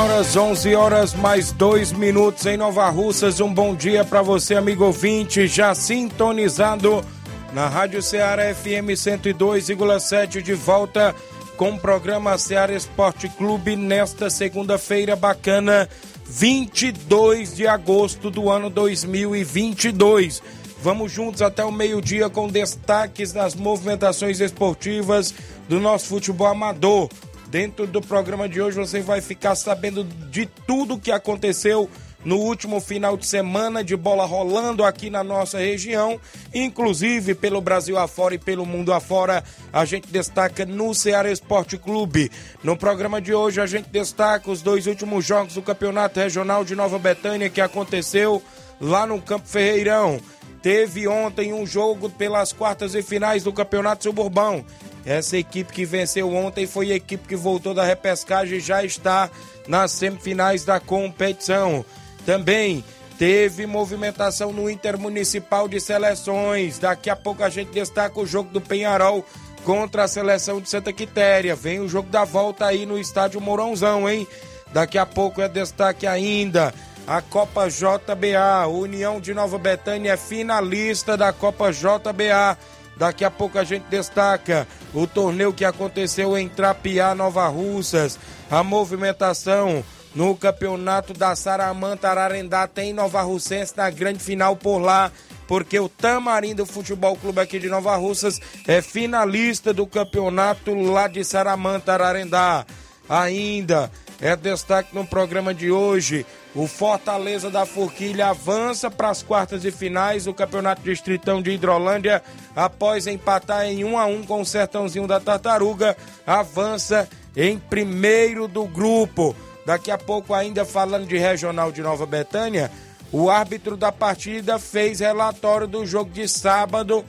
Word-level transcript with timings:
Horas, 0.00 0.34
11 0.34 0.74
horas, 0.74 1.14
mais 1.14 1.52
dois 1.52 1.92
minutos 1.92 2.46
em 2.46 2.56
Nova 2.56 2.88
Russas. 2.88 3.38
Um 3.38 3.52
bom 3.52 3.74
dia 3.74 4.02
para 4.02 4.22
você, 4.22 4.54
amigo 4.54 4.84
ouvinte, 4.84 5.46
já 5.46 5.74
sintonizado 5.74 7.04
na 7.52 7.68
Rádio 7.68 8.00
Ceará 8.00 8.54
FM 8.54 8.96
102,7, 8.96 10.40
de 10.40 10.54
volta 10.54 11.14
com 11.54 11.72
o 11.72 11.78
programa 11.78 12.38
Ceará 12.38 12.72
Esporte 12.72 13.28
Clube 13.28 13.76
nesta 13.76 14.30
segunda-feira 14.30 15.14
bacana, 15.14 15.86
22 16.26 17.56
de 17.56 17.66
agosto 17.66 18.30
do 18.30 18.48
ano 18.48 18.70
2022. 18.70 20.42
Vamos 20.82 21.12
juntos 21.12 21.42
até 21.42 21.62
o 21.62 21.70
meio-dia 21.70 22.30
com 22.30 22.48
destaques 22.48 23.32
das 23.32 23.54
movimentações 23.54 24.40
esportivas 24.40 25.34
do 25.68 25.78
nosso 25.78 26.06
futebol 26.06 26.46
amador. 26.46 27.10
Dentro 27.50 27.84
do 27.84 28.00
programa 28.00 28.48
de 28.48 28.62
hoje 28.62 28.76
você 28.76 29.00
vai 29.00 29.20
ficar 29.20 29.56
sabendo 29.56 30.04
de 30.04 30.46
tudo 30.46 31.00
que 31.00 31.10
aconteceu 31.10 31.90
no 32.24 32.36
último 32.36 32.80
final 32.80 33.16
de 33.16 33.26
semana 33.26 33.82
de 33.82 33.96
bola 33.96 34.24
rolando 34.24 34.84
aqui 34.84 35.10
na 35.10 35.24
nossa 35.24 35.58
região, 35.58 36.20
inclusive 36.54 37.34
pelo 37.34 37.60
Brasil 37.60 37.98
afora 37.98 38.36
e 38.36 38.38
pelo 38.38 38.64
mundo 38.64 38.92
afora. 38.92 39.42
A 39.72 39.84
gente 39.84 40.06
destaca 40.06 40.64
no 40.64 40.94
Ceará 40.94 41.32
Esporte 41.32 41.76
Clube. 41.76 42.30
No 42.62 42.76
programa 42.76 43.20
de 43.20 43.34
hoje 43.34 43.60
a 43.60 43.66
gente 43.66 43.88
destaca 43.88 44.48
os 44.48 44.62
dois 44.62 44.86
últimos 44.86 45.24
jogos 45.24 45.54
do 45.54 45.62
Campeonato 45.62 46.20
Regional 46.20 46.64
de 46.64 46.76
Nova 46.76 47.00
Betânia 47.00 47.50
que 47.50 47.60
aconteceu 47.60 48.40
lá 48.80 49.04
no 49.06 49.20
Campo 49.20 49.48
Ferreirão. 49.48 50.20
Teve 50.62 51.08
ontem 51.08 51.52
um 51.52 51.66
jogo 51.66 52.10
pelas 52.10 52.52
quartas 52.52 52.94
e 52.94 53.02
finais 53.02 53.42
do 53.42 53.52
Campeonato 53.52 54.04
Suburbão. 54.04 54.64
Essa 55.04 55.38
equipe 55.38 55.72
que 55.72 55.86
venceu 55.86 56.34
ontem 56.34 56.66
foi 56.66 56.92
a 56.92 56.96
equipe 56.96 57.26
que 57.26 57.36
voltou 57.36 57.72
da 57.72 57.84
repescagem 57.84 58.58
e 58.58 58.60
já 58.60 58.84
está 58.84 59.30
nas 59.66 59.92
semifinais 59.92 60.64
da 60.64 60.78
competição. 60.78 61.84
Também 62.26 62.84
teve 63.18 63.66
movimentação 63.66 64.52
no 64.52 64.68
Intermunicipal 64.68 65.66
de 65.66 65.80
Seleções. 65.80 66.78
Daqui 66.78 67.08
a 67.08 67.16
pouco 67.16 67.42
a 67.42 67.48
gente 67.48 67.70
destaca 67.70 68.20
o 68.20 68.26
jogo 68.26 68.50
do 68.50 68.60
Penharol 68.60 69.24
contra 69.64 70.04
a 70.04 70.08
seleção 70.08 70.60
de 70.60 70.68
Santa 70.68 70.92
Quitéria. 70.92 71.56
Vem 71.56 71.80
o 71.80 71.88
jogo 71.88 72.10
da 72.10 72.24
volta 72.24 72.66
aí 72.66 72.84
no 72.84 72.98
estádio 72.98 73.40
Mourãozão, 73.40 74.06
hein? 74.06 74.28
Daqui 74.72 74.98
a 74.98 75.06
pouco 75.06 75.40
é 75.40 75.48
destaque 75.48 76.06
ainda 76.06 76.74
a 77.10 77.20
Copa 77.20 77.68
JBA. 77.68 78.68
União 78.68 79.20
de 79.20 79.34
Nova 79.34 79.58
Betânia 79.58 80.12
é 80.12 80.16
finalista 80.16 81.16
da 81.16 81.32
Copa 81.32 81.72
JBA. 81.72 82.56
Daqui 82.96 83.24
a 83.24 83.30
pouco 83.30 83.58
a 83.58 83.64
gente 83.64 83.82
destaca 83.90 84.64
o 84.94 85.08
torneio 85.08 85.52
que 85.52 85.64
aconteceu 85.64 86.38
em 86.38 86.48
Trapiá, 86.48 87.12
Nova 87.12 87.48
Russas. 87.48 88.16
A 88.48 88.62
movimentação 88.62 89.82
no 90.14 90.36
campeonato 90.36 91.12
da 91.12 91.34
Saramanta 91.34 92.08
Ararendá 92.08 92.68
tem 92.68 92.92
Nova 92.92 93.22
Russense 93.22 93.76
na 93.76 93.90
grande 93.90 94.20
final 94.20 94.54
por 94.54 94.78
lá, 94.78 95.10
porque 95.48 95.80
o 95.80 95.88
Tamarindo 95.88 96.64
Futebol 96.64 97.16
Clube 97.16 97.40
aqui 97.40 97.58
de 97.58 97.68
Nova 97.68 97.96
Russas 97.96 98.38
é 98.68 98.80
finalista 98.80 99.74
do 99.74 99.84
campeonato 99.84 100.72
lá 100.74 101.08
de 101.08 101.24
Saramanta 101.24 101.92
Ararendá. 101.92 102.64
Ainda 103.08 103.90
é 104.20 104.36
destaque 104.36 104.94
no 104.94 105.04
programa 105.04 105.52
de 105.52 105.72
hoje. 105.72 106.24
O 106.54 106.66
Fortaleza 106.66 107.48
da 107.48 107.64
Forquilha 107.64 108.28
avança 108.28 108.90
para 108.90 109.08
as 109.08 109.22
quartas 109.22 109.64
e 109.64 109.70
finais 109.70 110.24
do 110.24 110.34
Campeonato 110.34 110.82
Distritão 110.82 111.40
de 111.40 111.52
Hidrolândia 111.52 112.22
após 112.56 113.06
empatar 113.06 113.66
em 113.66 113.84
1 113.84 113.96
a 113.96 114.06
1 114.06 114.24
com 114.24 114.40
o 114.40 114.46
Sertãozinho 114.46 115.06
da 115.06 115.20
Tartaruga, 115.20 115.96
avança 116.26 117.08
em 117.36 117.56
primeiro 117.56 118.48
do 118.48 118.64
grupo. 118.64 119.34
Daqui 119.64 119.92
a 119.92 119.98
pouco 119.98 120.34
ainda 120.34 120.64
falando 120.64 121.06
de 121.06 121.16
Regional 121.16 121.70
de 121.70 121.82
Nova 121.82 122.04
Betânia, 122.04 122.68
o 123.12 123.30
árbitro 123.30 123.76
da 123.76 123.92
partida 123.92 124.58
fez 124.58 124.98
relatório 124.98 125.68
do 125.68 125.86
jogo 125.86 126.10
de 126.10 126.26
sábado 126.26 127.04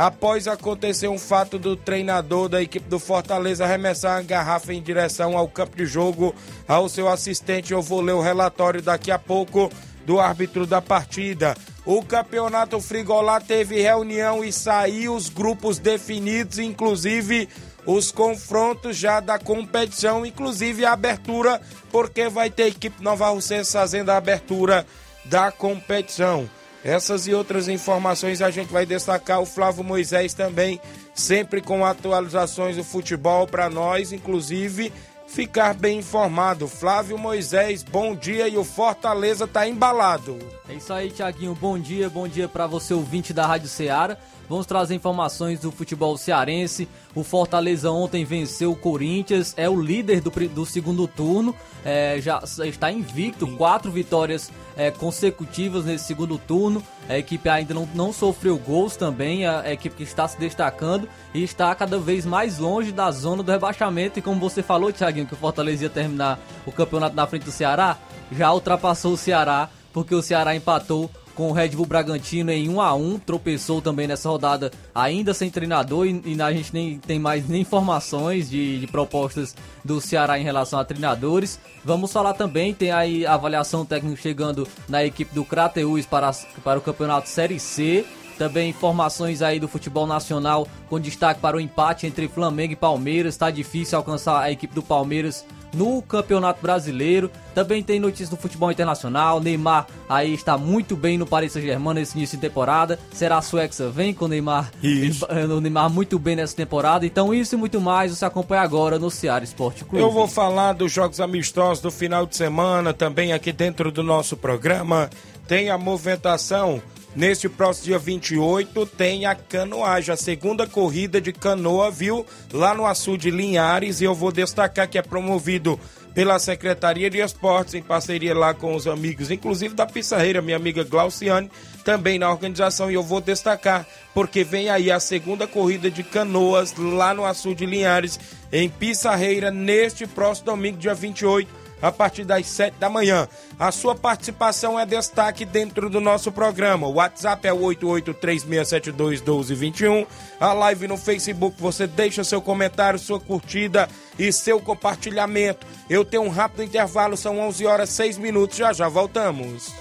após 0.00 0.48
acontecer 0.48 1.08
um 1.08 1.18
fato 1.18 1.58
do 1.58 1.76
treinador 1.76 2.48
da 2.48 2.62
equipe 2.62 2.88
do 2.88 2.98
Fortaleza 2.98 3.64
arremessar 3.64 4.16
a 4.16 4.22
garrafa 4.22 4.72
em 4.72 4.80
direção 4.80 5.36
ao 5.36 5.46
campo 5.46 5.76
de 5.76 5.84
jogo 5.84 6.34
ao 6.66 6.88
seu 6.88 7.06
assistente. 7.06 7.74
Eu 7.74 7.82
vou 7.82 8.00
ler 8.00 8.14
o 8.14 8.22
relatório 8.22 8.80
daqui 8.80 9.10
a 9.10 9.18
pouco 9.18 9.70
do 10.06 10.18
árbitro 10.18 10.66
da 10.66 10.80
partida. 10.80 11.54
O 11.84 12.02
campeonato 12.02 12.80
Frigolá 12.80 13.42
teve 13.42 13.82
reunião 13.82 14.42
e 14.42 14.50
saiu 14.50 15.14
os 15.14 15.28
grupos 15.28 15.78
definidos, 15.78 16.58
inclusive 16.58 17.46
os 17.84 18.10
confrontos 18.10 18.96
já 18.96 19.20
da 19.20 19.38
competição, 19.38 20.24
inclusive 20.24 20.82
a 20.82 20.94
abertura, 20.94 21.60
porque 21.92 22.26
vai 22.30 22.48
ter 22.48 22.68
equipe 22.68 23.02
Nova 23.02 23.28
Russense 23.28 23.72
fazendo 23.72 24.08
a 24.08 24.16
abertura 24.16 24.86
da 25.26 25.52
competição. 25.52 26.48
Essas 26.84 27.26
e 27.26 27.34
outras 27.34 27.68
informações 27.68 28.40
a 28.40 28.50
gente 28.50 28.72
vai 28.72 28.86
destacar 28.86 29.40
o 29.40 29.46
Flávio 29.46 29.84
Moisés 29.84 30.32
também, 30.32 30.80
sempre 31.14 31.60
com 31.60 31.84
atualizações 31.84 32.76
do 32.76 32.84
futebol 32.84 33.46
para 33.46 33.68
nós, 33.68 34.12
inclusive 34.12 34.92
ficar 35.26 35.74
bem 35.74 35.98
informado. 35.98 36.66
Flávio 36.66 37.16
Moisés, 37.16 37.82
bom 37.82 38.14
dia 38.14 38.48
e 38.48 38.56
o 38.56 38.64
Fortaleza 38.64 39.46
tá 39.46 39.66
embalado. 39.68 40.38
É 40.68 40.74
isso 40.74 40.92
aí, 40.92 41.10
Tiaguinho. 41.10 41.54
Bom 41.54 41.78
dia, 41.78 42.08
bom 42.10 42.26
dia 42.26 42.48
para 42.48 42.66
você 42.66 42.92
ouvinte 42.92 43.32
da 43.32 43.46
Rádio 43.46 43.68
Ceará. 43.68 44.16
Vamos 44.50 44.66
trazer 44.66 44.96
informações 44.96 45.60
do 45.60 45.70
futebol 45.70 46.16
cearense. 46.16 46.88
O 47.14 47.22
Fortaleza 47.22 47.88
ontem 47.88 48.24
venceu 48.24 48.72
o 48.72 48.76
Corinthians, 48.76 49.54
é 49.56 49.70
o 49.70 49.80
líder 49.80 50.20
do, 50.20 50.28
do 50.48 50.66
segundo 50.66 51.06
turno, 51.06 51.54
é, 51.84 52.20
já 52.20 52.42
está 52.64 52.90
invicto, 52.90 53.46
quatro 53.56 53.92
vitórias 53.92 54.50
é, 54.76 54.90
consecutivas 54.90 55.84
nesse 55.84 56.06
segundo 56.06 56.36
turno. 56.36 56.82
A 57.08 57.16
equipe 57.16 57.48
ainda 57.48 57.72
não, 57.72 57.88
não 57.94 58.12
sofreu 58.12 58.58
gols 58.58 58.96
também, 58.96 59.46
a, 59.46 59.60
a 59.60 59.72
equipe 59.72 59.94
que 59.94 60.02
está 60.02 60.26
se 60.26 60.36
destacando 60.36 61.08
e 61.32 61.44
está 61.44 61.72
cada 61.76 61.96
vez 61.96 62.26
mais 62.26 62.58
longe 62.58 62.90
da 62.90 63.08
zona 63.12 63.44
do 63.44 63.52
rebaixamento. 63.52 64.18
E 64.18 64.22
como 64.22 64.40
você 64.40 64.64
falou, 64.64 64.92
Thiaguinho, 64.92 65.28
que 65.28 65.34
o 65.34 65.36
Fortaleza 65.36 65.84
ia 65.84 65.90
terminar 65.90 66.40
o 66.66 66.72
campeonato 66.72 67.14
na 67.14 67.24
frente 67.24 67.44
do 67.44 67.52
Ceará, 67.52 67.96
já 68.32 68.52
ultrapassou 68.52 69.12
o 69.12 69.16
Ceará, 69.16 69.70
porque 69.92 70.12
o 70.12 70.20
Ceará 70.20 70.56
empatou 70.56 71.08
com 71.40 71.48
o 71.48 71.52
Red 71.52 71.70
Bull 71.70 71.86
Bragantino 71.86 72.50
em 72.50 72.68
1 72.68 72.82
a 72.82 72.94
1 72.94 73.18
tropeçou 73.20 73.80
também 73.80 74.06
nessa 74.06 74.28
rodada 74.28 74.70
ainda 74.94 75.32
sem 75.32 75.48
treinador 75.48 76.06
e, 76.06 76.22
e 76.26 76.42
a 76.42 76.52
gente 76.52 76.74
nem 76.74 76.98
tem 76.98 77.18
mais 77.18 77.48
nem 77.48 77.62
informações 77.62 78.50
de, 78.50 78.78
de, 78.78 78.86
propostas 78.86 79.56
do 79.82 80.02
Ceará 80.02 80.38
em 80.38 80.42
relação 80.42 80.78
a 80.78 80.84
treinadores. 80.84 81.58
Vamos 81.82 82.12
falar 82.12 82.34
também, 82.34 82.74
tem 82.74 82.92
aí 82.92 83.24
a 83.24 83.32
avaliação 83.32 83.86
técnica 83.86 84.20
chegando 84.20 84.68
na 84.86 85.02
equipe 85.02 85.34
do 85.34 85.42
Crateus 85.42 86.04
para, 86.04 86.30
para 86.62 86.78
o 86.78 86.82
campeonato 86.82 87.30
Série 87.30 87.58
C. 87.58 88.04
Também 88.36 88.68
informações 88.68 89.40
aí 89.40 89.58
do 89.58 89.66
futebol 89.66 90.06
nacional 90.06 90.68
com 90.90 91.00
destaque 91.00 91.40
para 91.40 91.56
o 91.56 91.60
empate 91.60 92.06
entre 92.06 92.28
Flamengo 92.28 92.74
e 92.74 92.76
Palmeiras. 92.76 93.32
Está 93.32 93.50
difícil 93.50 93.96
alcançar 93.96 94.42
a 94.42 94.52
equipe 94.52 94.74
do 94.74 94.82
Palmeiras 94.82 95.46
no 95.72 96.02
Campeonato 96.02 96.60
Brasileiro. 96.62 97.30
Também 97.54 97.82
tem 97.82 97.98
notícias 97.98 98.28
do 98.28 98.36
futebol 98.36 98.70
internacional. 98.70 99.40
Neymar 99.40 99.86
aí 100.08 100.34
está 100.34 100.56
muito 100.56 100.96
bem 100.96 101.18
no 101.18 101.26
Paris 101.26 101.52
Saint-Germain 101.52 101.94
nesse 101.94 102.16
início 102.16 102.36
de 102.36 102.42
temporada. 102.42 102.98
Será 103.12 103.38
a 103.38 103.42
Suexa 103.42 103.88
vem 103.88 104.14
com 104.14 104.26
o 104.26 104.28
Neymar, 104.28 104.70
Isso. 104.82 105.26
o 105.30 105.60
Neymar 105.60 105.90
muito 105.90 106.18
bem 106.18 106.36
nessa 106.36 106.56
temporada. 106.56 107.04
Então 107.06 107.34
isso 107.34 107.54
e 107.54 107.58
muito 107.58 107.80
mais 107.80 108.16
você 108.16 108.24
acompanha 108.24 108.62
agora 108.62 108.98
no 108.98 109.10
Ceará 109.10 109.44
Esporte 109.44 109.84
Clube. 109.84 110.02
Eu 110.02 110.10
vou 110.10 110.28
falar 110.28 110.72
dos 110.72 110.92
jogos 110.92 111.20
amistosos 111.20 111.82
do 111.82 111.90
final 111.90 112.26
de 112.26 112.36
semana 112.36 112.92
também 112.92 113.32
aqui 113.32 113.52
dentro 113.52 113.90
do 113.90 114.02
nosso 114.02 114.36
programa. 114.36 115.10
Tem 115.46 115.70
a 115.70 115.76
movimentação 115.76 116.80
Neste 117.14 117.48
próximo 117.48 117.86
dia 117.86 117.98
28 117.98 118.86
tem 118.86 119.26
a 119.26 119.34
canoagem, 119.34 120.14
a 120.14 120.16
segunda 120.16 120.64
corrida 120.64 121.20
de 121.20 121.32
canoa, 121.32 121.90
viu? 121.90 122.24
Lá 122.52 122.72
no 122.72 122.86
Açu 122.86 123.18
de 123.18 123.32
Linhares. 123.32 124.00
E 124.00 124.04
eu 124.04 124.14
vou 124.14 124.30
destacar 124.30 124.88
que 124.88 124.96
é 124.96 125.02
promovido 125.02 125.78
pela 126.14 126.38
Secretaria 126.38 127.10
de 127.10 127.18
Esportes, 127.18 127.74
em 127.74 127.82
parceria 127.82 128.34
lá 128.34 128.54
com 128.54 128.74
os 128.74 128.86
amigos, 128.86 129.30
inclusive 129.30 129.74
da 129.74 129.86
Pissarreira, 129.86 130.42
minha 130.42 130.56
amiga 130.56 130.84
Glauciane, 130.84 131.50
também 131.84 132.18
na 132.18 132.30
organização. 132.30 132.90
E 132.90 132.94
eu 132.94 133.02
vou 133.02 133.20
destacar, 133.20 133.86
porque 134.14 134.44
vem 134.44 134.68
aí 134.68 134.90
a 134.90 135.00
segunda 135.00 135.46
corrida 135.46 135.90
de 135.90 136.04
canoas 136.04 136.74
lá 136.76 137.12
no 137.12 137.24
Açu 137.24 137.54
de 137.54 137.66
Linhares, 137.66 138.20
em 138.52 138.68
Pissarreira, 138.68 139.50
neste 139.50 140.06
próximo 140.06 140.46
domingo, 140.46 140.78
dia 140.78 140.94
28 140.94 141.59
a 141.82 141.92
partir 141.92 142.24
das 142.24 142.46
7 142.46 142.78
da 142.78 142.88
manhã. 142.88 143.28
A 143.58 143.70
sua 143.72 143.94
participação 143.94 144.78
é 144.78 144.86
destaque 144.86 145.44
dentro 145.44 145.90
do 145.90 146.00
nosso 146.00 146.32
programa. 146.32 146.86
O 146.86 146.94
WhatsApp 146.94 147.46
é 147.46 147.52
o 147.52 147.60
8836721221. 147.60 150.06
A 150.38 150.52
live 150.52 150.86
no 150.88 150.96
Facebook, 150.96 151.60
você 151.60 151.86
deixa 151.86 152.24
seu 152.24 152.42
comentário, 152.42 152.98
sua 152.98 153.20
curtida 153.20 153.88
e 154.18 154.32
seu 154.32 154.60
compartilhamento. 154.60 155.66
Eu 155.88 156.04
tenho 156.04 156.24
um 156.24 156.28
rápido 156.28 156.62
intervalo, 156.62 157.16
são 157.16 157.38
11 157.40 157.66
horas 157.66 157.88
6 157.90 158.18
minutos, 158.18 158.56
já 158.56 158.72
já 158.72 158.88
voltamos. 158.88 159.72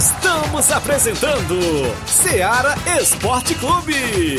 Estamos 0.00 0.70
apresentando 0.70 1.60
Seara 2.06 2.74
Esporte 2.98 3.54
Clube. 3.56 4.38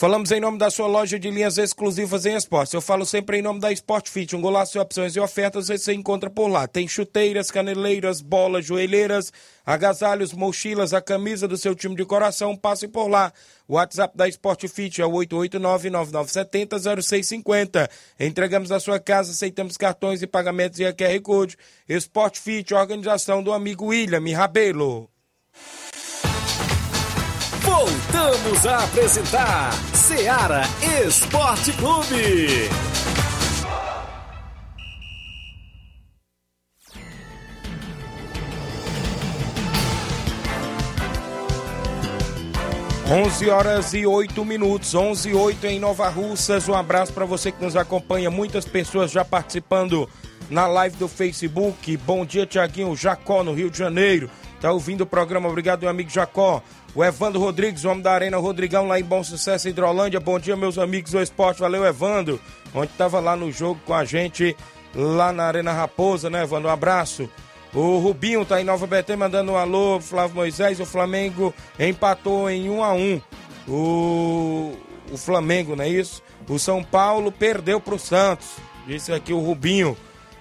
Falamos 0.00 0.32
em 0.32 0.40
nome 0.40 0.56
da 0.56 0.70
sua 0.70 0.86
loja 0.86 1.18
de 1.18 1.30
linhas 1.30 1.58
exclusivas 1.58 2.24
em 2.24 2.34
esportes. 2.34 2.72
Eu 2.72 2.80
falo 2.80 3.04
sempre 3.04 3.36
em 3.36 3.42
nome 3.42 3.60
da 3.60 3.70
Sport 3.70 4.08
Fit, 4.08 4.34
um 4.34 4.40
golaço 4.40 4.72
de 4.72 4.78
opções 4.78 5.14
e 5.14 5.20
ofertas 5.20 5.68
você 5.68 5.92
encontra 5.92 6.30
por 6.30 6.48
lá. 6.48 6.66
Tem 6.66 6.88
chuteiras, 6.88 7.50
caneleiras, 7.50 8.22
bolas, 8.22 8.64
joelheiras, 8.64 9.30
agasalhos, 9.66 10.32
mochilas, 10.32 10.94
a 10.94 11.02
camisa 11.02 11.46
do 11.46 11.58
seu 11.58 11.74
time 11.74 11.94
de 11.94 12.06
coração, 12.06 12.56
passe 12.56 12.88
por 12.88 13.08
lá. 13.08 13.30
O 13.68 13.74
WhatsApp 13.74 14.16
da 14.16 14.26
Sport 14.26 14.68
Fit 14.68 15.02
é 15.02 15.04
o 15.04 15.12
889-9970-0650. 15.12 17.86
Entregamos 18.18 18.70
na 18.70 18.80
sua 18.80 18.98
casa, 18.98 19.32
aceitamos 19.32 19.76
cartões 19.76 20.22
e 20.22 20.26
pagamentos 20.26 20.80
e 20.80 20.92
QR 20.94 21.20
Code. 21.22 21.58
Sport 21.86 22.38
Fit, 22.38 22.72
organização 22.72 23.42
do 23.42 23.52
amigo 23.52 23.88
William 23.88 24.34
Rabelo. 24.34 25.10
Voltamos 27.62 28.66
a 28.66 28.84
apresentar 28.84 29.72
Seara 29.94 30.62
Esporte 31.06 31.72
Clube. 31.72 32.70
11 43.10 43.50
horas 43.50 43.92
e 43.92 44.06
8 44.06 44.44
minutos, 44.44 44.94
11 44.94 45.30
e 45.30 45.34
8 45.34 45.66
em 45.66 45.80
Nova 45.80 46.08
Russas. 46.08 46.68
Um 46.68 46.74
abraço 46.74 47.12
para 47.12 47.24
você 47.24 47.50
que 47.50 47.60
nos 47.60 47.74
acompanha. 47.74 48.30
Muitas 48.30 48.64
pessoas 48.64 49.10
já 49.10 49.24
participando 49.24 50.08
na 50.48 50.68
live 50.68 50.96
do 50.96 51.08
Facebook. 51.08 51.96
Bom 51.96 52.24
dia, 52.24 52.46
Tiaguinho 52.46 52.94
Jacó, 52.94 53.42
no 53.42 53.52
Rio 53.52 53.68
de 53.68 53.76
Janeiro. 53.76 54.30
Tá 54.60 54.70
ouvindo 54.70 55.00
o 55.00 55.06
programa? 55.06 55.48
Obrigado, 55.48 55.80
meu 55.80 55.90
amigo 55.90 56.08
Jacó. 56.08 56.62
O 56.92 57.04
Evandro 57.04 57.40
Rodrigues, 57.40 57.84
homem 57.84 58.02
da 58.02 58.12
Arena 58.12 58.36
Rodrigão, 58.36 58.88
lá 58.88 58.98
em 58.98 59.04
Bom 59.04 59.22
Sucesso, 59.22 59.68
Hidrolândia. 59.68 60.18
Bom 60.18 60.40
dia, 60.40 60.56
meus 60.56 60.76
amigos 60.76 61.12
do 61.12 61.22
esporte. 61.22 61.60
Valeu, 61.60 61.84
Evandro. 61.84 62.40
Onde 62.74 62.92
tava 62.94 63.20
lá 63.20 63.36
no 63.36 63.52
jogo 63.52 63.80
com 63.86 63.94
a 63.94 64.04
gente, 64.04 64.56
lá 64.92 65.32
na 65.32 65.44
Arena 65.44 65.72
Raposa, 65.72 66.28
né, 66.28 66.42
Evandro? 66.42 66.68
Um 66.68 66.72
abraço. 66.72 67.30
O 67.72 67.98
Rubinho 67.98 68.44
tá 68.44 68.60
em 68.60 68.64
Nova 68.64 68.88
Betém 68.88 69.16
mandando 69.16 69.52
um 69.52 69.56
alô, 69.56 70.00
Flávio 70.00 70.34
Moisés. 70.34 70.80
O 70.80 70.84
Flamengo 70.84 71.54
empatou 71.78 72.50
em 72.50 72.68
1 72.68 72.82
a 72.82 72.92
1 72.92 73.20
O, 73.68 74.72
o 75.12 75.16
Flamengo, 75.16 75.76
não 75.76 75.84
é 75.84 75.88
isso? 75.88 76.20
O 76.48 76.58
São 76.58 76.82
Paulo 76.82 77.30
perdeu 77.30 77.80
pro 77.80 78.00
Santos. 78.00 78.48
Disse 78.84 79.12
aqui 79.12 79.32
o 79.32 79.38
Rubinho. 79.38 79.96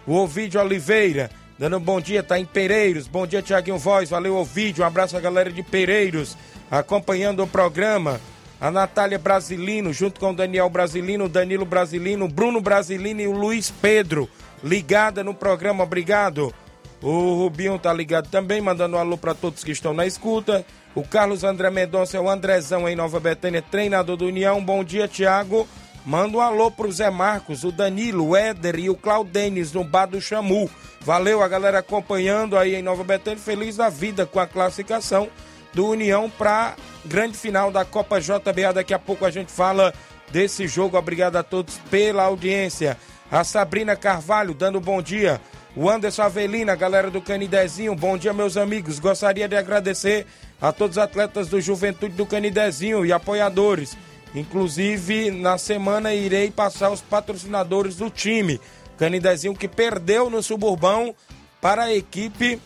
O 0.07 0.15
Ovidio 0.15 0.59
Oliveira, 0.59 1.29
dando 1.59 1.75
um 1.75 1.81
bom 1.81 1.99
dia, 1.99 2.23
tá 2.23 2.39
em 2.39 2.45
Pereiros. 2.45 3.05
Bom 3.05 3.27
dia, 3.27 3.41
Tiaguinho 3.41 3.77
Voz. 3.77 4.09
Valeu, 4.09 4.37
Ovidio. 4.37 4.83
Um 4.83 4.87
abraço 4.87 5.17
à 5.17 5.19
galera 5.19 5.51
de 5.51 5.61
Pereiros, 5.61 6.37
acompanhando 6.71 7.43
o 7.43 7.47
programa. 7.47 8.21
A 8.61 8.71
Natália 8.71 9.19
Brasilino, 9.19 9.93
junto 9.93 10.19
com 10.19 10.31
o 10.31 10.35
Daniel 10.35 10.69
Brasilino, 10.69 11.25
o 11.25 11.29
Danilo 11.29 11.65
Brasilino, 11.65 12.25
o 12.25 12.29
Bruno 12.29 12.59
Brasilino 12.59 13.21
e 13.21 13.27
o 13.27 13.31
Luiz 13.31 13.69
Pedro, 13.69 14.29
ligada 14.63 15.23
no 15.23 15.33
programa. 15.33 15.83
Obrigado. 15.83 16.53
O 17.01 17.35
Rubinho 17.35 17.79
tá 17.79 17.93
ligado 17.93 18.29
também, 18.29 18.59
mandando 18.59 18.97
um 18.97 18.99
alô 18.99 19.17
para 19.17 19.33
todos 19.33 19.63
que 19.63 19.71
estão 19.71 19.93
na 19.93 20.05
escuta. 20.05 20.65
O 20.93 21.03
Carlos 21.03 21.45
André 21.45 21.69
Mendonça 21.69 22.17
é 22.17 22.19
o 22.19 22.29
Andrezão 22.29 22.87
em 22.87 22.95
Nova 22.95 23.19
Betânia, 23.19 23.61
treinador 23.61 24.17
do 24.17 24.25
União. 24.25 24.61
Bom 24.63 24.83
dia, 24.83 25.07
Tiago. 25.07 25.65
Manda 26.05 26.37
um 26.37 26.41
alô 26.41 26.71
pro 26.71 26.91
Zé 26.91 27.09
Marcos, 27.09 27.63
o 27.63 27.71
Danilo, 27.71 28.29
o 28.29 28.35
Éder 28.35 28.79
e 28.79 28.89
o 28.89 28.95
Claudenis 28.95 29.73
no 29.73 29.83
Bar 29.83 30.07
do 30.07 30.21
Chamu. 30.21 30.69
Valeu 31.01 31.43
a 31.43 31.47
galera 31.47 31.79
acompanhando 31.79 32.57
aí 32.57 32.75
em 32.75 32.81
Nova 32.81 33.03
Betânia, 33.03 33.39
feliz 33.39 33.75
da 33.75 33.89
vida 33.89 34.25
com 34.25 34.39
a 34.39 34.47
classificação 34.47 35.29
do 35.73 35.87
União 35.87 36.29
para 36.29 36.75
grande 37.05 37.37
final 37.37 37.71
da 37.71 37.85
Copa 37.85 38.19
JBA. 38.19 38.73
Daqui 38.73 38.93
a 38.93 38.99
pouco 38.99 39.25
a 39.25 39.31
gente 39.31 39.51
fala 39.51 39.93
desse 40.31 40.67
jogo. 40.67 40.97
Obrigado 40.97 41.35
a 41.35 41.43
todos 41.43 41.77
pela 41.89 42.23
audiência. 42.23 42.97
A 43.31 43.43
Sabrina 43.43 43.95
Carvalho 43.95 44.53
dando 44.53 44.79
bom 44.79 45.01
dia. 45.01 45.39
O 45.75 45.87
Anderson 45.87 46.23
Avelina, 46.23 46.75
galera 46.75 47.11
do 47.11 47.21
Canidezinho, 47.21 47.93
bom 47.93 48.17
dia, 48.17 48.33
meus 48.33 48.57
amigos. 48.57 48.97
Gostaria 48.99 49.47
de 49.47 49.55
agradecer 49.55 50.25
a 50.59 50.71
todos 50.71 50.97
os 50.97 51.03
atletas 51.03 51.47
do 51.47 51.61
Juventude 51.61 52.15
do 52.15 52.25
Canidezinho 52.25 53.05
e 53.05 53.13
apoiadores. 53.13 53.95
Inclusive, 54.33 55.31
na 55.31 55.57
semana 55.57 56.13
irei 56.13 56.51
passar 56.51 56.89
os 56.91 57.01
patrocinadores 57.01 57.95
do 57.95 58.09
time. 58.09 58.61
Canidezinho 58.97 59.55
que 59.55 59.67
perdeu 59.67 60.29
no 60.29 60.43
Suburbão 60.43 61.15
para 61.61 61.83
a 61.83 61.93
equipe 61.93 62.59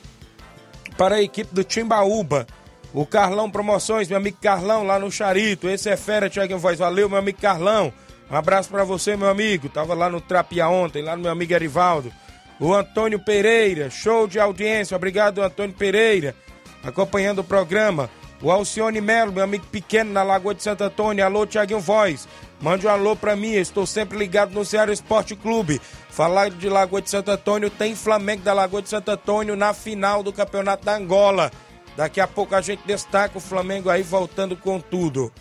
para 0.97 1.15
a 1.15 1.21
equipe 1.21 1.53
do 1.53 1.63
Timbaúba. 1.63 2.45
O 2.93 3.05
Carlão 3.05 3.49
Promoções, 3.49 4.07
meu 4.07 4.17
amigo 4.17 4.37
Carlão, 4.39 4.83
lá 4.83 4.99
no 4.99 5.11
Charito. 5.11 5.67
Esse 5.67 5.89
é 5.89 5.97
fera, 5.97 6.29
Tiaguinho 6.29 6.59
Voz. 6.59 6.77
Valeu, 6.77 7.09
meu 7.09 7.17
amigo 7.17 7.41
Carlão. 7.41 7.91
Um 8.29 8.35
abraço 8.35 8.69
para 8.69 8.83
você, 8.83 9.15
meu 9.15 9.29
amigo. 9.29 9.69
Tava 9.69 9.93
lá 9.93 10.09
no 10.09 10.21
Trapia 10.21 10.67
ontem, 10.67 11.01
lá 11.01 11.15
no 11.15 11.23
meu 11.23 11.31
amigo 11.31 11.53
Erivaldo. 11.53 12.11
O 12.59 12.73
Antônio 12.73 13.19
Pereira, 13.19 13.89
show 13.89 14.27
de 14.27 14.39
audiência. 14.39 14.95
Obrigado, 14.95 15.41
Antônio 15.41 15.75
Pereira, 15.75 16.35
acompanhando 16.83 17.39
o 17.39 17.43
programa. 17.43 18.09
O 18.43 18.51
Alcione 18.51 18.99
Melo, 18.99 19.31
meu 19.31 19.41
amigo 19.41 19.65
pequeno 19.67 20.11
na 20.11 20.21
Lagoa 20.21 20.53
de 20.53 20.61
Santo 20.61 20.83
Antônio. 20.83 21.23
Alô, 21.23 21.45
Tiaguinho 21.45 21.79
Voz. 21.79 22.27
Mande 22.59 22.85
um 22.85 22.89
alô 22.89 23.15
pra 23.15 23.37
mim, 23.37 23.53
estou 23.53 23.85
sempre 23.85 24.17
ligado 24.17 24.53
no 24.53 24.65
Ceará 24.65 24.91
Esporte 24.91 25.33
Clube. 25.33 25.79
Falar 26.09 26.49
de 26.49 26.67
Lagoa 26.67 27.01
de 27.01 27.09
Santo 27.09 27.31
Antônio, 27.31 27.69
tem 27.69 27.95
Flamengo 27.95 28.43
da 28.43 28.53
Lagoa 28.53 28.81
de 28.81 28.89
Santo 28.89 29.09
Antônio 29.11 29.55
na 29.55 29.73
final 29.73 30.21
do 30.21 30.33
Campeonato 30.33 30.83
da 30.83 30.93
Angola. 30.93 31.53
Daqui 31.95 32.19
a 32.19 32.27
pouco 32.27 32.53
a 32.53 32.59
gente 32.59 32.81
destaca 32.85 33.37
o 33.37 33.41
Flamengo 33.41 33.89
aí 33.89 34.03
voltando 34.03 34.57
com 34.57 34.77
tudo. 34.77 35.31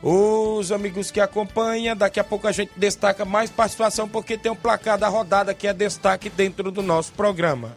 Os 0.00 0.70
amigos 0.70 1.10
que 1.10 1.20
acompanham, 1.20 1.96
daqui 1.96 2.20
a 2.20 2.24
pouco 2.24 2.46
a 2.46 2.52
gente 2.52 2.70
destaca 2.76 3.24
mais 3.24 3.50
participação 3.50 4.08
porque 4.08 4.38
tem 4.38 4.52
um 4.52 4.56
placar 4.56 4.96
da 4.96 5.08
rodada 5.08 5.52
que 5.52 5.66
é 5.66 5.72
destaque 5.72 6.30
dentro 6.30 6.70
do 6.70 6.80
nosso 6.80 7.12
programa. 7.12 7.76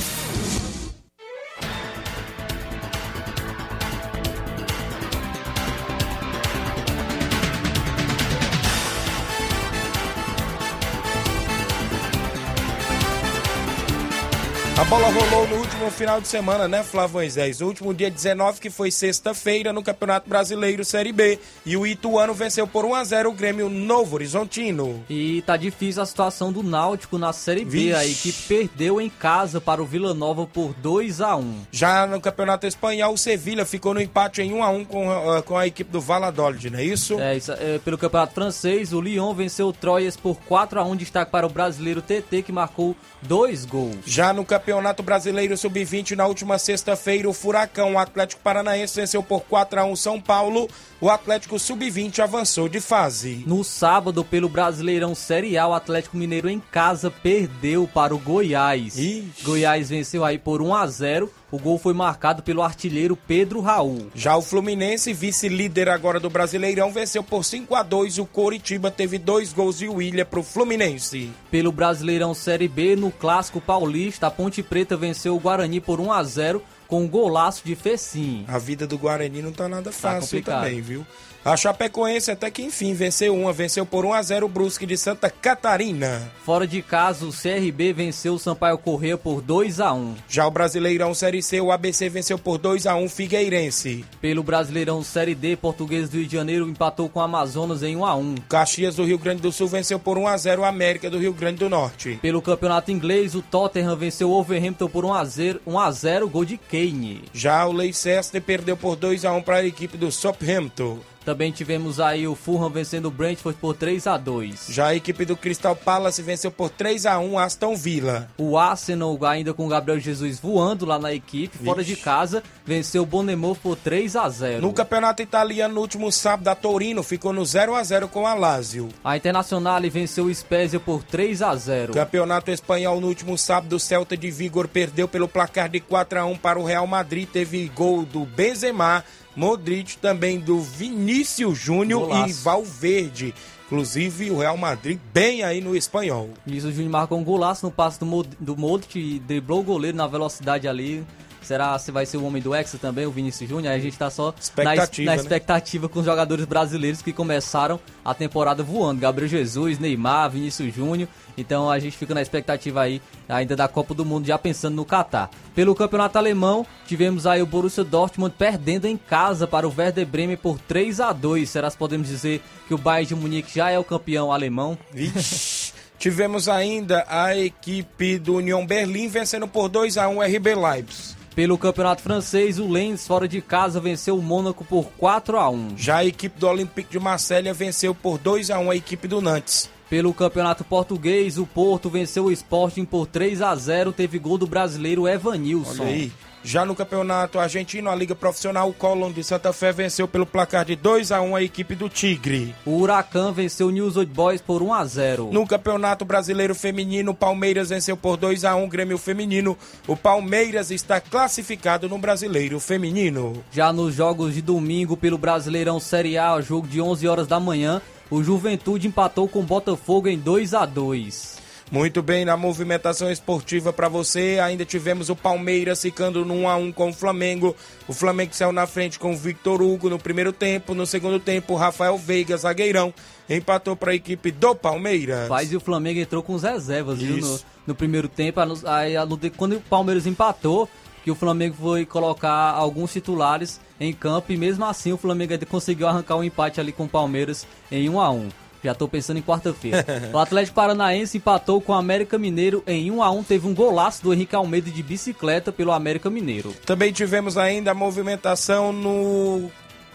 Bola 14.91 15.07
rolou 15.07 15.47
no 15.47 15.60
último 15.81 15.91
final 15.91 16.21
de 16.21 16.27
semana, 16.27 16.67
né, 16.67 16.83
Flávio 16.83 17.13
Moisés? 17.13 17.59
O 17.59 17.65
último 17.65 17.93
dia 17.93 18.11
19, 18.11 18.59
que 18.59 18.69
foi 18.69 18.91
sexta-feira, 18.91 19.73
no 19.73 19.81
Campeonato 19.81 20.29
Brasileiro 20.29 20.85
Série 20.85 21.11
B. 21.11 21.39
E 21.65 21.75
o 21.75 21.87
Ituano 21.87 22.35
venceu 22.35 22.67
por 22.67 22.85
1x0 22.85 23.27
o 23.27 23.31
Grêmio 23.31 23.67
Novo 23.67 24.15
Horizontino. 24.15 25.03
E 25.09 25.41
tá 25.41 25.57
difícil 25.57 26.03
a 26.03 26.05
situação 26.05 26.51
do 26.51 26.61
Náutico 26.61 27.17
na 27.17 27.33
Série 27.33 27.65
B. 27.65 27.71
Vixe. 27.71 27.95
A 27.95 28.05
equipe 28.05 28.41
perdeu 28.47 29.01
em 29.01 29.09
casa 29.09 29.59
para 29.59 29.81
o 29.81 29.85
Vila 29.85 30.13
Nova 30.13 30.45
por 30.45 30.75
2x1. 30.83 31.51
Já 31.71 32.05
no 32.05 32.21
Campeonato 32.21 32.67
Espanhol, 32.67 33.13
o 33.13 33.17
Sevilha 33.17 33.65
ficou 33.65 33.93
no 33.93 34.01
empate 34.01 34.41
em 34.43 34.51
1x1 34.51 34.85
com, 34.85 35.09
uh, 35.09 35.41
com 35.41 35.57
a 35.57 35.65
equipe 35.65 35.91
do 35.91 35.99
Valladolid, 36.01 36.69
não 36.69 36.79
é 36.79 36.83
isso? 36.83 37.19
É, 37.19 37.37
isso, 37.37 37.53
é, 37.53 37.79
pelo 37.79 37.97
Campeonato 37.97 38.35
Francês, 38.35 38.93
o 38.93 39.01
Lyon 39.01 39.33
venceu 39.33 39.67
o 39.67 39.73
Troyes 39.73 40.15
por 40.15 40.37
4x1, 40.47 40.95
destaque 40.95 41.31
para 41.31 41.47
o 41.47 41.49
brasileiro 41.49 42.01
TT, 42.01 42.43
que 42.43 42.51
marcou 42.51 42.95
dois 43.23 43.65
gols. 43.65 43.97
Já 44.05 44.31
no 44.31 44.45
Campeonato 44.45 44.91
Campeonato 44.91 45.03
Brasileiro 45.03 45.57
Sub-20 45.71 46.17
na 46.17 46.27
última 46.27 46.59
sexta-feira, 46.59 47.29
o 47.29 47.33
Furacão, 47.33 47.93
o 47.93 47.97
Atlético 47.97 48.41
Paranaense 48.41 48.99
venceu 48.99 49.23
por 49.23 49.41
4 49.43 49.79
a 49.79 49.85
1 49.85 49.95
São 49.95 50.19
Paulo. 50.19 50.67
O 50.99 51.09
Atlético 51.09 51.57
Sub-20 51.57 52.19
avançou 52.19 52.67
de 52.67 52.81
fase. 52.81 53.43
No 53.47 53.63
sábado, 53.63 54.23
pelo 54.25 54.49
Brasileirão 54.49 55.15
Série 55.15 55.57
A, 55.57 55.67
o 55.67 55.73
Atlético 55.73 56.17
Mineiro 56.17 56.49
em 56.49 56.59
casa 56.59 57.09
perdeu 57.09 57.89
para 57.91 58.13
o 58.13 58.19
Goiás. 58.19 58.97
Ixi. 58.97 59.31
Goiás 59.43 59.89
venceu 59.89 60.25
aí 60.25 60.37
por 60.37 60.61
1 60.61 60.75
a 60.75 60.87
0. 60.87 61.31
O 61.51 61.59
gol 61.59 61.77
foi 61.77 61.93
marcado 61.93 62.41
pelo 62.41 62.63
artilheiro 62.63 63.15
Pedro 63.15 63.59
Raul. 63.59 64.09
Já 64.15 64.37
o 64.37 64.41
Fluminense, 64.41 65.11
vice-líder 65.11 65.89
agora 65.89 66.17
do 66.17 66.29
Brasileirão, 66.29 66.93
venceu 66.93 67.21
por 67.21 67.43
5 67.43 67.75
a 67.75 67.83
2 67.83 68.19
O 68.19 68.25
Coritiba 68.25 68.89
teve 68.89 69.17
dois 69.17 69.51
gols 69.51 69.79
de 69.79 69.89
William 69.89 70.25
para 70.25 70.39
o 70.39 70.43
Fluminense. 70.43 71.29
Pelo 71.51 71.71
Brasileirão 71.71 72.33
Série 72.33 72.69
B, 72.69 72.95
no 72.95 73.11
Clássico 73.11 73.59
Paulista, 73.59 74.27
a 74.27 74.31
Ponte 74.31 74.63
Preta 74.63 74.95
venceu 74.95 75.35
o 75.35 75.39
Guarani 75.39 75.81
por 75.81 75.99
1 75.99 76.13
a 76.13 76.23
0 76.23 76.63
com 76.87 77.03
um 77.03 77.07
golaço 77.07 77.63
de 77.65 77.75
Fecim. 77.75 78.43
A 78.47 78.57
vida 78.57 78.85
do 78.85 78.97
Guarani 78.97 79.41
não 79.41 79.51
tá 79.51 79.67
nada 79.67 79.91
tá 79.91 79.91
fácil 79.91 80.43
tá 80.43 80.59
também, 80.59 80.81
viu? 80.81 81.05
A 81.43 81.57
Chapecoense 81.57 82.29
até 82.29 82.51
que 82.51 82.61
enfim 82.61 82.93
venceu 82.93 83.35
uma, 83.35 83.51
venceu 83.51 83.83
por 83.83 84.05
1 84.05 84.13
a 84.13 84.21
0 84.21 84.45
o 84.45 84.49
Brusque 84.49 84.85
de 84.85 84.95
Santa 84.95 85.27
Catarina. 85.27 86.31
Fora 86.45 86.67
de 86.67 86.83
casa, 86.83 87.25
o 87.25 87.31
CRB 87.31 87.93
venceu 87.93 88.35
o 88.35 88.39
Sampaio 88.39 88.77
Corrêa 88.77 89.17
por 89.17 89.41
2 89.41 89.79
a 89.79 89.91
1. 89.91 90.15
Já 90.29 90.45
o 90.45 90.51
Brasileirão 90.51 91.15
Série 91.15 91.41
C, 91.41 91.59
o 91.59 91.71
ABC 91.71 92.09
venceu 92.09 92.37
por 92.37 92.59
2 92.59 92.85
a 92.85 92.95
1 92.95 93.09
Figueirense. 93.09 94.05
Pelo 94.21 94.43
Brasileirão 94.43 95.01
Série 95.01 95.33
D, 95.33 95.55
Português 95.55 96.09
do 96.09 96.17
Rio 96.17 96.27
de 96.27 96.35
Janeiro 96.35 96.69
empatou 96.69 97.09
com 97.09 97.19
o 97.19 97.23
Amazonas 97.23 97.81
em 97.81 97.95
1 97.95 98.05
a 98.05 98.15
1. 98.15 98.35
Caxias 98.47 98.95
do 98.95 99.03
Rio 99.03 99.17
Grande 99.17 99.41
do 99.41 99.51
Sul 99.51 99.67
venceu 99.67 99.97
por 99.97 100.19
1 100.19 100.27
a 100.27 100.37
0 100.37 100.61
o 100.61 100.65
América 100.65 101.09
do 101.09 101.17
Rio 101.17 101.33
Grande 101.33 101.57
do 101.57 101.69
Norte. 101.69 102.19
Pelo 102.21 102.39
Campeonato 102.39 102.91
Inglês, 102.91 103.33
o 103.33 103.41
Tottenham 103.41 103.95
venceu 103.95 104.29
o 104.29 104.33
Wolverhampton 104.33 104.87
por 104.87 105.03
1 105.03 105.13
a 105.15 105.25
0, 105.25 105.61
1 105.65 105.79
a 105.79 105.91
0 105.91 106.29
gol 106.29 106.45
de 106.45 106.57
Kane. 106.57 107.23
Já 107.33 107.65
o 107.65 107.71
Leicester 107.71 108.39
perdeu 108.43 108.77
por 108.77 108.95
2 108.95 109.25
a 109.25 109.33
1 109.33 109.41
para 109.41 109.57
a 109.57 109.65
equipe 109.65 109.97
do 109.97 110.11
Southampton. 110.11 110.99
Também 111.25 111.51
tivemos 111.51 111.99
aí 111.99 112.27
o 112.27 112.35
Fulham 112.35 112.69
vencendo 112.69 113.05
o 113.05 113.11
Brentford 113.11 113.57
por 113.59 113.75
3 113.75 114.07
a 114.07 114.17
2. 114.17 114.67
Já 114.69 114.87
a 114.87 114.95
equipe 114.95 115.25
do 115.25 115.37
Crystal 115.37 115.75
Palace 115.75 116.21
venceu 116.21 116.51
por 116.51 116.69
3 116.69 117.05
a 117.05 117.19
1 117.19 117.39
Aston 117.39 117.75
Villa. 117.75 118.29
O 118.37 118.57
Arsenal 118.57 119.17
ainda 119.25 119.53
com 119.53 119.65
o 119.65 119.69
Gabriel 119.69 119.99
Jesus 119.99 120.39
voando 120.39 120.85
lá 120.85 120.97
na 120.97 121.13
equipe, 121.13 121.57
Vixe. 121.57 121.65
fora 121.65 121.83
de 121.83 121.95
casa, 121.95 122.43
venceu 122.65 123.03
o 123.03 123.05
Bonemor 123.05 123.55
por 123.57 123.75
3 123.75 124.15
a 124.15 124.27
0. 124.29 124.61
No 124.61 124.73
Campeonato 124.73 125.21
Italiano 125.21 125.75
no 125.75 125.81
último 125.81 126.11
sábado 126.11 126.47
a 126.47 126.55
Torino 126.55 127.03
ficou 127.03 127.31
no 127.31 127.45
0 127.45 127.75
a 127.75 127.83
0 127.83 128.07
com 128.07 128.25
a 128.25 128.33
Lazio. 128.33 128.89
A 129.03 129.15
Internacional 129.15 129.81
venceu 129.89 130.25
o 130.25 130.33
Spezia 130.33 130.79
por 130.79 131.03
3 131.03 131.41
a 131.41 131.55
0. 131.55 131.93
Campeonato 131.93 132.51
Espanhol 132.51 132.99
no 132.99 133.07
último 133.07 133.37
sábado 133.37 133.75
o 133.75 133.79
Celta 133.79 134.17
de 134.17 134.29
Vigor 134.31 134.67
perdeu 134.67 135.07
pelo 135.07 135.27
placar 135.27 135.69
de 135.69 135.79
4 135.79 136.19
a 136.19 136.25
1 136.25 136.37
para 136.37 136.59
o 136.59 136.65
Real 136.65 136.87
Madrid, 136.87 137.27
teve 137.27 137.67
gol 137.69 138.03
do 138.03 138.25
Benzema 138.25 139.03
Modric, 139.35 139.97
também 139.97 140.39
do 140.39 140.59
Vinícius 140.59 141.57
Júnior 141.57 142.27
e 142.27 142.33
Valverde. 142.33 143.33
Inclusive 143.65 144.31
o 144.31 144.37
Real 144.37 144.57
Madrid 144.57 144.99
bem 145.13 145.43
aí 145.43 145.61
no 145.61 145.75
espanhol. 145.75 146.29
Vinícius 146.45 146.75
Júnior 146.75 146.91
marcou 146.91 147.17
um 147.17 147.23
golaço 147.23 147.65
no 147.65 147.71
passe 147.71 147.97
do, 147.99 148.05
Mod 148.05 148.29
do 148.37 148.57
Modric, 148.57 149.19
driblou 149.19 149.61
o 149.61 149.63
goleiro 149.63 149.95
na 149.95 150.07
velocidade 150.07 150.67
ali. 150.67 151.05
Será 151.41 151.77
se 151.79 151.91
vai 151.91 152.05
ser 152.05 152.17
o 152.17 152.23
homem 152.23 152.41
do 152.41 152.53
Hexa 152.53 152.77
também, 152.77 153.05
o 153.05 153.11
Vinícius 153.11 153.49
Júnior? 153.49 153.73
A 153.73 153.79
gente 153.79 153.93
está 153.93 154.09
só 154.09 154.33
na, 154.57 154.75
na 154.75 154.75
né? 154.75 155.15
expectativa 155.15 155.89
com 155.89 155.99
os 155.99 156.05
jogadores 156.05 156.45
brasileiros 156.45 157.01
que 157.01 157.11
começaram 157.11 157.79
a 158.05 158.13
temporada 158.13 158.61
voando. 158.61 159.01
Gabriel 159.01 159.27
Jesus, 159.27 159.79
Neymar, 159.79 160.29
Vinícius 160.29 160.73
Júnior. 160.73 161.09
Então 161.37 161.69
a 161.69 161.79
gente 161.79 161.97
fica 161.97 162.13
na 162.13 162.21
expectativa 162.21 162.81
aí 162.81 163.01
ainda 163.27 163.55
da 163.55 163.67
Copa 163.67 163.93
do 163.93 164.05
Mundo, 164.05 164.27
já 164.27 164.37
pensando 164.37 164.75
no 164.75 164.85
Catar. 164.85 165.29
Pelo 165.55 165.73
campeonato 165.73 166.17
alemão, 166.17 166.65
tivemos 166.85 167.25
aí 167.25 167.41
o 167.41 167.45
Borussia 167.45 167.83
Dortmund 167.83 168.35
perdendo 168.37 168.85
em 168.85 168.95
casa 168.97 169.47
para 169.47 169.67
o 169.67 169.73
Werder 169.75 170.05
Bremen 170.05 170.37
por 170.37 170.59
3 170.59 170.99
a 170.99 171.11
2 171.11 171.49
Será 171.49 171.71
que 171.71 171.77
podemos 171.77 172.07
dizer 172.07 172.41
que 172.67 172.73
o 172.73 172.77
Bayern 172.77 173.07
de 173.07 173.15
Munique 173.15 173.55
já 173.55 173.71
é 173.71 173.79
o 173.79 173.83
campeão 173.83 174.31
alemão? 174.31 174.77
Vixe. 174.91 175.73
Tivemos 175.97 176.49
ainda 176.49 177.05
a 177.07 177.37
equipe 177.37 178.17
do 178.17 178.35
União 178.35 178.65
Berlim 178.65 179.07
vencendo 179.07 179.47
por 179.47 179.69
2 179.69 179.97
a 179.97 180.07
1 180.09 180.21
RB 180.21 180.55
Leipzig. 180.55 181.20
Pelo 181.33 181.57
Campeonato 181.57 182.01
Francês, 182.01 182.59
o 182.59 182.67
Lens, 182.67 183.07
fora 183.07 183.25
de 183.25 183.41
casa, 183.41 183.79
venceu 183.79 184.17
o 184.17 184.21
Mônaco 184.21 184.65
por 184.65 184.91
4 184.97 185.39
a 185.39 185.49
1 185.49 185.77
Já 185.77 185.97
a 185.97 186.05
equipe 186.05 186.37
do 186.37 186.45
Olympique 186.45 186.91
de 186.91 186.99
Marselha 186.99 187.53
venceu 187.53 187.95
por 187.95 188.17
2 188.17 188.51
a 188.51 188.59
1 188.59 188.71
a 188.71 188.75
equipe 188.75 189.07
do 189.07 189.21
Nantes. 189.21 189.69
Pelo 189.89 190.13
Campeonato 190.13 190.65
Português, 190.65 191.37
o 191.37 191.45
Porto 191.45 191.89
venceu 191.89 192.25
o 192.25 192.31
Sporting 192.31 192.83
por 192.83 193.07
3 193.07 193.41
a 193.41 193.55
0 193.55 193.93
teve 193.93 194.19
gol 194.19 194.37
do 194.37 194.45
brasileiro 194.45 195.07
Evanilson. 195.07 195.83
Olha 195.83 195.91
aí. 195.91 196.11
Já 196.43 196.65
no 196.65 196.75
campeonato 196.75 197.39
argentino, 197.39 197.89
a 197.89 197.95
Liga 197.95 198.15
Profissional, 198.15 198.69
o 198.69 198.73
Colón 198.73 199.11
de 199.11 199.23
Santa 199.23 199.53
Fé 199.53 199.71
venceu 199.71 200.07
pelo 200.07 200.25
placar 200.25 200.65
de 200.65 200.75
2 200.75 201.11
a 201.11 201.21
1 201.21 201.35
a 201.35 201.43
equipe 201.43 201.75
do 201.75 201.87
Tigre. 201.87 202.55
O 202.65 202.77
Huracan 202.77 203.31
venceu 203.31 203.67
o 203.67 203.71
News 203.71 203.95
Old 203.95 204.11
Boys 204.11 204.41
por 204.41 204.63
1 204.63 204.73
a 204.73 204.85
0. 204.85 205.29
No 205.31 205.45
Campeonato 205.45 206.03
Brasileiro 206.03 206.55
Feminino, 206.55 207.11
o 207.11 207.15
Palmeiras 207.15 207.69
venceu 207.69 207.95
por 207.95 208.17
2 208.17 208.43
a 208.43 208.55
1 208.55 208.63
o 208.63 208.67
Grêmio 208.67 208.97
Feminino. 208.97 209.57
O 209.87 209.95
Palmeiras 209.95 210.71
está 210.71 210.99
classificado 210.99 211.87
no 211.87 211.99
Brasileiro 211.99 212.59
Feminino. 212.59 213.43
Já 213.51 213.71
nos 213.71 213.95
jogos 213.95 214.33
de 214.33 214.41
domingo 214.41 214.97
pelo 214.97 215.17
Brasileirão 215.17 215.79
Série 215.79 216.17
A, 216.17 216.41
jogo 216.41 216.67
de 216.67 216.81
11 216.81 217.07
horas 217.07 217.27
da 217.27 217.39
manhã, 217.39 217.81
o 218.09 218.23
Juventude 218.23 218.87
empatou 218.87 219.27
com 219.27 219.39
o 219.39 219.43
Botafogo 219.43 220.07
em 220.07 220.17
2 220.17 220.53
a 220.53 220.65
2. 220.65 221.40
Muito 221.71 222.01
bem, 222.01 222.25
na 222.25 222.35
movimentação 222.35 223.09
esportiva 223.09 223.71
para 223.71 223.87
você, 223.87 224.39
ainda 224.43 224.65
tivemos 224.65 225.09
o 225.09 225.15
Palmeiras 225.15 225.81
ficando 225.81 226.25
no 226.25 226.33
1 226.33 226.49
a 226.49 226.55
1 226.57 226.71
com 226.73 226.89
o 226.89 226.93
Flamengo. 226.93 227.55
O 227.87 227.93
Flamengo 227.93 228.35
saiu 228.35 228.51
na 228.51 228.67
frente 228.67 228.99
com 228.99 229.13
o 229.13 229.15
Victor 229.15 229.61
Hugo 229.61 229.89
no 229.89 229.97
primeiro 229.97 230.33
tempo, 230.33 230.75
no 230.75 230.85
segundo 230.85 231.17
tempo, 231.17 231.53
o 231.53 231.55
Rafael 231.55 231.97
Veiga, 231.97 232.35
zagueirão, 232.35 232.93
empatou 233.29 233.77
para 233.77 233.91
a 233.91 233.95
equipe 233.95 234.31
do 234.31 234.53
Palmeiras. 234.53 235.29
Faz 235.29 235.49
e 235.53 235.55
o 235.55 235.61
Flamengo 235.61 236.01
entrou 236.01 236.21
com 236.21 236.33
os 236.33 236.43
reservas, 236.43 236.99
viu, 236.99 237.15
no, 237.25 237.39
no, 237.67 237.73
primeiro 237.73 238.09
tempo. 238.09 238.41
Aí, 238.65 238.95
quando 239.37 239.55
o 239.55 239.61
Palmeiras 239.61 240.05
empatou, 240.05 240.67
que 241.05 241.09
o 241.09 241.15
Flamengo 241.15 241.55
foi 241.57 241.85
colocar 241.85 242.51
alguns 242.51 242.91
titulares 242.91 243.61
em 243.79 243.93
campo 243.93 244.33
e 244.33 244.37
mesmo 244.37 244.65
assim 244.65 244.91
o 244.91 244.97
Flamengo 244.97 245.33
conseguiu 245.45 245.87
arrancar 245.87 246.17
um 246.17 246.23
empate 246.23 246.59
ali 246.59 246.73
com 246.73 246.83
o 246.83 246.89
Palmeiras 246.89 247.47
em 247.71 247.87
1 247.87 248.01
a 248.01 248.11
1. 248.11 248.29
Já 248.63 248.75
tô 248.75 248.87
pensando 248.87 249.17
em 249.17 249.21
quarta-feira. 249.21 249.85
o 250.13 250.17
Atlético 250.17 250.55
Paranaense 250.55 251.17
empatou 251.17 251.59
com 251.59 251.71
o 251.71 251.75
América 251.75 252.17
Mineiro 252.17 252.63
em 252.67 252.91
1 252.91 253.01
a 253.01 253.11
1 253.11 253.23
Teve 253.23 253.47
um 253.47 253.55
golaço 253.55 254.03
do 254.03 254.13
Henrique 254.13 254.35
Almeida 254.35 254.69
de 254.69 254.83
bicicleta 254.83 255.51
pelo 255.51 255.71
América 255.71 256.09
Mineiro. 256.09 256.53
Também 256.65 256.91
tivemos 256.91 257.37
ainda 257.37 257.71
a 257.71 257.73
movimentação 257.75 258.71
no 258.71 259.49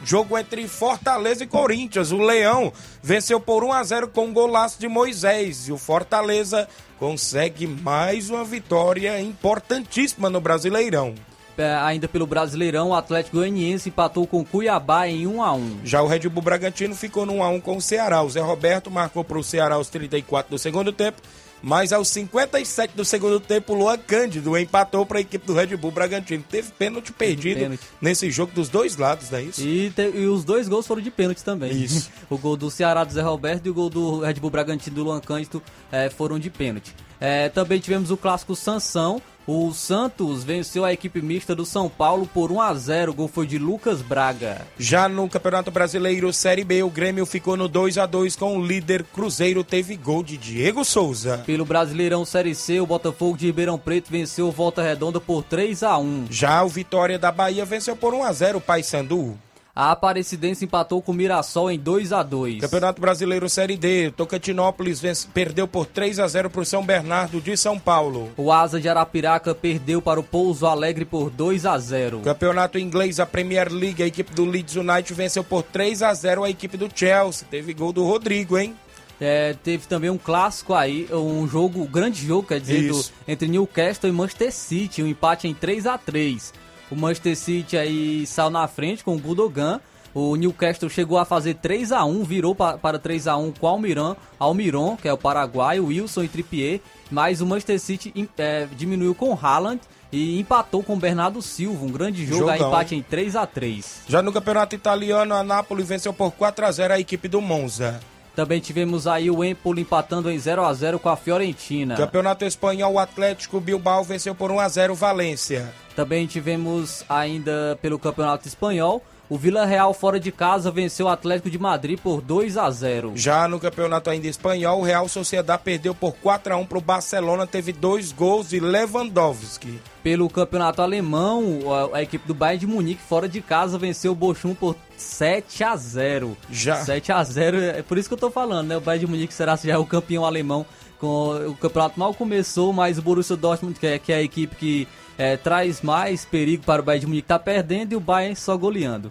jogo 0.04 0.36
entre 0.36 0.66
Fortaleza 0.68 1.44
e 1.44 1.46
Corinthians. 1.46 2.12
O 2.12 2.18
Leão 2.18 2.72
venceu 3.02 3.40
por 3.40 3.64
1 3.64 3.72
a 3.72 3.84
0 3.84 4.08
com 4.08 4.26
um 4.26 4.32
golaço 4.32 4.78
de 4.78 4.88
Moisés. 4.88 5.68
E 5.68 5.72
o 5.72 5.78
Fortaleza 5.78 6.68
consegue 6.98 7.66
mais 7.66 8.30
uma 8.30 8.44
vitória 8.44 9.20
importantíssima 9.20 10.28
no 10.28 10.40
Brasileirão. 10.40 11.14
É, 11.58 11.74
ainda 11.76 12.06
pelo 12.08 12.26
Brasileirão, 12.26 12.88
o 12.90 12.94
Atlético 12.94 13.36
Goianiense 13.38 13.88
empatou 13.88 14.26
com 14.26 14.40
o 14.40 14.44
Cuiabá 14.44 15.08
em 15.08 15.26
1 15.26 15.42
a 15.42 15.52
1 15.54 15.80
Já 15.84 16.02
o 16.02 16.06
Red 16.06 16.28
Bull 16.28 16.42
Bragantino 16.42 16.94
ficou 16.94 17.24
no 17.26 17.34
1 17.34 17.42
a 17.42 17.48
1 17.48 17.60
com 17.60 17.76
o 17.76 17.80
Ceará. 17.82 18.22
O 18.22 18.30
Zé 18.30 18.40
Roberto 18.40 18.90
marcou 18.90 19.24
para 19.24 19.38
o 19.38 19.44
Ceará 19.44 19.76
aos 19.76 19.88
34 19.88 20.50
do 20.50 20.58
segundo 20.58 20.92
tempo, 20.92 21.20
mas 21.62 21.92
aos 21.92 22.08
57 22.08 22.94
do 22.94 23.04
segundo 23.04 23.40
tempo, 23.40 23.72
o 23.72 23.76
Luan 23.76 23.96
Cândido 23.98 24.56
empatou 24.58 25.04
para 25.06 25.18
a 25.18 25.20
equipe 25.22 25.46
do 25.46 25.54
Red 25.54 25.74
Bull 25.76 25.90
Bragantino. 25.90 26.44
Teve 26.48 26.70
pênalti 26.72 27.12
perdido 27.12 27.58
pênalti. 27.60 27.82
nesse 28.00 28.30
jogo 28.30 28.52
dos 28.52 28.68
dois 28.68 28.96
lados, 28.96 29.30
não 29.30 29.38
é 29.38 29.42
isso? 29.44 29.62
E, 29.62 29.90
te- 29.90 30.12
e 30.14 30.26
os 30.26 30.44
dois 30.44 30.68
gols 30.68 30.86
foram 30.86 31.00
de 31.02 31.10
pênalti 31.10 31.42
também. 31.42 31.72
Isso. 31.72 32.10
o 32.28 32.36
gol 32.36 32.56
do 32.56 32.70
Ceará 32.70 33.02
do 33.04 33.12
Zé 33.12 33.22
Roberto 33.22 33.66
e 33.66 33.70
o 33.70 33.74
gol 33.74 33.88
do 33.88 34.20
Red 34.20 34.34
Bull 34.34 34.50
Bragantino 34.50 34.94
do 34.94 35.02
Luan 35.04 35.20
Cândido 35.20 35.62
eh, 35.90 36.10
foram 36.10 36.38
de 36.38 36.50
pênalti. 36.50 36.94
Eh, 37.20 37.48
também 37.48 37.80
tivemos 37.80 38.10
o 38.10 38.16
clássico 38.16 38.54
Sansão. 38.54 39.20
O 39.46 39.72
Santos 39.72 40.42
venceu 40.42 40.84
a 40.84 40.92
equipe 40.92 41.22
mista 41.22 41.54
do 41.54 41.64
São 41.64 41.88
Paulo 41.88 42.28
por 42.34 42.50
1 42.50 42.60
a 42.60 42.74
0 42.74 43.12
O 43.12 43.14
gol 43.14 43.28
foi 43.28 43.46
de 43.46 43.58
Lucas 43.58 44.02
Braga. 44.02 44.66
Já 44.76 45.08
no 45.08 45.28
Campeonato 45.28 45.70
Brasileiro 45.70 46.32
Série 46.32 46.64
B, 46.64 46.82
o 46.82 46.90
Grêmio 46.90 47.24
ficou 47.24 47.56
no 47.56 47.68
2 47.68 47.96
a 47.96 48.06
2 48.06 48.34
com 48.34 48.58
o 48.58 48.66
líder 48.66 49.04
Cruzeiro, 49.04 49.62
teve 49.62 49.96
gol 49.96 50.24
de 50.24 50.36
Diego 50.36 50.84
Souza. 50.84 51.44
Pelo 51.46 51.64
Brasileirão 51.64 52.24
Série 52.24 52.56
C, 52.56 52.80
o 52.80 52.86
Botafogo 52.86 53.36
de 53.36 53.46
Ribeirão 53.46 53.78
Preto 53.78 54.10
venceu 54.10 54.48
o 54.48 54.52
Volta 54.52 54.82
Redonda 54.82 55.20
por 55.20 55.44
3 55.44 55.84
a 55.84 55.96
1 55.96 56.26
Já 56.28 56.64
o 56.64 56.68
Vitória 56.68 57.16
da 57.16 57.30
Bahia 57.30 57.64
venceu 57.64 57.94
por 57.94 58.14
1 58.14 58.24
a 58.24 58.32
0 58.32 58.58
o 58.58 58.60
Paysandu. 58.60 59.38
A 59.78 59.90
Aparecidense 59.90 60.64
empatou 60.64 61.02
com 61.02 61.12
o 61.12 61.14
Mirassol 61.14 61.70
em 61.70 61.78
2 61.78 62.10
a 62.10 62.22
2 62.22 62.62
Campeonato 62.62 62.98
Brasileiro 62.98 63.46
Série 63.46 63.76
D, 63.76 64.10
Tocantinópolis 64.10 64.98
vence- 65.00 65.28
perdeu 65.34 65.68
por 65.68 65.84
3 65.84 66.18
a 66.18 66.26
0 66.26 66.48
para 66.48 66.62
o 66.62 66.64
São 66.64 66.82
Bernardo 66.82 67.42
de 67.42 67.54
São 67.58 67.78
Paulo. 67.78 68.30
O 68.38 68.50
Asa 68.50 68.80
de 68.80 68.88
Arapiraca 68.88 69.54
perdeu 69.54 70.00
para 70.00 70.18
o 70.18 70.22
Pouso 70.22 70.64
Alegre 70.66 71.04
por 71.04 71.28
2 71.28 71.66
a 71.66 71.76
0 71.78 72.20
Campeonato 72.20 72.78
inglês, 72.78 73.20
a 73.20 73.26
Premier 73.26 73.70
League, 73.70 74.02
a 74.02 74.06
equipe 74.06 74.32
do 74.34 74.46
Leeds 74.46 74.76
United 74.76 75.12
venceu 75.12 75.44
por 75.44 75.62
3 75.62 76.02
a 76.02 76.14
0 76.14 76.42
a 76.44 76.48
equipe 76.48 76.78
do 76.78 76.88
Chelsea. 76.94 77.46
Teve 77.50 77.74
gol 77.74 77.92
do 77.92 78.02
Rodrigo, 78.02 78.56
hein? 78.56 78.74
É, 79.20 79.54
teve 79.62 79.86
também 79.86 80.08
um 80.10 80.18
clássico 80.18 80.72
aí, 80.74 81.06
um 81.12 81.46
jogo, 81.46 81.82
um 81.82 81.86
grande 81.86 82.26
jogo, 82.26 82.48
quer 82.48 82.60
dizer, 82.60 82.88
do- 82.88 83.04
entre 83.28 83.46
Newcastle 83.48 84.08
e 84.08 84.12
Manchester 84.12 84.52
City, 84.52 85.02
um 85.02 85.06
empate 85.06 85.46
em 85.48 85.52
3 85.54 85.86
a 85.86 85.98
3 85.98 86.52
O 86.90 86.96
Manchester 86.96 87.36
City 87.36 87.76
aí 87.76 88.26
saiu 88.26 88.50
na 88.50 88.66
frente 88.68 89.02
com 89.04 89.14
o 89.14 89.18
Gudogan. 89.18 89.80
O 90.14 90.34
Newcastle 90.34 90.88
chegou 90.88 91.18
a 91.18 91.26
fazer 91.26 91.54
3 91.56 91.92
a 91.92 92.02
1 92.04 92.24
virou 92.24 92.54
pa- 92.54 92.78
para 92.78 92.98
3 92.98 93.26
a 93.26 93.36
1 93.36 93.52
com 93.52 93.66
o 93.66 93.68
Almiron, 93.68 94.16
Almiron, 94.38 94.96
que 94.96 95.06
é 95.06 95.12
o 95.12 95.18
Paraguai, 95.18 95.78
o 95.78 95.86
Wilson 95.88 96.22
e 96.22 96.28
Trippier, 96.28 96.80
mas 97.10 97.42
o 97.42 97.46
Manchester 97.46 97.78
City 97.78 98.30
é, 98.38 98.66
diminuiu 98.78 99.14
com 99.14 99.30
o 99.34 99.38
Haaland 99.38 99.78
e 100.10 100.40
empatou 100.40 100.82
com 100.82 100.94
o 100.94 100.96
Bernardo 100.98 101.42
Silva, 101.42 101.84
um 101.84 101.90
grande 101.90 102.24
jogo, 102.24 102.48
aí 102.48 102.56
Jogão, 102.58 102.72
empate 102.72 102.94
em 102.94 103.02
3 103.02 103.36
a 103.36 103.46
3 103.46 104.02
Já 104.08 104.22
no 104.22 104.32
Campeonato 104.32 104.74
Italiano, 104.74 105.34
a 105.34 105.42
Napoli 105.42 105.82
venceu 105.82 106.14
por 106.14 106.30
4 106.32 106.64
a 106.64 106.70
0 106.72 106.94
a 106.94 107.00
equipe 107.00 107.28
do 107.28 107.42
Monza. 107.42 108.00
Também 108.36 108.60
tivemos 108.60 109.06
aí 109.06 109.30
o 109.30 109.42
Empoli 109.42 109.80
empatando 109.80 110.30
em 110.30 110.38
0 110.38 110.62
a 110.62 110.74
0 110.74 110.98
com 110.98 111.08
a 111.08 111.16
Fiorentina. 111.16 111.96
Campeonato 111.96 112.44
Espanhol, 112.44 112.92
o 112.92 112.98
Atlético 112.98 113.58
Bilbao 113.58 114.04
venceu 114.04 114.34
por 114.34 114.52
1 114.52 114.60
a 114.60 114.68
0 114.68 114.94
Valência. 114.94 115.72
Também 115.96 116.26
tivemos 116.26 117.02
ainda 117.08 117.78
pelo 117.80 117.98
Campeonato 117.98 118.46
Espanhol, 118.46 119.02
o 119.28 119.36
Vila 119.36 119.64
Real 119.64 119.92
fora 119.92 120.20
de 120.20 120.30
casa 120.30 120.70
venceu 120.70 121.06
o 121.06 121.08
Atlético 121.08 121.50
de 121.50 121.58
Madrid 121.58 121.98
por 121.98 122.20
2 122.20 122.56
a 122.56 122.70
0. 122.70 123.12
Já 123.16 123.48
no 123.48 123.58
campeonato 123.58 124.08
ainda 124.08 124.26
espanhol, 124.26 124.80
o 124.80 124.84
Real 124.84 125.08
Sociedade 125.08 125.62
perdeu 125.64 125.94
por 125.94 126.12
4 126.14 126.54
a 126.54 126.56
1 126.56 126.66
para 126.66 126.78
o 126.78 126.80
Barcelona, 126.80 127.46
teve 127.46 127.72
dois 127.72 128.12
gols 128.12 128.50
de 128.50 128.60
Lewandowski. 128.60 129.80
Pelo 130.02 130.30
Campeonato 130.30 130.80
Alemão, 130.80 131.60
a, 131.92 131.98
a 131.98 132.02
equipe 132.02 132.26
do 132.26 132.34
Bayern 132.34 132.60
de 132.60 132.66
Munique 132.66 133.02
fora 133.02 133.28
de 133.28 133.40
casa 133.40 133.76
venceu 133.76 134.12
o 134.12 134.14
Bochum 134.14 134.54
por 134.54 134.76
7 134.96 135.64
a 135.64 135.76
0. 135.76 136.36
Já. 136.50 136.76
7 136.76 137.10
a 137.10 137.24
0, 137.24 137.56
é 137.58 137.82
por 137.82 137.98
isso 137.98 138.08
que 138.08 138.14
eu 138.14 138.18
tô 138.18 138.30
falando, 138.30 138.68
né? 138.68 138.76
O 138.76 138.80
Bayern 138.80 139.06
de 139.06 139.10
Munique 139.10 139.34
será 139.34 139.56
já 139.56 139.78
o 139.78 139.86
campeão 139.86 140.24
alemão. 140.24 140.64
Com, 141.00 141.48
o 141.48 141.54
campeonato 141.56 141.98
mal 141.98 142.14
começou, 142.14 142.72
mas 142.72 142.98
o 142.98 143.02
Borussia 143.02 143.36
Dortmund, 143.36 143.78
que 143.78 143.86
é, 143.86 143.98
que 143.98 144.12
é 144.12 144.16
a 144.16 144.22
equipe 144.22 144.56
que 144.56 144.88
é, 145.18 145.36
traz 145.36 145.82
mais 145.82 146.24
perigo 146.24 146.64
para 146.64 146.82
o 146.82 146.84
Bayern 146.84 147.00
de 147.00 147.06
Munique, 147.06 147.28
tá 147.28 147.38
perdendo 147.38 147.92
e 147.92 147.96
o 147.96 148.00
Bayern 148.00 148.36
só 148.36 148.56
goleando. 148.56 149.10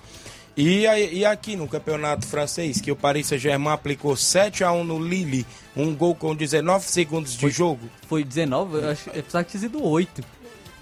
E, 0.58 0.86
e 1.12 1.26
aqui 1.26 1.58
no 1.58 1.68
campeonato 1.68 2.26
francês, 2.26 2.80
que 2.80 2.90
o 2.90 2.96
Paris 2.96 3.28
Saint-Germain 3.28 3.74
aplicou 3.74 4.16
7 4.16 4.64
a 4.64 4.72
1 4.72 4.86
no 4.86 5.04
Lille, 5.04 5.46
um 5.76 5.94
gol 5.94 6.16
com 6.16 6.34
19 6.34 6.86
segundos 6.86 7.36
de 7.36 7.50
jogo. 7.50 7.90
Foi 8.08 8.24
19, 8.24 8.78
eu 8.78 8.90
acho 8.90 9.10
eu 9.10 9.22
pensava 9.22 9.44
que 9.44 9.52
tinha 9.52 9.62
sido 9.62 9.84
8. 9.84 10.24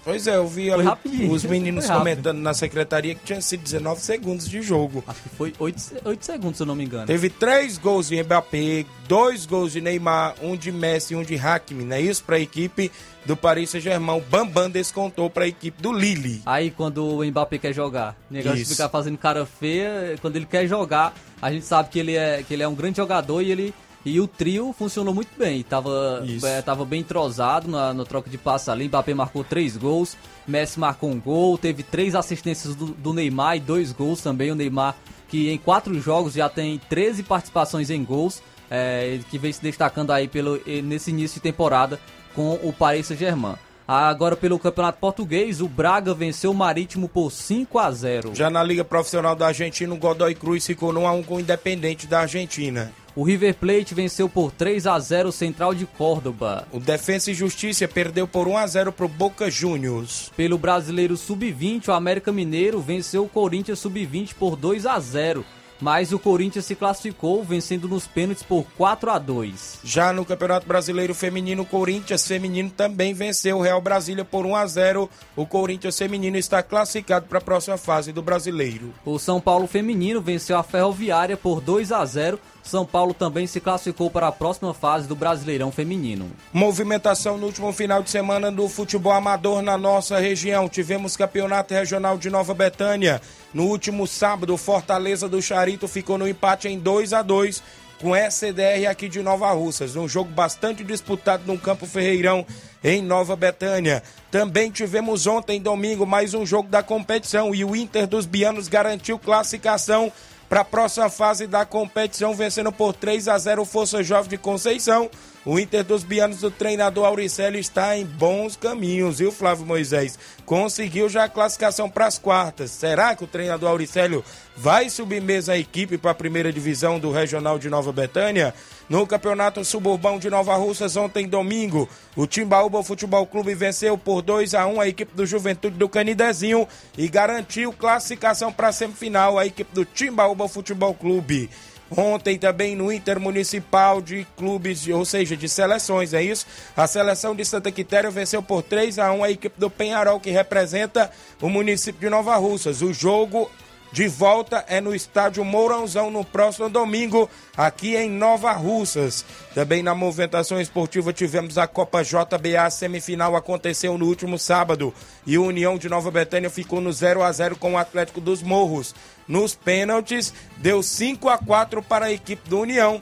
Pois 0.04 0.26
é, 0.26 0.36
eu 0.36 0.46
vi 0.46 0.70
ali 0.70 0.86
os 1.30 1.44
meninos 1.44 1.86
comentando 1.86 2.38
na 2.38 2.52
secretaria 2.52 3.14
que 3.14 3.24
tinha 3.24 3.40
sido 3.40 3.62
19 3.62 4.00
segundos 4.00 4.48
de 4.48 4.60
jogo. 4.60 5.02
Acho 5.06 5.22
que 5.22 5.28
foi 5.30 5.52
8, 5.58 5.80
segundos, 6.20 6.58
se 6.58 6.62
eu 6.62 6.66
não 6.66 6.76
me 6.76 6.84
engano. 6.84 7.06
Teve 7.06 7.30
três 7.30 7.78
gols 7.78 8.08
de 8.08 8.22
Mbappé, 8.22 8.84
dois 9.08 9.46
gols 9.46 9.72
de 9.72 9.80
Neymar, 9.80 10.34
um 10.42 10.56
de 10.56 10.70
Messi 10.70 11.14
e 11.14 11.16
um 11.16 11.22
de 11.22 11.36
Hakimi, 11.36 11.84
não 11.84 11.96
é 11.96 12.02
isso? 12.02 12.22
Para 12.22 12.36
a 12.36 12.40
equipe 12.40 12.92
do 13.24 13.36
Paris 13.36 13.70
Saint-Germain. 13.70 14.18
O 14.18 14.20
Bambam 14.20 14.70
descontou 14.70 15.30
para 15.30 15.44
a 15.44 15.48
equipe 15.48 15.80
do 15.80 15.92
Lille. 15.92 16.42
Aí 16.44 16.70
quando 16.70 17.06
o 17.06 17.24
Mbappé 17.24 17.58
quer 17.58 17.72
jogar, 17.72 18.16
o 18.30 18.34
negócio 18.34 18.58
de 18.58 18.64
ficar 18.66 18.88
fazendo 18.88 19.16
cara 19.16 19.46
feia, 19.46 20.16
quando 20.20 20.36
ele 20.36 20.46
quer 20.46 20.66
jogar, 20.66 21.14
a 21.40 21.50
gente 21.50 21.64
sabe 21.64 21.88
que 21.88 21.98
ele 21.98 22.14
é, 22.14 22.42
que 22.42 22.52
ele 22.52 22.62
é 22.62 22.68
um 22.68 22.74
grande 22.74 22.98
jogador 22.98 23.40
e 23.40 23.50
ele 23.50 23.74
e 24.04 24.20
o 24.20 24.26
trio 24.28 24.74
funcionou 24.76 25.14
muito 25.14 25.30
bem. 25.38 25.62
Tava, 25.62 26.24
é, 26.42 26.60
tava 26.60 26.84
bem 26.84 27.00
entrosado 27.00 27.68
na, 27.68 27.94
no 27.94 28.04
troca 28.04 28.28
de 28.28 28.36
passe 28.36 28.70
ali. 28.70 28.86
Mbappé 28.86 29.14
marcou 29.14 29.42
três 29.42 29.76
gols, 29.76 30.16
Messi 30.46 30.78
marcou 30.78 31.10
um 31.10 31.18
gol, 31.18 31.56
teve 31.56 31.82
três 31.82 32.14
assistências 32.14 32.74
do, 32.74 32.86
do 32.86 33.12
Neymar 33.14 33.56
e 33.56 33.60
dois 33.60 33.92
gols 33.92 34.20
também. 34.20 34.50
O 34.50 34.54
Neymar, 34.54 34.94
que 35.28 35.50
em 35.50 35.56
quatro 35.56 35.98
jogos 36.00 36.34
já 36.34 36.48
tem 36.48 36.78
13 36.88 37.22
participações 37.22 37.88
em 37.90 38.04
gols, 38.04 38.42
é, 38.70 39.20
que 39.30 39.38
vem 39.38 39.52
se 39.52 39.62
destacando 39.62 40.10
aí 40.10 40.28
pelo, 40.28 40.60
nesse 40.82 41.10
início 41.10 41.36
de 41.36 41.40
temporada 41.40 41.98
com 42.34 42.54
o 42.62 42.72
Paris 42.72 43.06
Saint-Germain. 43.06 43.54
Agora 43.86 44.34
pelo 44.34 44.58
Campeonato 44.58 44.98
Português, 44.98 45.60
o 45.60 45.68
Braga 45.68 46.14
venceu 46.14 46.52
o 46.52 46.54
Marítimo 46.54 47.06
por 47.06 47.30
5 47.30 47.78
a 47.78 47.90
0. 47.90 48.34
Já 48.34 48.48
na 48.48 48.62
Liga 48.62 48.82
Profissional 48.82 49.36
da 49.36 49.48
Argentina, 49.48 49.92
o 49.92 49.98
Godoy 49.98 50.34
Cruz 50.34 50.66
ficou 50.66 50.90
no 50.90 51.02
1x1 51.02 51.24
com 51.24 51.36
o 51.36 51.40
Independente 51.40 52.06
da 52.06 52.20
Argentina. 52.20 52.90
O 53.14 53.22
River 53.22 53.54
Plate 53.54 53.94
venceu 53.94 54.28
por 54.28 54.50
3 54.50 54.86
a 54.86 54.98
0 54.98 55.28
o 55.28 55.32
Central 55.32 55.74
de 55.74 55.86
Córdoba. 55.86 56.66
O 56.72 56.80
Defensa 56.80 57.30
e 57.30 57.34
Justiça 57.34 57.86
perdeu 57.86 58.26
por 58.26 58.48
1x0 58.48 58.90
para 58.90 59.04
o 59.04 59.08
Boca 59.08 59.50
Juniors. 59.50 60.32
Pelo 60.36 60.58
Brasileiro 60.58 61.16
Sub-20, 61.16 61.88
o 61.88 61.92
América 61.92 62.32
Mineiro 62.32 62.80
venceu 62.80 63.24
o 63.24 63.28
Corinthians 63.28 63.78
Sub-20 63.78 64.34
por 64.34 64.56
2 64.56 64.86
a 64.86 64.98
0. 64.98 65.44
Mas 65.84 66.14
o 66.14 66.18
Corinthians 66.18 66.64
se 66.64 66.74
classificou 66.74 67.44
vencendo 67.44 67.86
nos 67.86 68.06
pênaltis 68.06 68.42
por 68.42 68.64
4 68.74 69.10
a 69.10 69.18
2. 69.18 69.80
Já 69.84 70.14
no 70.14 70.24
Campeonato 70.24 70.66
Brasileiro 70.66 71.14
Feminino, 71.14 71.62
o 71.62 71.66
Corinthians 71.66 72.26
Feminino 72.26 72.70
também 72.70 73.12
venceu 73.12 73.58
o 73.58 73.60
Real 73.60 73.82
Brasília 73.82 74.24
por 74.24 74.46
1 74.46 74.56
a 74.56 74.66
0. 74.66 75.10
O 75.36 75.44
Corinthians 75.44 75.98
Feminino 75.98 76.38
está 76.38 76.62
classificado 76.62 77.26
para 77.26 77.36
a 77.36 77.42
próxima 77.42 77.76
fase 77.76 78.12
do 78.12 78.22
Brasileiro. 78.22 78.94
O 79.04 79.18
São 79.18 79.38
Paulo 79.38 79.66
Feminino 79.66 80.22
venceu 80.22 80.56
a 80.56 80.62
Ferroviária 80.62 81.36
por 81.36 81.60
2 81.60 81.92
a 81.92 82.02
0. 82.02 82.40
São 82.64 82.86
Paulo 82.86 83.12
também 83.12 83.46
se 83.46 83.60
classificou 83.60 84.10
para 84.10 84.28
a 84.28 84.32
próxima 84.32 84.72
fase 84.72 85.06
do 85.06 85.14
Brasileirão 85.14 85.70
Feminino. 85.70 86.30
Movimentação 86.52 87.36
no 87.36 87.46
último 87.46 87.70
final 87.72 88.02
de 88.02 88.10
semana 88.10 88.50
do 88.50 88.68
futebol 88.68 89.12
amador 89.12 89.60
na 89.60 89.76
nossa 89.76 90.18
região. 90.18 90.68
Tivemos 90.68 91.16
campeonato 91.16 91.74
regional 91.74 92.16
de 92.16 92.30
Nova 92.30 92.54
Betânia. 92.54 93.20
No 93.52 93.64
último 93.64 94.06
sábado, 94.06 94.56
Fortaleza 94.56 95.28
do 95.28 95.42
Charito 95.42 95.86
ficou 95.86 96.16
no 96.16 96.26
empate 96.26 96.66
em 96.66 96.78
2 96.78 97.12
a 97.12 97.20
2 97.20 97.62
com 98.00 98.14
SDR 98.14 98.88
aqui 98.90 99.08
de 99.08 99.22
Nova 99.22 99.50
Russas. 99.52 99.94
Um 99.94 100.08
jogo 100.08 100.30
bastante 100.30 100.82
disputado 100.82 101.44
no 101.46 101.58
Campo 101.58 101.86
Ferreirão 101.86 102.46
em 102.82 103.00
Nova 103.00 103.36
Betânia. 103.36 104.02
Também 104.30 104.70
tivemos 104.70 105.26
ontem, 105.26 105.60
domingo, 105.60 106.04
mais 106.04 106.34
um 106.34 106.44
jogo 106.44 106.68
da 106.68 106.82
competição 106.82 107.54
e 107.54 107.64
o 107.64 107.76
Inter 107.76 108.06
dos 108.06 108.26
Bianos 108.26 108.68
garantiu 108.68 109.18
classificação 109.18 110.12
para 110.54 110.60
a 110.60 110.64
próxima 110.64 111.10
fase 111.10 111.48
da 111.48 111.66
competição, 111.66 112.32
vencendo 112.32 112.70
por 112.70 112.92
3 112.92 113.26
a 113.26 113.36
0 113.36 113.62
o 113.62 113.64
Força 113.64 114.04
Jovem 114.04 114.30
de 114.30 114.38
Conceição. 114.38 115.10
O 115.44 115.58
Inter 115.58 115.82
dos 115.82 116.04
Bianos 116.04 116.38
do 116.38 116.48
treinador 116.48 117.06
Auricélio 117.06 117.58
está 117.58 117.98
em 117.98 118.06
bons 118.06 118.54
caminhos, 118.54 119.18
viu, 119.18 119.32
Flávio 119.32 119.66
Moisés? 119.66 120.16
Conseguiu 120.46 121.08
já 121.08 121.24
a 121.24 121.28
classificação 121.28 121.90
para 121.90 122.06
as 122.06 122.18
quartas. 122.18 122.70
Será 122.70 123.16
que 123.16 123.24
o 123.24 123.26
treinador 123.26 123.68
Auricélio 123.68 124.24
vai 124.56 124.88
subir 124.88 125.20
mesmo 125.20 125.52
a 125.52 125.58
equipe 125.58 125.98
para 125.98 126.12
a 126.12 126.14
primeira 126.14 126.52
divisão 126.52 127.00
do 127.00 127.10
Regional 127.10 127.58
de 127.58 127.68
Nova 127.68 127.90
Betânia? 127.90 128.54
No 128.86 129.06
Campeonato 129.06 129.64
Suburbão 129.64 130.18
de 130.18 130.28
Nova 130.28 130.54
Russas, 130.56 130.94
ontem 130.94 131.26
domingo, 131.26 131.88
o 132.14 132.26
Timbaúba 132.26 132.82
Futebol 132.82 133.26
Clube 133.26 133.54
venceu 133.54 133.96
por 133.96 134.20
2 134.20 134.54
a 134.54 134.66
1 134.66 134.78
a 134.78 134.86
equipe 134.86 135.16
do 135.16 135.24
Juventude 135.24 135.78
do 135.78 135.88
Canidezinho 135.88 136.68
e 136.98 137.08
garantiu 137.08 137.72
classificação 137.72 138.52
para 138.52 138.68
a 138.68 138.72
semifinal 138.72 139.38
a 139.38 139.46
equipe 139.46 139.74
do 139.74 139.86
Timbaúba 139.86 140.46
Futebol 140.48 140.92
Clube. 140.92 141.48
Ontem 141.96 142.38
também 142.38 142.76
no 142.76 142.92
Intermunicipal 142.92 144.02
de 144.02 144.26
Clubes, 144.36 144.86
ou 144.88 145.04
seja, 145.04 145.34
de 145.34 145.48
seleções, 145.48 146.12
é 146.12 146.22
isso? 146.22 146.46
A 146.76 146.86
seleção 146.86 147.34
de 147.34 147.44
Santa 147.44 147.72
Quitéria 147.72 148.10
venceu 148.10 148.42
por 148.42 148.62
3 148.62 148.98
a 148.98 149.12
1 149.12 149.24
a 149.24 149.30
equipe 149.30 149.58
do 149.58 149.70
Penharol, 149.70 150.20
que 150.20 150.30
representa 150.30 151.10
o 151.40 151.48
município 151.48 152.00
de 152.00 152.10
Nova 152.10 152.36
Russas. 152.36 152.82
O 152.82 152.92
jogo 152.92 153.50
de 153.94 154.08
volta 154.08 154.64
é 154.66 154.80
no 154.80 154.92
estádio 154.92 155.44
Mourãozão 155.44 156.10
no 156.10 156.24
próximo 156.24 156.68
domingo, 156.68 157.30
aqui 157.56 157.94
em 157.94 158.10
Nova 158.10 158.50
Russas. 158.50 159.24
Também 159.54 159.84
na 159.84 159.94
movimentação 159.94 160.60
esportiva 160.60 161.12
tivemos 161.12 161.56
a 161.58 161.68
Copa 161.68 162.02
JBA, 162.02 162.60
a 162.60 162.70
semifinal 162.70 163.36
aconteceu 163.36 163.96
no 163.96 164.06
último 164.06 164.36
sábado 164.36 164.92
e 165.24 165.38
o 165.38 165.44
União 165.44 165.78
de 165.78 165.88
Nova 165.88 166.10
Betânia 166.10 166.50
ficou 166.50 166.80
no 166.80 166.92
0 166.92 167.22
a 167.22 167.30
0 167.30 167.54
com 167.54 167.74
o 167.74 167.78
Atlético 167.78 168.20
dos 168.20 168.42
Morros. 168.42 168.92
Nos 169.28 169.54
pênaltis, 169.54 170.34
deu 170.56 170.82
5 170.82 171.28
a 171.28 171.38
4 171.38 171.80
para 171.80 172.06
a 172.06 172.12
equipe 172.12 172.50
do 172.50 172.58
União. 172.58 173.00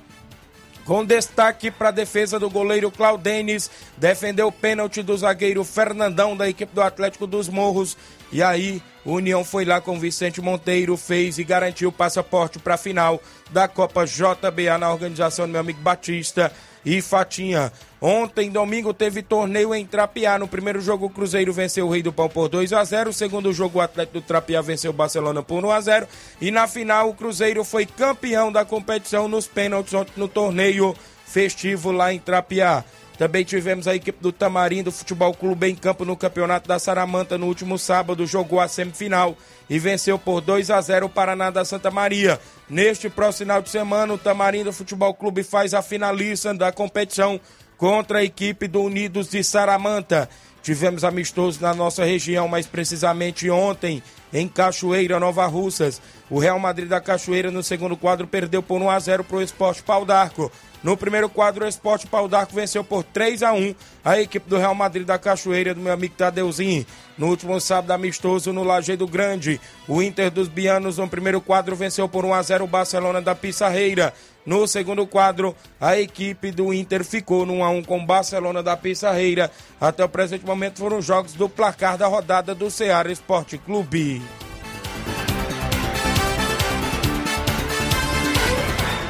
Com 0.85 1.07
destaque 1.07 1.70
para 1.70 1.88
a 1.88 1.92
defesa 1.92 2.38
do 2.38 2.50
goleiro 2.50 2.90
Claudenes, 2.90 3.70
defendeu 3.96 4.48
o 4.48 4.52
pênalti 4.52 5.02
do 5.02 5.16
zagueiro 5.16 5.64
Fernandão 5.64 6.37
da 6.37 6.48
equipe 6.50 6.74
do 6.74 6.83
Atlético 6.83 7.26
dos 7.26 7.48
Morros. 7.48 7.96
E 8.32 8.42
aí, 8.42 8.82
União 9.04 9.44
foi 9.44 9.64
lá 9.64 9.80
com 9.80 10.00
Vicente 10.00 10.40
Monteiro, 10.40 10.96
fez 10.96 11.38
e 11.38 11.44
garantiu 11.44 11.90
o 11.90 11.92
passaporte 11.92 12.58
para 12.58 12.74
a 12.74 12.78
final 12.78 13.20
da 13.50 13.68
Copa 13.68 14.06
JBA 14.06 14.78
na 14.78 14.90
organização 14.90 15.46
do 15.46 15.52
meu 15.52 15.60
amigo 15.60 15.80
Batista 15.82 16.50
e 16.84 17.02
Fatinha. 17.02 17.70
Ontem, 18.00 18.50
domingo, 18.50 18.92
teve 18.92 19.22
torneio 19.22 19.74
em 19.74 19.86
Trapiá. 19.86 20.38
No 20.38 20.48
primeiro 20.48 20.80
jogo, 20.80 21.06
o 21.06 21.10
Cruzeiro 21.10 21.52
venceu 21.52 21.86
o 21.86 21.90
Rei 21.90 22.02
do 22.02 22.12
Pão 22.12 22.28
por 22.28 22.48
2 22.48 22.72
a 22.72 22.82
0 22.82 23.10
No 23.10 23.12
segundo 23.12 23.52
jogo, 23.52 23.78
o 23.78 23.82
Atlético 23.82 24.20
do 24.20 24.26
Trapiá 24.26 24.60
venceu 24.60 24.90
o 24.90 24.94
Barcelona 24.94 25.42
por 25.42 25.64
1 25.64 25.70
a 25.70 25.80
0 25.80 26.08
E 26.40 26.50
na 26.50 26.66
final, 26.66 27.10
o 27.10 27.14
Cruzeiro 27.14 27.62
foi 27.62 27.86
campeão 27.86 28.50
da 28.50 28.64
competição 28.64 29.28
nos 29.28 29.46
pênaltis 29.46 29.94
ontem 29.94 30.12
no 30.16 30.26
torneio 30.26 30.96
festivo 31.24 31.92
lá 31.92 32.12
em 32.12 32.18
Trapiá. 32.18 32.84
Também 33.18 33.44
tivemos 33.44 33.87
a 33.87 33.94
equipe 33.94 34.18
do 34.20 34.33
Tamarindo 34.33 34.90
Futebol 34.90 35.33
Clube 35.35 35.68
em 35.68 35.75
campo 35.75 36.05
no 36.05 36.16
Campeonato 36.16 36.66
da 36.66 36.79
Saramanta 36.79 37.38
no 37.38 37.46
último 37.46 37.79
sábado, 37.79 38.27
jogou 38.27 38.59
a 38.59 38.68
semifinal 38.68 39.37
e 39.68 39.79
venceu 39.79 40.18
por 40.18 40.40
2 40.40 40.70
a 40.70 40.81
0 40.81 41.07
o 41.07 41.11
Paraná 41.11 41.51
da 41.51 41.64
Santa 41.64 41.90
Maria. 41.90 42.40
Neste 42.68 43.09
próximo 43.09 43.46
final 43.46 43.62
de 43.62 43.70
semana, 43.70 44.14
o 44.14 44.18
Tamarindo 44.18 44.72
Futebol 44.72 45.14
Clube 45.14 45.42
faz 45.42 45.75
a 45.75 45.83
finalista 45.83 46.55
da 46.55 46.72
competição 46.72 47.40
contra 47.77 48.20
a 48.20 48.25
equipe 48.25 48.66
do 48.68 48.83
Unidos 48.83 49.29
de 49.29 49.42
Saramanta. 49.42 50.29
Tivemos 50.62 51.03
amistosos 51.03 51.61
na 51.61 51.75
nossa 51.75 52.05
região, 52.05 52.46
mais 52.46 52.66
precisamente 52.66 53.51
ontem, 53.51 54.01
em 54.33 54.46
Cachoeira, 54.46 55.18
Nova 55.18 55.44
Russas. 55.46 56.01
O 56.31 56.38
Real 56.38 56.59
Madrid 56.59 56.88
da 56.88 57.01
Cachoeira, 57.01 57.51
no 57.51 57.62
segundo 57.62 57.96
quadro, 57.96 58.29
perdeu 58.29 58.62
por 58.62 58.81
1 58.81 58.88
a 58.88 58.98
0 59.01 59.25
para 59.25 59.38
o 59.38 59.42
Esporte 59.42 59.83
Pau 59.83 60.05
d'Arco. 60.05 60.53
No 60.82 60.96
primeiro 60.96 61.28
quadro, 61.28 61.64
o 61.64 61.68
Esporte 61.68 62.06
Pau 62.06 62.26
d'Arco 62.26 62.54
venceu 62.54 62.82
por 62.82 63.04
3 63.04 63.42
a 63.44 63.52
1 63.52 63.74
a 64.04 64.20
equipe 64.20 64.48
do 64.48 64.58
Real 64.58 64.74
Madrid 64.74 65.06
da 65.06 65.18
Cachoeira, 65.18 65.74
do 65.74 65.80
meu 65.80 65.92
amigo 65.92 66.14
Tadeuzinho. 66.16 66.84
No 67.16 67.28
último 67.28 67.60
sábado, 67.60 67.92
amistoso 67.92 68.52
no 68.52 68.64
Lajeado 68.64 69.06
Grande, 69.06 69.60
o 69.86 70.02
Inter 70.02 70.30
dos 70.30 70.48
Bianos, 70.48 70.98
no 70.98 71.08
primeiro 71.08 71.40
quadro, 71.40 71.76
venceu 71.76 72.08
por 72.08 72.24
1 72.24 72.34
a 72.34 72.42
0 72.42 72.64
o 72.64 72.66
Barcelona 72.68 73.22
da 73.22 73.34
Pissarreira. 73.34 74.12
No 74.44 74.66
segundo 74.66 75.06
quadro, 75.06 75.54
a 75.80 75.96
equipe 75.96 76.50
do 76.50 76.74
Inter 76.74 77.04
ficou 77.04 77.46
no 77.46 77.58
1x1 77.58 77.86
com 77.86 78.00
o 78.00 78.06
Barcelona 78.06 78.60
da 78.60 78.76
Pissarreira. 78.76 79.52
Até 79.80 80.04
o 80.04 80.08
presente 80.08 80.44
momento 80.44 80.80
foram 80.80 80.98
os 80.98 81.04
jogos 81.04 81.34
do 81.34 81.48
placar 81.48 81.96
da 81.96 82.08
rodada 82.08 82.54
do 82.54 82.68
Ceará 82.68 83.10
Esporte 83.12 83.56
Clube. 83.56 84.20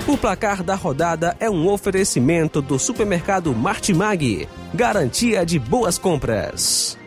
O 0.05 0.17
placar 0.17 0.65
da 0.65 0.75
rodada 0.75 1.37
é 1.39 1.49
um 1.49 1.69
oferecimento 1.69 2.61
do 2.61 2.77
supermercado 2.77 3.55
Martimag. 3.55 4.49
Garantia 4.75 5.47
de 5.47 5.61
boas 5.61 5.97
compras. 5.97 6.99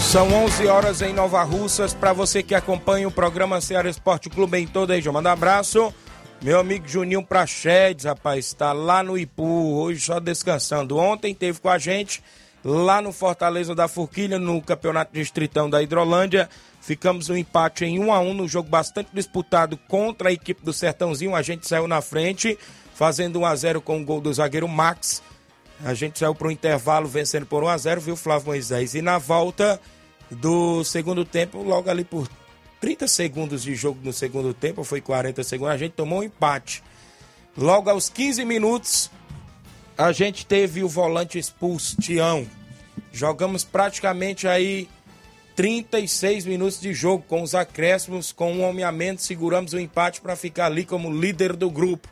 São 0.00 0.32
11 0.32 0.66
horas 0.66 1.02
em 1.02 1.12
Nova 1.12 1.42
Russas. 1.42 1.92
Para 1.92 2.14
você 2.14 2.42
que 2.42 2.54
acompanha 2.54 3.06
o 3.06 3.12
programa 3.12 3.60
Ceará 3.60 3.90
Esporte 3.90 4.30
Clube 4.30 4.56
em 4.56 4.66
toda 4.66 4.94
a 4.94 4.96
região, 4.96 5.12
manda 5.12 5.28
um 5.28 5.32
abraço. 5.32 5.92
Meu 6.40 6.58
amigo 6.58 6.88
Juninho 6.88 7.22
Prachedes, 7.22 8.06
rapaz, 8.06 8.46
está 8.46 8.72
lá 8.72 9.02
no 9.02 9.18
Ipu, 9.18 9.74
hoje 9.74 10.00
só 10.00 10.18
descansando. 10.18 10.96
Ontem 10.96 11.34
teve 11.34 11.60
com 11.60 11.68
a 11.68 11.76
gente 11.76 12.22
lá 12.64 13.00
no 13.00 13.12
Fortaleza 13.12 13.74
da 13.74 13.88
Forquilha, 13.88 14.38
no 14.38 14.60
Campeonato 14.60 15.12
Distritão 15.12 15.68
da 15.68 15.82
Hidrolândia. 15.82 16.48
Ficamos 16.80 17.28
no 17.28 17.36
empate 17.36 17.84
em 17.84 17.98
1 17.98 18.12
a 18.12 18.20
1 18.20 18.34
no 18.34 18.48
jogo 18.48 18.68
bastante 18.68 19.10
disputado 19.12 19.76
contra 19.76 20.28
a 20.28 20.32
equipe 20.32 20.64
do 20.64 20.72
Sertãozinho. 20.72 21.34
A 21.34 21.42
gente 21.42 21.66
saiu 21.66 21.86
na 21.86 22.00
frente, 22.00 22.58
fazendo 22.94 23.40
1 23.40 23.46
a 23.46 23.56
0 23.56 23.80
com 23.80 24.00
o 24.00 24.04
gol 24.04 24.20
do 24.20 24.32
zagueiro 24.32 24.68
Max. 24.68 25.22
A 25.84 25.94
gente 25.94 26.18
saiu 26.18 26.34
para 26.34 26.48
o 26.48 26.50
intervalo 26.50 27.06
vencendo 27.06 27.46
por 27.46 27.62
1 27.62 27.68
a 27.68 27.78
0 27.78 28.00
viu, 28.00 28.16
Flávio 28.16 28.48
Moisés? 28.48 28.94
E 28.94 29.02
na 29.02 29.18
volta 29.18 29.80
do 30.30 30.82
segundo 30.84 31.24
tempo, 31.24 31.62
logo 31.62 31.90
ali 31.90 32.04
por 32.04 32.28
30 32.80 33.08
segundos 33.08 33.62
de 33.62 33.74
jogo 33.74 34.00
no 34.02 34.12
segundo 34.12 34.54
tempo, 34.54 34.84
foi 34.84 35.00
40 35.00 35.42
segundos, 35.42 35.74
a 35.74 35.78
gente 35.78 35.92
tomou 35.92 36.20
um 36.20 36.22
empate. 36.22 36.82
Logo 37.56 37.90
aos 37.90 38.08
15 38.08 38.44
minutos, 38.44 39.10
a 39.98 40.12
gente 40.12 40.46
teve 40.46 40.84
o 40.84 40.88
volante 40.88 41.40
expulso, 41.40 41.96
Tião. 42.00 42.46
Jogamos 43.12 43.64
praticamente 43.64 44.46
aí 44.46 44.88
36 45.56 46.46
minutos 46.46 46.80
de 46.80 46.94
jogo 46.94 47.24
com 47.26 47.42
os 47.42 47.52
acréscimos, 47.52 48.30
com 48.30 48.52
um 48.52 48.62
homem 48.62 48.84
a 48.84 48.92
menos, 48.92 49.22
seguramos 49.22 49.72
o 49.72 49.80
empate 49.80 50.20
para 50.20 50.36
ficar 50.36 50.66
ali 50.66 50.84
como 50.84 51.12
líder 51.12 51.56
do 51.56 51.68
grupo. 51.68 52.08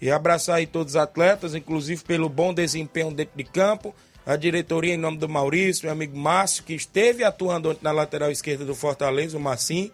E 0.00 0.10
abraçar 0.10 0.56
aí 0.56 0.66
todos 0.66 0.94
os 0.94 0.96
atletas, 0.96 1.54
inclusive 1.54 2.02
pelo 2.04 2.26
bom 2.26 2.54
desempenho 2.54 3.10
dentro 3.10 3.36
de 3.36 3.44
campo, 3.44 3.94
a 4.24 4.34
diretoria 4.34 4.94
em 4.94 4.96
nome 4.96 5.18
do 5.18 5.28
Maurício, 5.28 5.84
meu 5.84 5.92
amigo 5.92 6.16
Márcio, 6.16 6.64
que 6.64 6.72
esteve 6.72 7.22
atuando 7.22 7.76
na 7.82 7.92
lateral 7.92 8.30
esquerda 8.30 8.64
do 8.64 8.74
Fortaleza, 8.74 9.36
o 9.36 9.40
Massim. 9.40 9.90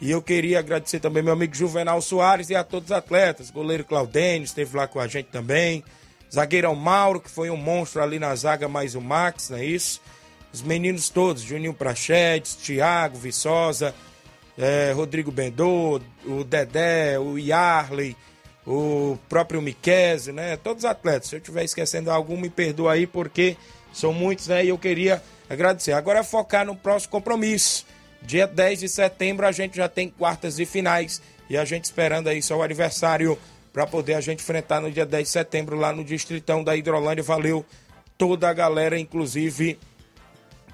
E 0.00 0.10
eu 0.10 0.20
queria 0.20 0.58
agradecer 0.58 0.98
também 0.98 1.22
meu 1.22 1.32
amigo 1.32 1.54
Juvenal 1.54 2.02
Soares 2.02 2.50
e 2.50 2.56
a 2.56 2.64
todos 2.64 2.90
os 2.90 2.96
atletas. 2.96 3.52
Goleiro 3.52 3.84
Claudênio 3.84 4.44
esteve 4.44 4.76
lá 4.76 4.88
com 4.88 4.98
a 4.98 5.06
gente 5.06 5.26
também. 5.26 5.84
Zagueirão 6.36 6.74
Mauro, 6.74 7.20
que 7.20 7.30
foi 7.30 7.50
um 7.50 7.56
monstro 7.56 8.02
ali 8.02 8.18
na 8.18 8.34
zaga, 8.34 8.68
mais 8.68 8.94
o 8.94 9.00
Max, 9.00 9.50
não 9.50 9.58
é 9.58 9.64
isso? 9.64 10.00
os 10.56 10.62
meninos 10.62 11.10
todos, 11.10 11.42
Juninho 11.42 11.74
Prachetes, 11.74 12.56
Thiago 12.56 13.18
Viçosa, 13.18 13.94
é, 14.56 14.90
Rodrigo 14.92 15.30
Bendô, 15.30 16.00
o 16.24 16.44
Dedé, 16.44 17.18
o 17.18 17.38
Yarley, 17.38 18.16
o 18.66 19.18
próprio 19.28 19.60
Miquese, 19.60 20.32
né? 20.32 20.56
Todos 20.56 20.84
os 20.84 20.90
atletas. 20.90 21.28
Se 21.28 21.36
eu 21.36 21.40
estiver 21.40 21.62
esquecendo 21.62 22.10
algum, 22.10 22.38
me 22.38 22.48
perdoa 22.48 22.92
aí, 22.92 23.06
porque 23.06 23.54
são 23.92 24.14
muitos, 24.14 24.46
né? 24.46 24.64
E 24.64 24.70
eu 24.70 24.78
queria 24.78 25.22
agradecer. 25.48 25.92
Agora 25.92 26.20
é 26.20 26.24
focar 26.24 26.64
no 26.64 26.74
próximo 26.74 27.12
compromisso. 27.12 27.86
Dia 28.22 28.46
10 28.46 28.80
de 28.80 28.88
setembro 28.88 29.46
a 29.46 29.52
gente 29.52 29.76
já 29.76 29.90
tem 29.90 30.08
quartas 30.08 30.58
e 30.58 30.64
finais. 30.64 31.20
E 31.50 31.56
a 31.56 31.66
gente 31.66 31.84
esperando 31.84 32.28
aí 32.28 32.40
só 32.40 32.56
o 32.56 32.62
aniversário 32.62 33.38
para 33.76 33.86
poder 33.86 34.14
a 34.14 34.22
gente 34.22 34.40
enfrentar 34.40 34.80
no 34.80 34.90
dia 34.90 35.04
10 35.04 35.24
de 35.24 35.30
setembro 35.30 35.76
lá 35.76 35.92
no 35.92 36.02
Distritão 36.02 36.64
da 36.64 36.74
Hidrolândia. 36.74 37.22
Valeu 37.22 37.62
toda 38.16 38.48
a 38.48 38.52
galera, 38.54 38.98
inclusive 38.98 39.78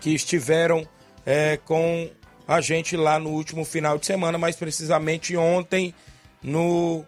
que 0.01 0.15
estiveram 0.15 0.87
é, 1.27 1.57
com 1.57 2.09
a 2.47 2.61
gente 2.61 2.97
lá 2.97 3.19
no 3.19 3.31
último 3.31 3.65
final 3.65 3.99
de 3.99 4.07
semana, 4.07 4.39
mais 4.39 4.55
precisamente 4.55 5.37
ontem 5.37 5.93
no 6.41 7.05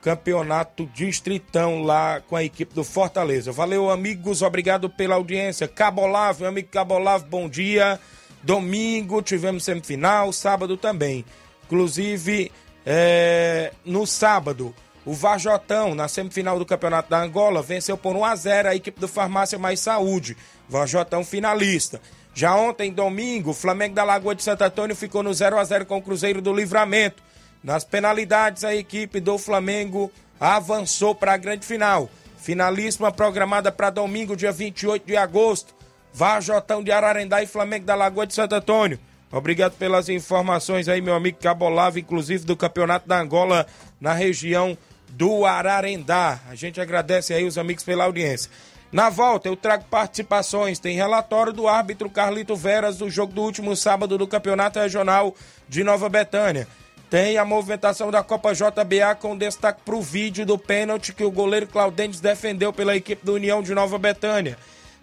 campeonato 0.00 0.86
distritão 0.94 1.82
lá 1.82 2.22
com 2.22 2.34
a 2.34 2.42
equipe 2.42 2.74
do 2.74 2.82
Fortaleza. 2.82 3.52
Valeu, 3.52 3.90
amigos, 3.90 4.40
obrigado 4.40 4.88
pela 4.88 5.16
audiência. 5.16 5.68
Cabolavo, 5.68 6.40
meu 6.40 6.48
amigo 6.48 6.68
Cabolavo, 6.70 7.26
bom 7.26 7.50
dia. 7.50 8.00
Domingo 8.42 9.20
tivemos 9.20 9.62
semifinal, 9.62 10.32
sábado 10.32 10.78
também. 10.78 11.22
Inclusive, 11.66 12.50
é, 12.86 13.74
no 13.84 14.06
sábado, 14.06 14.74
o 15.08 15.14
Vajotão, 15.14 15.94
na 15.94 16.06
semifinal 16.06 16.58
do 16.58 16.66
Campeonato 16.66 17.08
da 17.08 17.22
Angola, 17.22 17.62
venceu 17.62 17.96
por 17.96 18.14
1 18.14 18.26
a 18.26 18.36
0 18.36 18.68
a 18.68 18.74
equipe 18.74 19.00
do 19.00 19.08
Farmácia 19.08 19.58
Mais 19.58 19.80
Saúde. 19.80 20.36
Vajotão 20.68 21.24
finalista. 21.24 21.98
Já 22.34 22.54
ontem, 22.54 22.92
domingo, 22.92 23.52
o 23.52 23.54
Flamengo 23.54 23.94
da 23.94 24.04
Lagoa 24.04 24.34
de 24.34 24.42
Santo 24.42 24.64
Antônio 24.64 24.94
ficou 24.94 25.22
no 25.22 25.32
0 25.32 25.58
a 25.58 25.64
0 25.64 25.86
com 25.86 25.96
o 25.96 26.02
Cruzeiro 26.02 26.42
do 26.42 26.52
Livramento. 26.52 27.22
Nas 27.64 27.84
penalidades, 27.84 28.64
a 28.64 28.74
equipe 28.74 29.18
do 29.18 29.38
Flamengo 29.38 30.12
avançou 30.38 31.14
para 31.14 31.32
a 31.32 31.38
grande 31.38 31.64
final. 31.64 32.10
Finalíssima 32.36 33.10
programada 33.10 33.72
para 33.72 33.88
domingo, 33.88 34.36
dia 34.36 34.52
28 34.52 35.06
de 35.06 35.16
agosto. 35.16 35.74
Vajotão 36.12 36.82
de 36.82 36.92
Ararendá 36.92 37.42
e 37.42 37.46
Flamengo 37.46 37.86
da 37.86 37.94
Lagoa 37.94 38.26
de 38.26 38.34
Santo 38.34 38.54
Antônio. 38.54 39.00
Obrigado 39.32 39.72
pelas 39.72 40.10
informações 40.10 40.86
aí, 40.86 41.00
meu 41.00 41.14
amigo 41.14 41.38
Cabolavo, 41.38 41.98
inclusive 41.98 42.44
do 42.44 42.54
Campeonato 42.54 43.08
da 43.08 43.18
Angola 43.18 43.66
na 43.98 44.12
região 44.12 44.76
do 45.08 45.44
Ararendá. 45.44 46.40
A 46.48 46.54
gente 46.54 46.80
agradece 46.80 47.32
aí 47.32 47.44
os 47.44 47.58
amigos 47.58 47.84
pela 47.84 48.04
audiência. 48.04 48.50
Na 48.90 49.10
volta, 49.10 49.48
eu 49.48 49.56
trago 49.56 49.84
participações. 49.84 50.78
Tem 50.78 50.96
relatório 50.96 51.52
do 51.52 51.68
árbitro 51.68 52.08
Carlito 52.08 52.56
Veras 52.56 52.96
do 52.96 53.10
jogo 53.10 53.32
do 53.32 53.42
último 53.42 53.76
sábado 53.76 54.16
do 54.16 54.26
Campeonato 54.26 54.78
Regional 54.78 55.34
de 55.68 55.84
Nova 55.84 56.08
Betânia. 56.08 56.66
Tem 57.10 57.38
a 57.38 57.44
movimentação 57.44 58.10
da 58.10 58.22
Copa 58.22 58.52
JBA 58.52 59.14
com 59.18 59.36
destaque 59.36 59.80
para 59.84 59.94
o 59.94 60.02
vídeo 60.02 60.44
do 60.44 60.58
pênalti 60.58 61.14
que 61.14 61.24
o 61.24 61.30
goleiro 61.30 61.66
Claudentes 61.66 62.20
defendeu 62.20 62.72
pela 62.72 62.96
equipe 62.96 63.24
do 63.24 63.34
União 63.34 63.62
de 63.62 63.74
Nova 63.74 63.98
Betânia. 63.98 64.58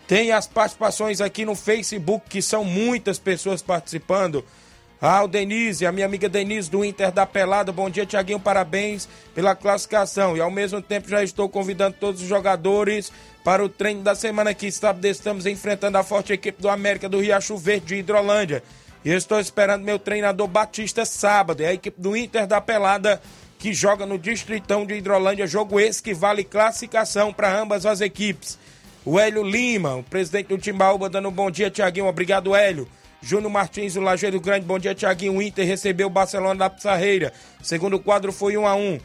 Tem 0.07 0.31
as 0.31 0.45
participações 0.45 1.19
aqui 1.19 1.45
no 1.45 1.55
Facebook, 1.55 2.29
que 2.29 2.41
são 2.41 2.63
muitas 2.63 3.17
pessoas 3.17 3.63
participando. 3.63 4.45
Ah, 5.01 5.23
o 5.23 5.27
Denise, 5.27 5.85
a 5.85 5.91
minha 5.91 6.05
amiga 6.05 6.29
Denise 6.29 6.71
do 6.71 6.83
Inter 6.83 7.11
da 7.11 7.25
Pelada. 7.25 7.71
Bom 7.71 7.89
dia, 7.89 8.05
Tiaguinho. 8.05 8.39
Parabéns 8.39 9.09
pela 9.33 9.55
classificação. 9.55 10.37
E 10.37 10.41
ao 10.41 10.49
mesmo 10.49 10.81
tempo 10.81 11.09
já 11.09 11.21
estou 11.21 11.49
convidando 11.49 11.97
todos 11.99 12.21
os 12.21 12.27
jogadores 12.27 13.11
para 13.43 13.63
o 13.63 13.69
treino 13.69 14.01
da 14.01 14.15
semana 14.15 14.53
que 14.53 14.71
sábado 14.71 15.05
estamos 15.05 15.45
enfrentando 15.45 15.97
a 15.97 16.03
forte 16.03 16.33
equipe 16.33 16.61
do 16.61 16.69
América 16.69 17.09
do 17.09 17.19
Riacho 17.19 17.57
Verde 17.57 17.87
de 17.87 17.95
Hidrolândia. 17.95 18.63
E 19.03 19.09
estou 19.11 19.39
esperando 19.39 19.83
meu 19.83 19.99
treinador 19.99 20.47
Batista 20.47 21.05
sábado. 21.05 21.61
É 21.61 21.67
a 21.67 21.73
equipe 21.73 22.01
do 22.01 22.15
Inter 22.15 22.47
da 22.47 22.61
Pelada 22.61 23.21
que 23.59 23.73
joga 23.73 24.05
no 24.05 24.17
Distritão 24.17 24.85
de 24.85 24.95
Hidrolândia. 24.95 25.45
Jogo 25.45 25.79
esse 25.79 26.01
que 26.01 26.13
vale 26.13 26.43
classificação 26.43 27.33
para 27.33 27.55
ambas 27.55 27.85
as 27.85 27.99
equipes. 27.99 28.57
O 29.03 29.19
Hélio 29.19 29.43
Lima, 29.43 29.97
o 29.97 30.03
presidente 30.03 30.47
do 30.47 30.57
Timbaúba, 30.57 31.09
dando 31.09 31.29
um 31.29 31.31
bom 31.31 31.51
dia, 31.51 31.69
Tiaguinho. 31.69 32.07
Obrigado, 32.07 32.55
Hélio. 32.55 32.87
Júnior 33.25 33.51
Martins, 33.51 33.95
o 33.95 34.01
Lajeiro 34.01 34.39
Grande, 34.39 34.67
bom 34.67 34.77
dia, 34.77 34.93
Tiaguinho. 34.93 35.37
O 35.37 35.41
Inter 35.41 35.65
recebeu 35.65 36.05
o 36.05 36.11
Barcelona 36.11 36.59
da 36.59 36.69
Pissarreira. 36.69 37.33
Segundo 37.59 37.97
quadro 37.97 38.31
foi 38.31 38.55
1 38.55 38.67
a 38.67 38.75
1 38.75 38.99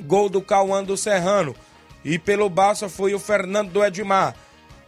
Gol 0.00 0.30
do 0.30 0.40
Cauã 0.40 0.82
do 0.82 0.96
Serrano. 0.96 1.54
E 2.02 2.18
pelo 2.18 2.48
Barça 2.48 2.88
foi 2.88 3.12
o 3.12 3.18
Fernando 3.18 3.70
do 3.70 3.84
Edmar. 3.84 4.34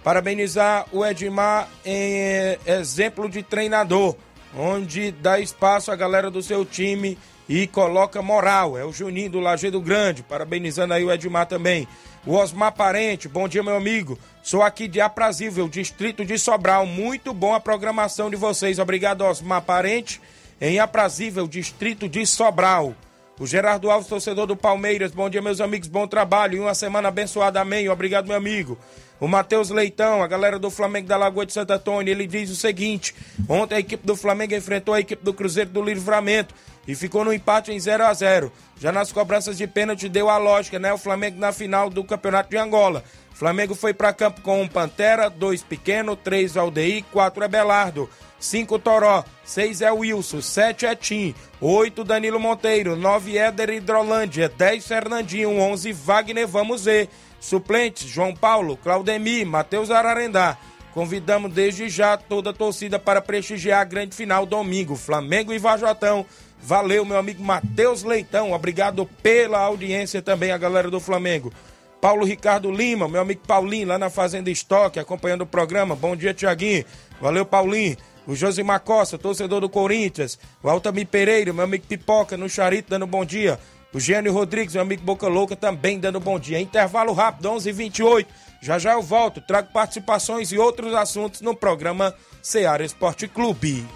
Parabenizar 0.02 0.86
o 0.90 1.04
Edmar 1.04 1.68
em 1.84 2.14
eh, 2.14 2.58
exemplo 2.64 3.28
de 3.28 3.42
treinador, 3.42 4.16
onde 4.56 5.12
dá 5.12 5.38
espaço 5.38 5.92
à 5.92 5.96
galera 5.96 6.30
do 6.30 6.42
seu 6.42 6.64
time 6.64 7.18
e 7.46 7.66
coloca 7.66 8.22
moral. 8.22 8.78
É 8.78 8.84
o 8.84 8.92
Juninho 8.92 9.28
do 9.28 9.40
Lajeiro 9.40 9.78
Grande, 9.78 10.22
parabenizando 10.22 10.94
aí 10.94 11.04
o 11.04 11.12
Edmar 11.12 11.44
também. 11.44 11.86
O 12.24 12.34
Osmar 12.34 12.72
Parente, 12.72 13.28
bom 13.28 13.46
dia, 13.46 13.62
meu 13.62 13.76
amigo. 13.76 14.18
Sou 14.48 14.62
aqui 14.62 14.88
de 14.88 14.98
Aprazível, 14.98 15.68
distrito 15.68 16.24
de 16.24 16.38
Sobral. 16.38 16.86
Muito 16.86 17.34
bom 17.34 17.52
a 17.52 17.60
programação 17.60 18.30
de 18.30 18.36
vocês. 18.36 18.78
Obrigado, 18.78 19.20
Osmar 19.20 19.60
Parente, 19.60 20.22
em 20.58 20.78
Aprazível, 20.78 21.46
distrito 21.46 22.08
de 22.08 22.24
Sobral. 22.24 22.94
O 23.38 23.46
Gerardo 23.46 23.90
Alves, 23.90 24.08
torcedor 24.08 24.46
do 24.46 24.56
Palmeiras. 24.56 25.12
Bom 25.12 25.28
dia, 25.28 25.42
meus 25.42 25.60
amigos. 25.60 25.86
Bom 25.86 26.08
trabalho 26.08 26.56
e 26.56 26.60
uma 26.60 26.72
semana 26.72 27.08
abençoada. 27.08 27.60
Amém. 27.60 27.90
Obrigado, 27.90 28.26
meu 28.26 28.38
amigo. 28.38 28.78
O 29.20 29.26
Matheus 29.26 29.70
Leitão, 29.70 30.22
a 30.22 30.28
galera 30.28 30.58
do 30.58 30.70
Flamengo 30.70 31.08
da 31.08 31.16
Lagoa 31.16 31.44
de 31.44 31.52
Santo 31.52 31.72
Antônio, 31.72 32.10
ele 32.10 32.26
diz 32.26 32.50
o 32.50 32.56
seguinte: 32.56 33.14
ontem 33.48 33.74
a 33.74 33.80
equipe 33.80 34.06
do 34.06 34.14
Flamengo 34.14 34.54
enfrentou 34.54 34.94
a 34.94 35.00
equipe 35.00 35.24
do 35.24 35.34
Cruzeiro 35.34 35.70
do 35.70 35.82
Livramento 35.82 36.54
e 36.86 36.94
ficou 36.94 37.24
no 37.24 37.32
empate 37.32 37.72
em 37.72 37.78
0 37.78 38.06
a 38.06 38.14
0 38.14 38.52
Já 38.80 38.92
nas 38.92 39.12
cobranças 39.12 39.58
de 39.58 39.66
pênalti 39.66 40.08
deu 40.08 40.30
a 40.30 40.38
lógica, 40.38 40.78
né? 40.78 40.92
O 40.92 40.98
Flamengo 40.98 41.38
na 41.38 41.52
final 41.52 41.90
do 41.90 42.04
Campeonato 42.04 42.48
de 42.48 42.56
Angola. 42.56 43.02
Flamengo 43.34 43.74
foi 43.74 43.94
para 43.94 44.12
campo 44.12 44.40
com 44.40 44.60
um 44.62 44.66
Pantera, 44.66 45.28
dois 45.28 45.62
Pequeno, 45.62 46.16
três 46.16 46.56
Aldeir, 46.56 47.04
quatro 47.12 47.44
Abelardo, 47.44 48.10
cinco 48.40 48.80
Toró, 48.80 49.24
seis 49.44 49.80
é 49.80 49.92
Wilson, 49.92 50.40
sete 50.40 50.86
é 50.86 50.94
Tim, 50.96 51.34
oito 51.60 52.02
Danilo 52.02 52.40
Monteiro, 52.40 52.96
nove 52.96 53.36
Éder 53.38 53.70
Hidrolândia, 53.70 54.48
dez 54.48 54.86
Fernandinho, 54.86 55.56
onze 55.58 55.92
Wagner 55.92 56.48
Vamos 56.48 56.86
ver. 56.86 57.08
Suplentes 57.40 58.08
João 58.08 58.34
Paulo, 58.34 58.76
Claudemir, 58.76 59.46
Matheus 59.46 59.90
Ararendá. 59.90 60.56
Convidamos 60.92 61.52
desde 61.52 61.88
já 61.88 62.16
toda 62.16 62.50
a 62.50 62.52
torcida 62.52 62.98
para 62.98 63.20
prestigiar 63.20 63.80
a 63.80 63.84
grande 63.84 64.16
final 64.16 64.44
domingo, 64.44 64.96
Flamengo 64.96 65.52
e 65.52 65.58
Vajotão. 65.58 66.26
Valeu, 66.60 67.04
meu 67.04 67.16
amigo 67.16 67.42
Matheus 67.42 68.02
Leitão. 68.02 68.52
Obrigado 68.52 69.06
pela 69.22 69.60
audiência 69.60 70.20
também, 70.20 70.50
a 70.50 70.58
galera 70.58 70.90
do 70.90 70.98
Flamengo. 70.98 71.52
Paulo 72.00 72.24
Ricardo 72.24 72.70
Lima, 72.70 73.08
meu 73.08 73.20
amigo 73.20 73.42
Paulinho, 73.46 73.88
lá 73.88 73.98
na 73.98 74.10
Fazenda 74.10 74.50
Estoque, 74.50 75.00
acompanhando 75.00 75.42
o 75.42 75.46
programa. 75.46 75.96
Bom 75.96 76.14
dia, 76.14 76.34
Tiaguinho. 76.34 76.84
Valeu, 77.20 77.44
Paulinho. 77.44 77.96
O 78.26 78.34
Josimar 78.34 78.80
Costa, 78.80 79.16
torcedor 79.16 79.60
do 79.60 79.68
Corinthians. 79.68 80.38
O 80.62 80.68
Altamir 80.68 81.06
Pereira, 81.06 81.52
meu 81.52 81.64
amigo 81.64 81.86
Pipoca, 81.86 82.36
no 82.36 82.48
Charito, 82.48 82.90
dando 82.90 83.06
bom 83.06 83.24
dia. 83.24 83.58
O 83.92 83.98
Gênio 83.98 84.32
Rodrigues, 84.32 84.74
meu 84.74 84.82
amigo 84.82 85.02
Boca 85.02 85.26
Louca, 85.28 85.56
também 85.56 85.98
dando 85.98 86.20
bom 86.20 86.38
dia. 86.38 86.60
Intervalo 86.60 87.12
rápido, 87.12 87.50
11 87.50 87.70
h 87.70 87.76
28 87.76 88.34
Já 88.60 88.78
já 88.78 88.92
eu 88.92 89.02
volto, 89.02 89.40
trago 89.40 89.72
participações 89.72 90.52
e 90.52 90.58
outros 90.58 90.94
assuntos 90.94 91.40
no 91.40 91.54
programa 91.54 92.14
Seara 92.42 92.84
Esporte 92.84 93.26
Clube. 93.26 93.86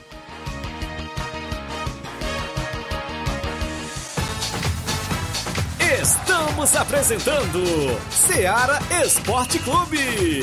Estamos 6.00 6.74
apresentando 6.74 7.62
Seara 8.10 8.78
Esporte 9.04 9.58
Clube. 9.58 10.42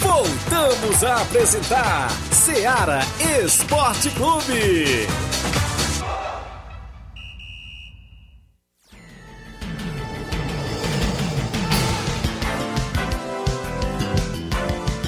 Voltamos 0.00 1.04
a 1.04 1.22
apresentar 1.22 2.10
Seara 2.30 3.00
Esporte 3.42 4.10
Clube. 4.10 5.06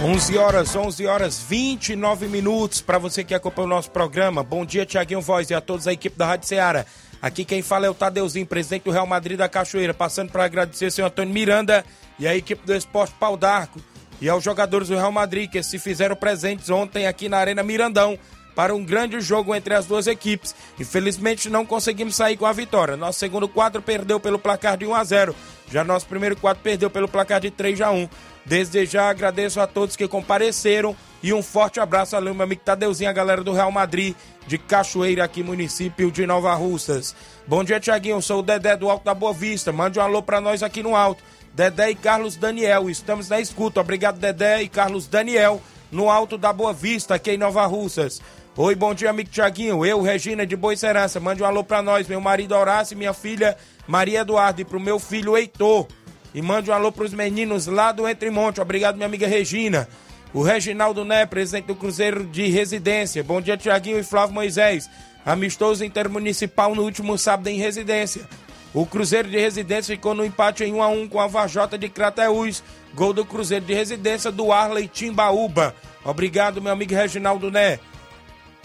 11 0.01 0.38
horas, 0.38 0.77
11 0.77 1.07
horas 1.07 1.42
29 1.48 2.29
minutos 2.29 2.81
para 2.81 2.98
você 2.98 3.24
que 3.24 3.35
acompanha 3.35 3.66
o 3.66 3.68
nosso 3.68 3.90
programa. 3.90 4.44
Bom 4.44 4.64
dia, 4.64 4.87
Tiaguinho 4.87 5.20
Voz 5.20 5.51
e 5.51 5.55
a 5.55 5.61
todos 5.61 5.88
a 5.88 5.92
equipe 5.92 6.16
da 6.16 6.24
Rádio 6.24 6.46
Ceará. 6.46 6.87
Aqui 7.20 7.44
quem 7.44 7.62
fala 7.62 7.87
é 7.87 7.90
o 7.90 7.94
Tadeuzinho, 7.94 8.46
presidente 8.46 8.85
do 8.85 8.92
Real 8.92 9.07
Madrid 9.07 9.37
da 9.37 9.48
Cachoeira, 9.48 9.92
passando 9.92 10.31
para 10.31 10.44
agradecer 10.44 10.90
senhor 10.90 11.09
Antônio 11.09 11.35
Miranda 11.35 11.85
e 12.18 12.28
a 12.28 12.37
equipe 12.37 12.64
do 12.64 12.74
Esporte 12.74 13.14
Pau 13.18 13.37
d'Arco 13.37 13.81
e 14.20 14.28
aos 14.28 14.42
jogadores 14.44 14.88
do 14.88 14.94
Real 14.94 15.12
Madrid 15.12 15.50
que 15.50 15.62
se 15.62 15.78
fizeram 15.78 16.14
presentes 16.14 16.70
ontem 16.70 17.07
aqui 17.07 17.28
na 17.28 17.38
Arena 17.38 17.62
Mirandão 17.62 18.18
para 18.54 18.74
um 18.74 18.85
grande 18.85 19.20
jogo 19.20 19.54
entre 19.54 19.74
as 19.74 19.87
duas 19.87 20.07
equipes. 20.07 20.54
Infelizmente 20.81 21.48
não 21.48 21.64
conseguimos 21.64 22.16
sair 22.16 22.37
com 22.37 22.46
a 22.46 22.52
vitória. 22.52 22.96
Nosso 22.96 23.18
segundo 23.18 23.48
quadro 23.48 23.81
perdeu 23.83 24.18
pelo 24.18 24.38
placar 24.38 24.76
de 24.76 24.87
1 24.87 24.94
a 24.94 25.04
0. 25.04 25.35
Já 25.70 25.85
nosso 25.85 26.07
primeiro 26.07 26.37
quadro 26.37 26.62
perdeu 26.62 26.90
pelo 26.90 27.09
placar 27.09 27.40
de 27.40 27.50
3 27.50 27.81
a 27.81 27.90
1. 27.90 28.09
Desde 28.48 28.87
já 28.87 29.11
agradeço 29.11 29.61
a 29.61 29.66
todos 29.66 29.94
que 29.94 30.08
compareceram 30.08 30.96
e 31.22 31.34
um 31.34 31.42
forte 31.42 31.78
abraço 31.80 32.16
ali, 32.16 32.32
meu 32.32 32.42
amigo 32.42 32.62
Tadeuzinho, 32.64 33.11
a 33.11 33.12
galera 33.12 33.44
do 33.44 33.52
Real 33.52 33.70
Madrid 33.70 34.14
de 34.46 34.56
Cachoeira, 34.56 35.22
aqui 35.22 35.42
município 35.42 36.11
de 36.11 36.26
Nova 36.26 36.54
Russas. 36.54 37.14
Bom 37.46 37.62
dia, 37.62 37.78
Tiaguinho. 37.78 38.22
Sou 38.22 38.40
o 38.40 38.42
Dedé 38.42 38.74
do 38.74 38.88
Alto 38.88 39.04
da 39.04 39.12
Boa 39.12 39.34
Vista. 39.34 39.70
Mande 39.70 39.98
um 39.98 40.02
alô 40.02 40.22
pra 40.22 40.40
nós 40.40 40.62
aqui 40.62 40.82
no 40.82 40.96
Alto. 40.96 41.22
Dedé 41.52 41.90
e 41.90 41.94
Carlos 41.94 42.37
Daniel. 42.37 42.88
Estamos 42.88 43.28
na 43.28 43.38
escuta. 43.38 43.80
Obrigado, 43.80 44.18
Dedé 44.18 44.62
e 44.62 44.68
Carlos 44.68 45.06
Daniel, 45.06 45.61
no 45.92 46.08
Alto 46.08 46.38
da 46.38 46.50
Boa 46.50 46.72
Vista, 46.72 47.16
aqui 47.16 47.32
em 47.32 47.38
Nova 47.38 47.66
Russas. 47.66 48.22
Oi, 48.56 48.74
bom 48.74 48.94
dia, 48.94 49.11
amigo 49.11 49.28
Tiaguinho. 49.28 49.84
Eu, 49.84 50.00
Regina 50.00 50.46
de 50.46 50.56
Boicerança. 50.56 51.20
Mande 51.20 51.42
um 51.42 51.46
alô 51.46 51.62
pra 51.62 51.82
nós, 51.82 52.08
meu 52.08 52.20
marido 52.20 52.54
Horácio 52.54 52.94
e 52.94 52.96
minha 52.96 53.12
filha 53.12 53.56
Maria 53.87 54.20
Eduardo. 54.20 54.62
E 54.62 54.64
pro 54.64 54.80
meu 54.80 54.98
filho 54.98 55.37
Heitor. 55.37 55.87
E 56.35 56.43
mande 56.43 56.71
um 56.71 56.75
alô 56.75 56.93
pros 56.93 57.12
meninos 57.12 57.67
lá 57.67 57.93
do 57.93 58.09
Entre 58.09 58.31
Monte. 58.31 58.61
Obrigado, 58.61 58.97
minha 58.97 59.07
amiga 59.07 59.27
Regina. 59.27 59.88
O 60.33 60.43
Reginaldo 60.43 61.05
Né, 61.05 61.25
presidente 61.25 61.67
do 61.67 61.75
Cruzeiro 61.75 62.25
de 62.25 62.49
Residência. 62.49 63.25
Bom 63.25 63.41
dia, 63.41 63.57
Tiaguinho 63.57 63.99
e 63.99 64.05
Flávio 64.05 64.35
Moisés. 64.35 64.88
Amistoso 65.25 65.85
intermunicipal 65.85 66.75
no 66.75 66.83
último 66.83 67.17
sábado 67.19 67.49
em 67.49 67.59
residência. 67.59 68.27
O 68.75 68.85
Cruzeiro 68.85 69.29
de 69.29 69.38
Residência 69.38 69.95
ficou 69.95 70.14
no 70.14 70.25
empate 70.25 70.64
em 70.64 70.75
1 70.75 70.83
a 70.83 70.88
1 70.88 71.09
com 71.09 71.21
a 71.21 71.27
Vajota 71.27 71.79
de 71.79 71.88
Crateús. 71.88 72.62
Gol 72.95 73.12
do 73.12 73.25
Cruzeiro 73.25 73.64
de 73.64 73.75
Residência 73.75 74.31
do 74.31 74.53
Arley 74.53 74.87
Timbaúba. 74.88 75.75
Obrigado, 76.05 76.61
meu 76.61 76.73
amigo 76.73 76.95
Reginaldo 76.95 77.51
Né. 77.51 77.79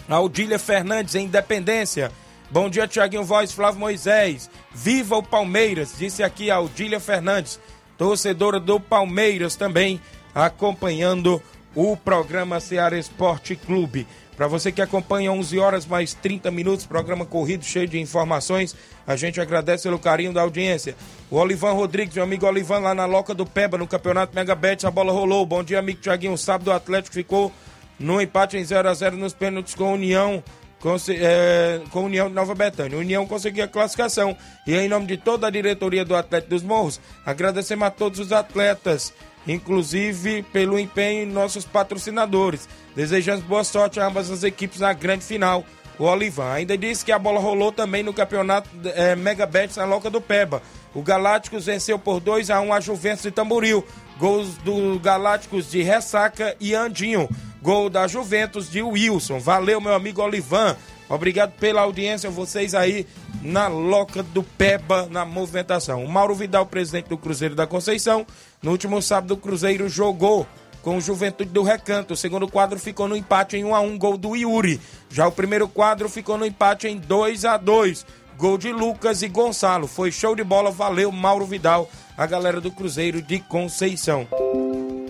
Aldília 0.08 0.58
Fernandes, 0.58 1.14
em 1.14 1.24
Independência. 1.24 2.12
Bom 2.50 2.68
dia, 2.68 2.86
Tiaguinho 2.86 3.24
Voz, 3.24 3.52
Flávio 3.52 3.80
Moisés. 3.80 4.50
Viva 4.72 5.16
o 5.16 5.22
Palmeiras, 5.22 5.94
disse 5.98 6.22
aqui 6.22 6.50
a 6.50 6.56
Aldília 6.56 7.00
Fernandes, 7.00 7.58
torcedora 7.96 8.60
do 8.60 8.78
Palmeiras 8.78 9.56
também, 9.56 10.00
acompanhando 10.34 11.42
o 11.74 11.96
programa 11.96 12.60
Ceará 12.60 12.96
Esporte 12.96 13.56
Clube. 13.56 14.06
Para 14.36 14.46
você 14.46 14.72
que 14.72 14.82
acompanha 14.82 15.32
11 15.32 15.58
horas 15.58 15.86
mais 15.86 16.12
30 16.12 16.50
minutos, 16.50 16.86
programa 16.86 17.24
corrido 17.24 17.64
cheio 17.64 17.88
de 17.88 18.00
informações, 18.00 18.74
a 19.06 19.16
gente 19.16 19.40
agradece 19.40 19.84
pelo 19.84 19.98
carinho 19.98 20.32
da 20.32 20.42
audiência. 20.42 20.96
O 21.30 21.36
Olivan 21.36 21.72
Rodrigues, 21.72 22.14
meu 22.14 22.24
amigo 22.24 22.46
Olivan, 22.46 22.80
lá 22.80 22.94
na 22.94 23.06
Loca 23.06 23.32
do 23.32 23.46
Peba, 23.46 23.78
no 23.78 23.86
Campeonato 23.86 24.34
Mega 24.34 24.54
Bet, 24.54 24.86
a 24.86 24.90
bola 24.90 25.12
rolou. 25.12 25.46
Bom 25.46 25.62
dia, 25.62 25.78
amigo 25.78 26.00
Tiaguinho. 26.00 26.36
Sábado 26.36 26.68
o 26.68 26.72
Atlético 26.72 27.14
ficou 27.14 27.52
no 27.98 28.20
empate 28.20 28.56
em 28.56 28.64
0 28.64 28.88
a 28.88 28.94
0 28.94 29.16
nos 29.16 29.32
pênaltis 29.32 29.74
com 29.74 29.84
a 29.84 29.92
União. 29.92 30.42
Com, 30.84 30.96
é, 31.08 31.80
com 31.90 32.00
a 32.00 32.02
União 32.02 32.28
de 32.28 32.34
Nova 32.34 32.54
Betânia. 32.54 32.98
A 32.98 33.00
União 33.00 33.26
conseguiu 33.26 33.64
a 33.64 33.68
classificação. 33.68 34.36
E 34.66 34.74
em 34.74 34.86
nome 34.86 35.06
de 35.06 35.16
toda 35.16 35.46
a 35.46 35.50
diretoria 35.50 36.04
do 36.04 36.14
Atlético 36.14 36.50
dos 36.50 36.62
Morros, 36.62 37.00
agradecemos 37.24 37.86
a 37.88 37.90
todos 37.90 38.20
os 38.20 38.32
atletas 38.32 39.14
inclusive 39.46 40.42
pelo 40.42 40.78
empenho 40.78 41.22
em 41.22 41.26
nossos 41.26 41.64
patrocinadores. 41.64 42.68
Desejamos 42.94 43.44
boa 43.44 43.64
sorte 43.64 44.00
a 44.00 44.06
ambas 44.06 44.30
as 44.30 44.42
equipes 44.42 44.80
na 44.80 44.92
grande 44.92 45.24
final. 45.24 45.64
O 45.98 46.04
Olivan 46.04 46.52
ainda 46.52 46.76
disse 46.76 47.04
que 47.04 47.12
a 47.12 47.18
bola 47.18 47.40
rolou 47.40 47.70
também 47.70 48.02
no 48.02 48.12
campeonato 48.12 48.68
é, 48.94 49.14
Mega 49.14 49.46
Bet 49.46 49.76
na 49.76 49.84
Loca 49.84 50.10
do 50.10 50.20
Peba. 50.20 50.60
O 50.92 51.02
Galácticos 51.02 51.66
venceu 51.66 51.98
por 51.98 52.20
2 52.20 52.50
a 52.50 52.60
1 52.60 52.72
a 52.72 52.80
Juventus 52.80 53.22
de 53.22 53.30
Tamboril. 53.30 53.84
Gols 54.18 54.56
do 54.58 54.98
Galácticos 54.98 55.70
de 55.70 55.82
Ressaca 55.82 56.56
e 56.60 56.74
Andinho. 56.74 57.28
Gol 57.64 57.88
da 57.88 58.06
Juventus 58.06 58.70
de 58.70 58.82
Wilson. 58.82 59.38
Valeu, 59.38 59.80
meu 59.80 59.94
amigo 59.94 60.20
Olivan. 60.20 60.76
Obrigado 61.08 61.52
pela 61.52 61.80
audiência, 61.80 62.28
vocês 62.28 62.74
aí 62.74 63.06
na 63.40 63.68
Loca 63.68 64.22
do 64.22 64.42
Peba, 64.42 65.08
na 65.10 65.24
movimentação. 65.24 66.04
O 66.04 66.08
Mauro 66.08 66.34
Vidal, 66.34 66.66
presidente 66.66 67.08
do 67.08 67.16
Cruzeiro 67.16 67.54
da 67.54 67.66
Conceição, 67.66 68.26
no 68.62 68.70
último 68.70 69.00
sábado 69.00 69.32
o 69.32 69.38
Cruzeiro 69.38 69.88
jogou 69.88 70.46
com 70.82 70.98
o 70.98 71.00
Juventude 71.00 71.48
do 71.48 71.62
Recanto. 71.62 72.12
O 72.12 72.16
segundo 72.18 72.46
quadro 72.46 72.78
ficou 72.78 73.08
no 73.08 73.16
empate 73.16 73.56
em 73.56 73.64
1 73.64 73.74
a 73.74 73.80
1 73.80 73.96
gol 73.96 74.18
do 74.18 74.36
Yuri. 74.36 74.78
Já 75.08 75.26
o 75.26 75.32
primeiro 75.32 75.66
quadro 75.66 76.06
ficou 76.10 76.36
no 76.36 76.44
empate 76.44 76.86
em 76.86 76.98
2 76.98 77.46
a 77.46 77.56
2 77.56 78.04
gol 78.36 78.58
de 78.58 78.70
Lucas 78.72 79.22
e 79.22 79.28
Gonçalo. 79.28 79.86
Foi 79.86 80.12
show 80.12 80.36
de 80.36 80.44
bola, 80.44 80.70
valeu 80.70 81.10
Mauro 81.10 81.46
Vidal, 81.46 81.88
a 82.14 82.26
galera 82.26 82.60
do 82.60 82.70
Cruzeiro 82.70 83.22
de 83.22 83.38
Conceição. 83.38 84.28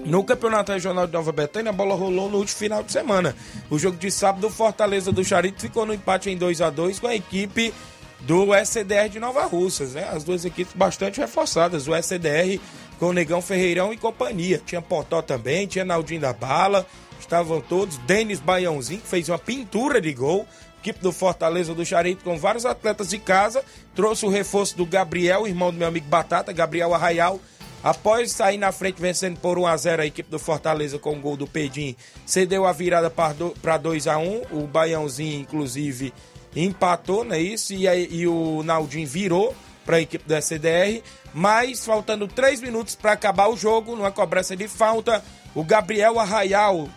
No 0.05 0.23
Campeonato 0.23 0.71
Regional 0.71 1.07
de 1.07 1.15
Nova 1.15 1.33
Betânia, 1.33 1.71
a 1.71 1.73
bola 1.73 1.95
rolou 1.95 2.31
no 2.31 2.37
último 2.37 2.59
final 2.59 2.83
de 2.83 2.93
semana. 2.93 3.35
O 3.71 3.79
jogo 3.79 3.97
de 3.97 4.11
sábado, 4.11 4.47
o 4.47 4.51
Fortaleza 4.51 5.11
do 5.11 5.25
Charito 5.25 5.63
ficou 5.63 5.87
no 5.87 5.95
empate 5.95 6.29
em 6.29 6.37
2 6.37 6.61
a 6.61 6.69
2 6.69 7.01
com 7.01 7.07
a 7.07 7.15
equipe 7.15 7.73
do 8.21 8.55
SCDR 8.55 9.09
de 9.09 9.19
Nova 9.19 9.47
Russas, 9.47 9.95
né? 9.95 10.07
As 10.13 10.23
duas 10.23 10.45
equipes 10.45 10.75
bastante 10.75 11.21
reforçadas. 11.21 11.89
O 11.89 11.97
SCDR 11.97 12.61
com 12.99 13.07
o 13.07 13.13
Negão 13.15 13.41
Ferreirão 13.41 13.95
e 13.95 13.97
companhia. 13.97 14.61
Tinha 14.65 14.83
Potó 14.83 15.23
também, 15.23 15.67
tinha 15.67 15.87
Naldinho 15.87 16.21
da 16.21 16.35
Bala, 16.35 16.87
estavam 17.19 17.63
todos. 17.63 17.97
Denis 17.99 18.41
Baiãozinho, 18.41 19.01
que 19.01 19.09
fez 19.09 19.31
uma 19.31 19.39
pintura 19.39 20.03
de 20.03 20.13
gol. 20.13 20.47
Equipe 20.81 21.01
do 21.01 21.13
Fortaleza 21.13 21.73
do 21.73 21.83
Charito 21.83 22.23
com 22.23 22.37
vários 22.37 22.67
atletas 22.67 23.09
de 23.09 23.19
casa. 23.19 23.65
Trouxe 23.95 24.27
o 24.27 24.29
reforço 24.29 24.77
do 24.77 24.85
Gabriel, 24.85 25.47
irmão 25.47 25.73
do 25.73 25.79
meu 25.79 25.89
amigo 25.89 26.07
Batata, 26.09 26.53
Gabriel 26.53 26.93
Arraial 26.93 27.41
Após 27.85 28.33
sair 28.33 28.57
na 28.57 28.73
frente 28.73 28.99
vencendo 28.99 29.39
por 29.39 29.59
1 29.59 29.67
a 29.67 29.77
0 29.77 30.03
a 30.03 30.07
equipe 30.07 30.31
do 30.31 30.39
Fortaleza 30.39 30.99
com 30.99 31.13
o 31.13 31.21
gol 31.21 31.37
do 31.37 31.47
Pedim, 31.47 31.95
cedeu 32.25 32.65
a 32.65 32.73
virada 32.73 33.11
para 33.11 33.77
2 33.77 34.07
a 34.07 34.17
1 34.17 34.43
O 34.53 34.67
Baiãozinho, 34.67 35.39
inclusive, 35.39 36.11
empatou, 36.57 37.25
não 37.25 37.35
é 37.35 37.41
isso? 37.41 37.75
E, 37.75 37.87
e 37.87 38.27
o 38.27 38.63
Naldinho 38.63 39.07
virou 39.07 39.55
para 39.85 39.97
a 39.97 40.01
equipe 40.01 40.27
da 40.27 40.41
CDR. 40.41 41.03
Mas 41.35 41.85
faltando 41.85 42.27
3 42.27 42.63
minutos 42.63 42.95
para 42.95 43.13
acabar 43.13 43.49
o 43.49 43.57
jogo, 43.57 43.95
numa 43.95 44.11
cobrança 44.11 44.57
de 44.57 44.67
falta, 44.67 45.23
o 45.55 45.63
Gabriel 45.63 46.19
Arraial 46.19 46.89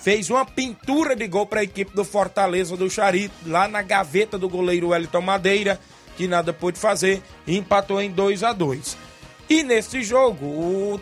fez 0.00 0.28
uma 0.28 0.44
pintura 0.44 1.14
de 1.14 1.28
gol 1.28 1.46
para 1.46 1.60
a 1.60 1.64
equipe 1.64 1.94
do 1.94 2.04
Fortaleza 2.04 2.76
do 2.76 2.90
Charito, 2.90 3.32
lá 3.46 3.68
na 3.68 3.80
gaveta 3.80 4.36
do 4.36 4.48
goleiro 4.48 4.88
Wellington 4.88 5.20
Madeira, 5.20 5.78
que 6.16 6.26
nada 6.26 6.52
pôde 6.52 6.80
fazer, 6.80 7.22
e 7.46 7.56
empatou 7.56 8.02
em 8.02 8.10
2 8.10 8.42
a 8.42 8.52
2 8.52 9.11
e 9.52 9.62
nesse 9.62 10.02
jogo, 10.02 10.46
o, 10.46 11.00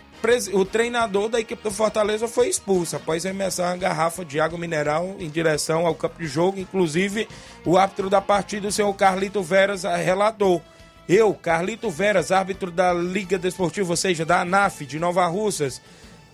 o 0.54 0.64
treinador 0.64 1.28
da 1.28 1.38
equipe 1.38 1.62
do 1.62 1.70
Fortaleza 1.70 2.26
foi 2.26 2.48
expulso 2.48 2.96
após 2.96 3.24
arremessar 3.24 3.70
uma 3.70 3.76
garrafa 3.76 4.24
de 4.24 4.40
água 4.40 4.58
mineral 4.58 5.14
em 5.20 5.30
direção 5.30 5.86
ao 5.86 5.94
campo 5.94 6.18
de 6.18 6.26
jogo. 6.26 6.58
Inclusive, 6.58 7.28
o 7.64 7.78
árbitro 7.78 8.10
da 8.10 8.20
partida, 8.20 8.66
o 8.66 8.72
senhor 8.72 8.92
Carlito 8.94 9.40
Veras, 9.40 9.84
relatou. 9.84 10.60
Eu, 11.08 11.32
Carlito 11.32 11.88
Veras, 11.90 12.32
árbitro 12.32 12.72
da 12.72 12.92
Liga 12.92 13.38
Desportiva, 13.38 13.90
ou 13.90 13.96
seja, 13.96 14.24
da 14.24 14.40
ANAF 14.40 14.84
de 14.84 14.98
Nova 14.98 15.24
Russas, 15.28 15.80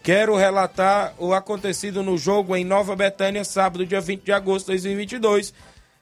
quero 0.03 0.37
relatar 0.37 1.13
o 1.19 1.35
acontecido 1.35 2.03
no 2.03 2.17
jogo 2.17 2.57
em 2.57 2.65
Nova 2.65 2.97
Betânia, 2.97 3.45
sábado, 3.45 3.85
dia 3.85 4.01
20 4.01 4.23
de 4.23 4.33
agosto 4.33 4.67
de 4.69 4.73
2022. 4.73 5.53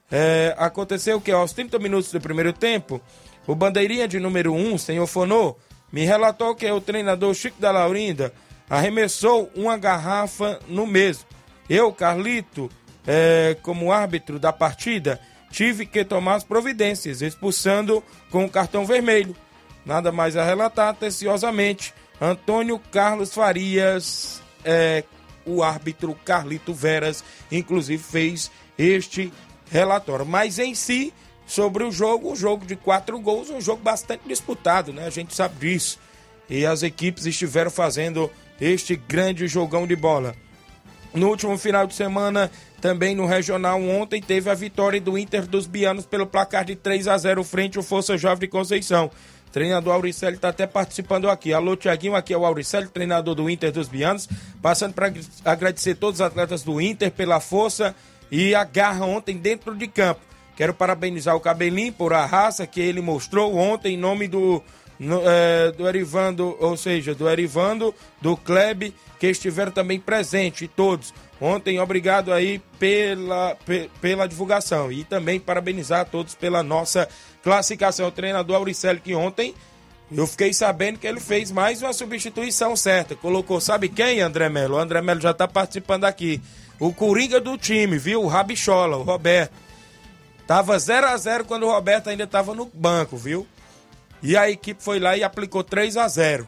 É, 0.09 0.55
aconteceu 0.57 1.19
que 1.19 1.29
aos 1.29 1.51
30 1.51 1.77
minutos 1.77 2.09
do 2.09 2.21
primeiro 2.21 2.53
tempo, 2.53 3.01
o 3.45 3.53
bandeirinha 3.53 4.07
de 4.07 4.17
número 4.17 4.53
1, 4.53 4.77
senhor 4.77 5.07
Fonô, 5.07 5.57
me 5.91 6.03
relatou 6.05 6.55
que 6.55 6.69
o 6.69 6.81
treinador 6.81 7.33
Chico 7.33 7.59
da 7.59 7.71
Laurinda 7.71 8.33
arremessou 8.69 9.51
uma 9.55 9.77
garrafa 9.77 10.59
no 10.67 10.85
mesmo. 10.85 11.25
Eu, 11.69 11.91
Carlito, 11.93 12.69
é, 13.05 13.55
como 13.61 13.91
árbitro 13.91 14.39
da 14.39 14.51
partida, 14.51 15.19
tive 15.51 15.85
que 15.85 16.03
tomar 16.03 16.35
as 16.35 16.43
providências, 16.43 17.21
expulsando 17.21 18.03
com 18.29 18.45
o 18.45 18.49
cartão 18.49 18.85
vermelho. 18.85 19.35
Nada 19.85 20.11
mais 20.11 20.35
a 20.35 20.43
relatar, 20.43 20.89
atenciosamente. 20.89 21.93
Antônio 22.19 22.79
Carlos 22.91 23.33
Farias, 23.33 24.41
é, 24.63 25.03
o 25.45 25.61
árbitro 25.61 26.17
Carlito 26.25 26.73
Veras, 26.73 27.23
inclusive 27.51 28.01
fez 28.01 28.51
este 28.77 29.31
relatório. 29.69 30.25
Mas 30.25 30.57
em 30.59 30.73
si, 30.73 31.13
sobre 31.45 31.83
o 31.83 31.91
jogo, 31.91 32.31
um 32.31 32.35
jogo 32.35 32.65
de 32.65 32.75
quatro 32.75 33.19
gols, 33.19 33.49
um 33.49 33.61
jogo 33.61 33.81
bastante 33.81 34.27
disputado, 34.27 34.91
né? 34.91 35.05
A 35.05 35.09
gente 35.09 35.35
sabe 35.35 35.55
disso. 35.59 35.99
E 36.49 36.65
as 36.65 36.83
equipes 36.83 37.25
estiveram 37.25 37.71
fazendo 37.71 38.31
este 38.59 38.95
grande 38.95 39.47
jogão 39.47 39.85
de 39.87 39.95
bola. 39.95 40.35
No 41.13 41.29
último 41.29 41.57
final 41.57 41.87
de 41.87 41.95
semana, 41.95 42.51
também 42.81 43.15
no 43.15 43.25
Regional, 43.25 43.81
ontem 43.81 44.21
teve 44.21 44.49
a 44.49 44.53
vitória 44.53 44.99
do 44.99 45.17
Inter 45.17 45.47
dos 45.47 45.65
Bianos 45.65 46.05
pelo 46.05 46.27
placar 46.27 46.65
de 46.65 46.75
3 46.75 47.07
a 47.07 47.17
0 47.17 47.43
frente 47.43 47.77
ao 47.77 47.83
Força 47.83 48.17
Jovem 48.17 48.41
de 48.41 48.47
Conceição. 48.47 49.09
Treinador 49.51 49.93
Auricelli 49.93 50.35
está 50.35 50.49
até 50.49 50.67
participando 50.67 51.29
aqui. 51.29 51.53
Alô, 51.53 51.77
Tiaguinho, 51.77 52.13
aqui 52.13 52.33
é 52.33 52.37
o 52.37 52.45
Auricelli, 52.45 52.89
treinador 52.89 53.33
do 53.33 53.49
Inter 53.49 53.71
dos 53.71 53.87
Bianos. 53.87 54.27
Passando 54.61 54.93
para 54.93 55.13
agradecer 55.45 55.95
todos 55.95 56.19
os 56.19 56.25
atletas 56.25 56.61
do 56.61 56.81
Inter 56.81 57.09
pela 57.09 57.39
força 57.39 57.95
e 58.29 58.53
a 58.53 58.65
garra 58.65 59.05
ontem 59.05 59.37
dentro 59.37 59.73
de 59.73 59.87
campo. 59.87 60.19
Quero 60.55 60.73
parabenizar 60.73 61.35
o 61.35 61.39
Cabelinho 61.39 61.91
por 61.91 62.13
a 62.13 62.25
raça 62.25 62.65
que 62.65 62.79
ele 62.79 63.01
mostrou 63.01 63.55
ontem 63.55 63.95
em 63.95 63.97
nome 63.97 64.27
do, 64.27 64.63
no, 64.99 65.21
é, 65.25 65.71
do 65.71 65.87
Erivando, 65.87 66.55
ou 66.59 66.77
seja, 66.77 67.13
do 67.13 67.29
Erivando, 67.29 67.93
do 68.21 68.37
Kleb, 68.37 68.93
que 69.19 69.27
estiveram 69.27 69.71
também 69.71 69.99
presentes, 69.99 70.69
todos. 70.75 71.13
Ontem, 71.39 71.79
obrigado 71.79 72.31
aí 72.31 72.61
pela, 72.79 73.57
pela 73.99 74.27
divulgação 74.27 74.91
e 74.91 75.03
também 75.03 75.39
parabenizar 75.39 76.01
a 76.01 76.05
todos 76.05 76.33
pela 76.33 76.63
nossa 76.63 77.07
classificação. 77.43 78.07
O 78.07 78.11
treinador 78.11 78.55
Auricelli, 78.55 79.01
que 79.01 79.13
ontem 79.13 79.53
eu 80.15 80.25
fiquei 80.27 80.53
sabendo 80.53 80.99
que 80.99 81.07
ele 81.07 81.19
fez 81.19 81.51
mais 81.51 81.81
uma 81.81 81.91
substituição 81.91 82.75
certa. 82.75 83.15
Colocou, 83.15 83.59
sabe 83.59 83.89
quem, 83.89 84.21
André 84.21 84.47
Melo? 84.47 84.75
O 84.75 84.79
André 84.79 85.01
Melo 85.01 85.19
já 85.19 85.31
está 85.31 85.47
participando 85.47 86.05
aqui. 86.05 86.41
O 86.79 86.93
Coringa 86.93 87.41
do 87.41 87.57
time, 87.57 87.97
viu? 87.97 88.23
O 88.23 88.27
Rabichola, 88.27 88.97
o 88.97 89.03
Roberto. 89.03 89.64
Tava 90.47 90.77
0 90.77 91.07
a 91.07 91.17
0 91.17 91.45
quando 91.45 91.63
o 91.63 91.71
Roberto 91.71 92.09
ainda 92.09 92.23
estava 92.23 92.53
no 92.53 92.65
banco, 92.65 93.17
viu? 93.17 93.47
E 94.21 94.37
a 94.37 94.49
equipe 94.49 94.81
foi 94.81 94.99
lá 94.99 95.17
e 95.17 95.23
aplicou 95.23 95.63
3 95.63 95.97
a 95.97 96.07
0 96.07 96.47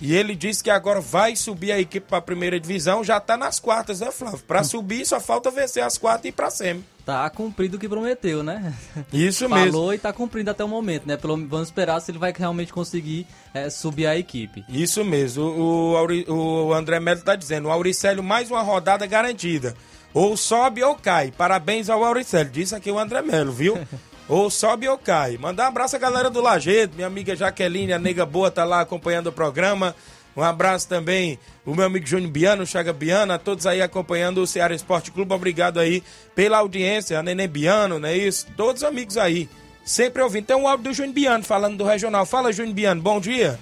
E 0.00 0.14
ele 0.14 0.34
disse 0.34 0.62
que 0.62 0.70
agora 0.70 1.00
vai 1.00 1.36
subir 1.36 1.72
a 1.72 1.80
equipe 1.80 2.06
para 2.06 2.18
a 2.18 2.22
primeira 2.22 2.58
divisão, 2.58 3.04
já 3.04 3.20
tá 3.20 3.36
nas 3.36 3.58
quartas, 3.58 4.00
né, 4.00 4.10
Flávio? 4.10 4.40
Para 4.40 4.64
subir 4.64 5.04
só 5.04 5.20
falta 5.20 5.50
vencer 5.50 5.82
as 5.82 5.98
quartas 5.98 6.26
e 6.26 6.28
ir 6.28 6.32
para 6.32 6.50
semi. 6.50 6.84
Tá 7.04 7.28
cumprido 7.30 7.76
o 7.76 7.80
que 7.80 7.88
prometeu, 7.88 8.44
né? 8.44 8.72
Isso 9.12 9.46
Falou 9.50 9.64
mesmo. 9.64 9.72
Falou 9.78 9.94
e 9.94 9.98
tá 9.98 10.12
cumprindo 10.12 10.52
até 10.52 10.62
o 10.62 10.68
momento, 10.68 11.04
né? 11.04 11.16
Pelo, 11.16 11.36
vamos 11.48 11.68
esperar 11.68 12.00
se 12.00 12.12
ele 12.12 12.18
vai 12.18 12.32
realmente 12.36 12.72
conseguir 12.72 13.26
é, 13.52 13.68
subir 13.68 14.06
a 14.06 14.16
equipe. 14.16 14.64
Isso 14.68 15.04
mesmo. 15.04 15.42
O, 15.42 15.94
o, 16.28 16.66
o 16.66 16.72
André 16.72 17.00
Melo 17.00 17.20
tá 17.20 17.34
dizendo, 17.34 17.66
o 17.66 17.72
Auricélio 17.72 18.22
mais 18.22 18.48
uma 18.48 18.62
rodada 18.62 19.04
garantida. 19.06 19.74
Ou 20.14 20.36
sobe 20.36 20.82
ou 20.82 20.94
cai. 20.94 21.32
Parabéns 21.36 21.88
ao 21.88 22.04
Auricélio. 22.04 22.52
Disse 22.52 22.74
aqui 22.74 22.90
o 22.90 22.98
André 22.98 23.22
Melo, 23.22 23.52
viu? 23.52 23.78
ou 24.28 24.50
sobe 24.50 24.88
ou 24.88 24.98
cai. 24.98 25.38
Mandar 25.38 25.64
um 25.64 25.68
abraço 25.68 25.96
à 25.96 25.98
galera 25.98 26.28
do 26.28 26.40
Lajedo. 26.40 26.94
Minha 26.94 27.06
amiga 27.06 27.34
Jaqueline, 27.34 27.92
a 27.92 27.98
nega 27.98 28.26
boa, 28.26 28.50
tá 28.50 28.64
lá 28.64 28.80
acompanhando 28.80 29.28
o 29.28 29.32
programa. 29.32 29.94
Um 30.36 30.42
abraço 30.42 30.88
também 30.88 31.38
o 31.64 31.74
meu 31.74 31.84
amigo 31.84 32.06
Júnior 32.06 32.30
Biano, 32.30 32.66
Chaga 32.66 32.92
Biana, 32.92 33.38
todos 33.38 33.66
aí 33.66 33.82
acompanhando 33.82 34.38
o 34.38 34.46
Ceará 34.46 34.74
Esporte 34.74 35.12
Clube. 35.12 35.32
Obrigado 35.34 35.78
aí 35.78 36.02
pela 36.34 36.58
audiência, 36.58 37.18
a 37.18 37.22
Nenê 37.22 37.46
Biano, 37.46 37.98
não 37.98 38.08
é 38.08 38.16
isso? 38.16 38.46
Todos 38.56 38.82
os 38.82 38.88
amigos 38.88 39.18
aí, 39.18 39.48
sempre 39.84 40.22
ouvindo. 40.22 40.46
Tem 40.46 40.56
um 40.56 40.66
áudio 40.66 40.84
do 40.84 40.94
Júnior 40.94 41.14
Biano 41.14 41.44
falando 41.44 41.76
do 41.76 41.84
Regional. 41.84 42.24
Fala, 42.24 42.52
Júnior 42.52 42.74
Biano, 42.74 43.02
bom 43.02 43.20
dia. 43.20 43.58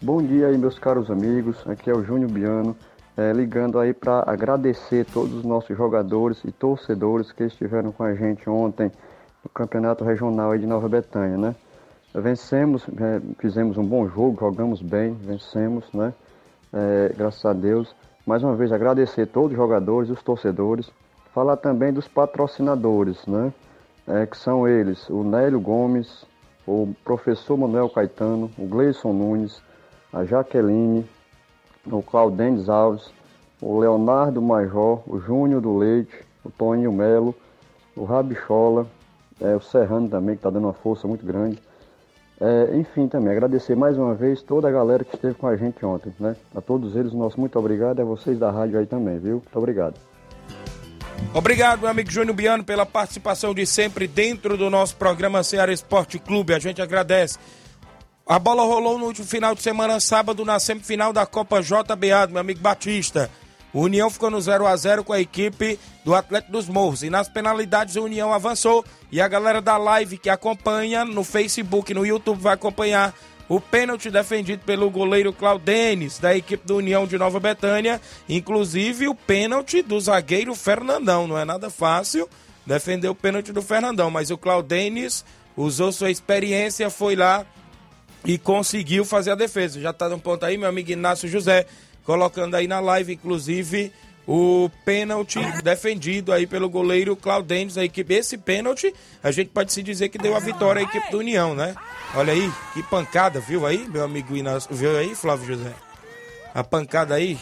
Bom 0.00 0.22
dia 0.22 0.48
aí, 0.48 0.56
meus 0.56 0.78
caros 0.78 1.10
amigos. 1.10 1.56
Aqui 1.66 1.90
é 1.90 1.94
o 1.94 2.02
Júnior 2.02 2.30
Biano, 2.30 2.76
é, 3.16 3.32
ligando 3.32 3.78
aí 3.78 3.94
para 3.94 4.22
agradecer 4.26 5.06
todos 5.06 5.32
os 5.32 5.44
nossos 5.44 5.76
jogadores 5.76 6.44
e 6.44 6.52
torcedores 6.52 7.32
que 7.32 7.44
estiveram 7.44 7.90
com 7.90 8.04
a 8.04 8.14
gente 8.14 8.48
ontem 8.48 8.92
no 9.42 9.50
Campeonato 9.50 10.04
Regional 10.04 10.56
de 10.58 10.66
Nova 10.66 10.88
Betânia, 10.88 11.38
né? 11.38 11.54
Vencemos, 12.14 12.86
é, 12.88 13.20
fizemos 13.38 13.76
um 13.76 13.84
bom 13.84 14.08
jogo, 14.08 14.38
jogamos 14.40 14.82
bem, 14.82 15.14
vencemos, 15.14 15.84
né? 15.92 16.12
É, 16.72 17.12
graças 17.16 17.44
a 17.44 17.52
Deus. 17.52 17.94
Mais 18.26 18.42
uma 18.42 18.54
vez 18.54 18.72
agradecer 18.72 19.26
todos 19.26 19.52
os 19.52 19.56
jogadores, 19.56 20.10
os 20.10 20.22
torcedores. 20.22 20.90
Falar 21.32 21.56
também 21.56 21.92
dos 21.92 22.08
patrocinadores, 22.08 23.24
né? 23.26 23.52
É, 24.06 24.26
que 24.26 24.36
são 24.36 24.68
eles, 24.68 25.08
o 25.10 25.24
Nélio 25.24 25.60
Gomes, 25.60 26.24
o 26.66 26.94
professor 27.04 27.56
Manuel 27.56 27.88
Caetano, 27.88 28.50
o 28.56 28.66
Gleison 28.66 29.12
Nunes, 29.12 29.60
a 30.12 30.24
Jaqueline, 30.24 31.04
o 31.90 32.02
Claudênis 32.02 32.68
Alves, 32.68 33.10
o 33.60 33.78
Leonardo 33.78 34.40
Major, 34.42 35.02
o 35.06 35.18
Júnior 35.20 35.60
do 35.60 35.76
Leite, 35.76 36.14
o 36.44 36.50
Toninho 36.50 36.92
Melo, 36.92 37.34
o 37.96 38.04
Rabichola, 38.04 38.86
é, 39.40 39.54
o 39.54 39.60
Serrano 39.60 40.08
também, 40.08 40.34
que 40.34 40.40
está 40.40 40.50
dando 40.50 40.64
uma 40.64 40.72
força 40.72 41.06
muito 41.06 41.24
grande. 41.24 41.58
É, 42.38 42.76
enfim, 42.76 43.08
também 43.08 43.32
agradecer 43.32 43.74
mais 43.74 43.96
uma 43.96 44.14
vez 44.14 44.42
toda 44.42 44.68
a 44.68 44.70
galera 44.70 45.02
que 45.04 45.14
esteve 45.14 45.34
com 45.34 45.46
a 45.46 45.56
gente 45.56 45.84
ontem, 45.84 46.12
né? 46.20 46.36
A 46.54 46.60
todos 46.60 46.94
eles, 46.94 47.12
nosso 47.12 47.40
muito 47.40 47.58
obrigado, 47.58 48.00
a 48.00 48.04
vocês 48.04 48.38
da 48.38 48.50
rádio 48.50 48.78
aí 48.78 48.86
também, 48.86 49.18
viu? 49.18 49.36
Muito 49.36 49.56
obrigado. 49.56 49.94
Obrigado, 51.32 51.80
meu 51.80 51.88
amigo 51.88 52.10
Júnior 52.10 52.36
Biano, 52.36 52.62
pela 52.62 52.84
participação 52.84 53.54
de 53.54 53.66
sempre 53.66 54.06
dentro 54.06 54.56
do 54.56 54.68
nosso 54.68 54.96
programa 54.96 55.42
Ceará 55.42 55.72
Esporte 55.72 56.18
Clube. 56.18 56.52
A 56.52 56.58
gente 56.58 56.82
agradece. 56.82 57.38
A 58.28 58.40
bola 58.40 58.64
rolou 58.64 58.98
no 58.98 59.06
último 59.06 59.24
final 59.24 59.54
de 59.54 59.62
semana, 59.62 60.00
sábado, 60.00 60.44
na 60.44 60.58
semifinal 60.58 61.12
da 61.12 61.24
Copa 61.24 61.62
JBA, 61.62 62.26
meu 62.28 62.40
amigo 62.40 62.58
Batista. 62.58 63.30
O 63.72 63.82
União 63.82 64.10
ficou 64.10 64.28
no 64.28 64.40
0 64.40 64.66
a 64.66 64.76
0 64.76 65.04
com 65.04 65.12
a 65.12 65.20
equipe 65.20 65.78
do 66.04 66.12
Atlético 66.12 66.50
dos 66.50 66.66
Morros. 66.66 67.04
E 67.04 67.10
nas 67.10 67.28
penalidades 67.28 67.94
o 67.94 68.02
União 68.02 68.34
avançou. 68.34 68.84
E 69.12 69.20
a 69.20 69.28
galera 69.28 69.62
da 69.62 69.76
live 69.76 70.18
que 70.18 70.28
acompanha 70.28 71.04
no 71.04 71.22
Facebook, 71.22 71.94
no 71.94 72.04
YouTube, 72.04 72.40
vai 72.40 72.54
acompanhar 72.54 73.14
o 73.48 73.60
pênalti 73.60 74.10
defendido 74.10 74.64
pelo 74.64 74.90
goleiro 74.90 75.32
Claudenes, 75.32 76.18
da 76.18 76.36
equipe 76.36 76.66
do 76.66 76.78
União 76.78 77.06
de 77.06 77.16
Nova 77.16 77.38
Betânia. 77.38 78.00
Inclusive 78.28 79.06
o 79.06 79.14
pênalti 79.14 79.82
do 79.82 80.00
zagueiro 80.00 80.52
Fernandão. 80.56 81.28
Não 81.28 81.38
é 81.38 81.44
nada 81.44 81.70
fácil 81.70 82.28
defender 82.66 83.08
o 83.08 83.14
pênalti 83.14 83.52
do 83.52 83.62
Fernandão. 83.62 84.10
Mas 84.10 84.32
o 84.32 84.36
Claudenes 84.36 85.24
usou 85.56 85.92
sua 85.92 86.10
experiência, 86.10 86.90
foi 86.90 87.14
lá 87.14 87.46
e 88.26 88.36
conseguiu 88.36 89.04
fazer 89.04 89.30
a 89.30 89.34
defesa. 89.36 89.80
Já 89.80 89.92
tá 89.92 90.08
no 90.08 90.18
ponto 90.18 90.44
aí, 90.44 90.58
meu 90.58 90.68
amigo 90.68 90.90
Inácio 90.90 91.28
José 91.28 91.66
colocando 92.04 92.54
aí 92.54 92.68
na 92.68 92.78
live, 92.78 93.14
inclusive, 93.14 93.92
o 94.26 94.70
pênalti 94.84 95.40
defendido 95.62 96.32
aí 96.32 96.46
pelo 96.46 96.68
goleiro 96.68 97.16
Claudênis, 97.16 97.78
a 97.78 97.84
equipe. 97.84 98.14
Esse 98.14 98.36
pênalti, 98.38 98.94
a 99.22 99.30
gente 99.30 99.50
pode 99.50 99.72
se 99.72 99.82
dizer 99.82 100.08
que 100.08 100.18
deu 100.18 100.36
a 100.36 100.40
vitória 100.40 100.80
à 100.80 100.82
equipe 100.82 101.10
do 101.10 101.18
União, 101.18 101.54
né? 101.54 101.74
Olha 102.14 102.32
aí, 102.32 102.52
que 102.74 102.82
pancada, 102.84 103.40
viu 103.40 103.66
aí, 103.66 103.86
meu 103.88 104.04
amigo 104.04 104.36
Inácio? 104.36 104.74
Viu 104.74 104.96
aí, 104.96 105.14
Flávio 105.14 105.46
José? 105.46 105.72
A 106.54 106.62
pancada 106.62 107.14
aí. 107.14 107.38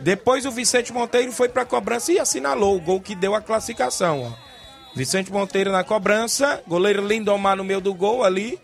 Depois 0.00 0.44
o 0.44 0.50
Vicente 0.50 0.92
Monteiro 0.92 1.32
foi 1.32 1.48
pra 1.48 1.64
cobrança 1.64 2.12
e 2.12 2.18
assinalou 2.18 2.76
o 2.76 2.80
gol 2.80 3.00
que 3.00 3.14
deu 3.14 3.34
a 3.34 3.40
classificação, 3.40 4.22
ó. 4.22 4.46
Vicente 4.94 5.30
Monteiro 5.30 5.70
na 5.70 5.84
cobrança, 5.84 6.62
goleiro 6.66 7.06
Lindomar 7.06 7.56
no 7.56 7.64
meio 7.64 7.82
do 7.82 7.92
gol 7.92 8.24
ali, 8.24 8.58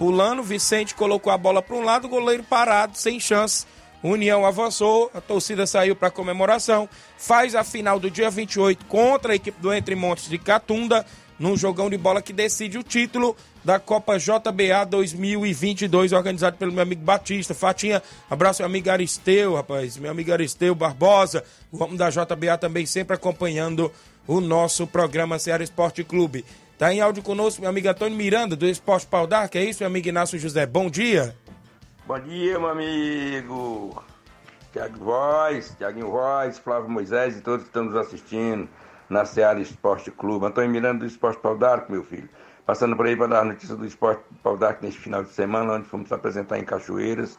pulando, 0.00 0.42
Vicente 0.42 0.94
colocou 0.94 1.30
a 1.30 1.36
bola 1.36 1.60
para 1.60 1.76
um 1.76 1.84
lado, 1.84 2.08
goleiro 2.08 2.42
parado, 2.42 2.96
sem 2.96 3.20
chance 3.20 3.66
União 4.02 4.46
avançou, 4.46 5.10
a 5.12 5.20
torcida 5.20 5.66
saiu 5.66 5.94
para 5.94 6.10
comemoração, 6.10 6.88
faz 7.18 7.54
a 7.54 7.62
final 7.62 8.00
do 8.00 8.10
dia 8.10 8.30
28 8.30 8.86
contra 8.86 9.32
a 9.32 9.36
equipe 9.36 9.60
do 9.60 9.72
Entre 9.72 9.94
Montes 9.94 10.28
de 10.28 10.38
Catunda, 10.38 11.04
num 11.38 11.56
jogão 11.56 11.90
de 11.90 11.98
bola 11.98 12.22
que 12.22 12.32
decide 12.32 12.78
o 12.78 12.82
título 12.82 13.36
da 13.62 13.78
Copa 13.78 14.18
JBA 14.18 14.86
2022, 14.88 16.12
organizado 16.12 16.56
pelo 16.56 16.72
meu 16.72 16.82
amigo 16.82 17.02
Batista. 17.02 17.54
Fatinha, 17.54 18.02
abraço 18.30 18.62
meu 18.62 18.66
amigo 18.66 18.90
Aristeu, 18.90 19.54
rapaz, 19.54 19.98
meu 19.98 20.10
amigo 20.10 20.32
Aristeu 20.32 20.74
Barbosa, 20.74 21.44
o 21.70 21.82
homem 21.82 21.96
da 21.96 22.08
JBA 22.08 22.56
também 22.58 22.86
sempre 22.86 23.14
acompanhando 23.14 23.92
o 24.26 24.40
nosso 24.40 24.86
programa 24.86 25.38
Ceará 25.38 25.62
Esporte 25.62 26.02
Clube. 26.04 26.44
Tá 26.80 26.94
em 26.94 27.02
áudio 27.02 27.22
conosco 27.22 27.60
meu 27.60 27.68
amigo 27.68 27.90
Antônio 27.90 28.16
Miranda, 28.16 28.56
do 28.56 28.66
Esporte 28.66 29.06
Pau 29.06 29.28
que 29.50 29.58
é 29.58 29.64
isso, 29.64 29.82
meu 29.82 29.88
amigo 29.88 30.08
Inácio 30.08 30.38
José, 30.38 30.64
bom 30.64 30.88
dia. 30.88 31.36
Bom 32.06 32.18
dia, 32.18 32.58
meu 32.58 32.70
amigo. 32.70 34.02
Tiago 34.72 35.04
Voz, 35.04 35.74
Tiaguinho 35.76 36.10
Voz, 36.10 36.58
Flávio 36.58 36.88
Moisés 36.88 37.36
e 37.36 37.42
todos 37.42 37.64
que 37.64 37.68
estão 37.68 37.84
nos 37.84 37.94
assistindo 37.96 38.66
na 39.10 39.26
Seara 39.26 39.60
Esporte 39.60 40.10
Clube. 40.10 40.46
Antônio 40.46 40.70
Miranda 40.70 41.00
do 41.00 41.06
Esporte 41.06 41.38
Pau 41.42 41.54
d'Arco, 41.54 41.92
meu 41.92 42.02
filho. 42.02 42.30
Passando 42.64 42.96
por 42.96 43.04
aí 43.04 43.14
para 43.14 43.26
dar 43.26 43.40
a 43.40 43.44
notícia 43.44 43.76
do 43.76 43.84
Esporte 43.84 44.22
Pau 44.42 44.56
d'Arco 44.56 44.82
neste 44.82 45.00
final 45.00 45.22
de 45.22 45.28
semana, 45.28 45.74
onde 45.74 45.86
fomos 45.86 46.10
apresentar 46.10 46.58
em 46.58 46.64
Cachoeiras 46.64 47.38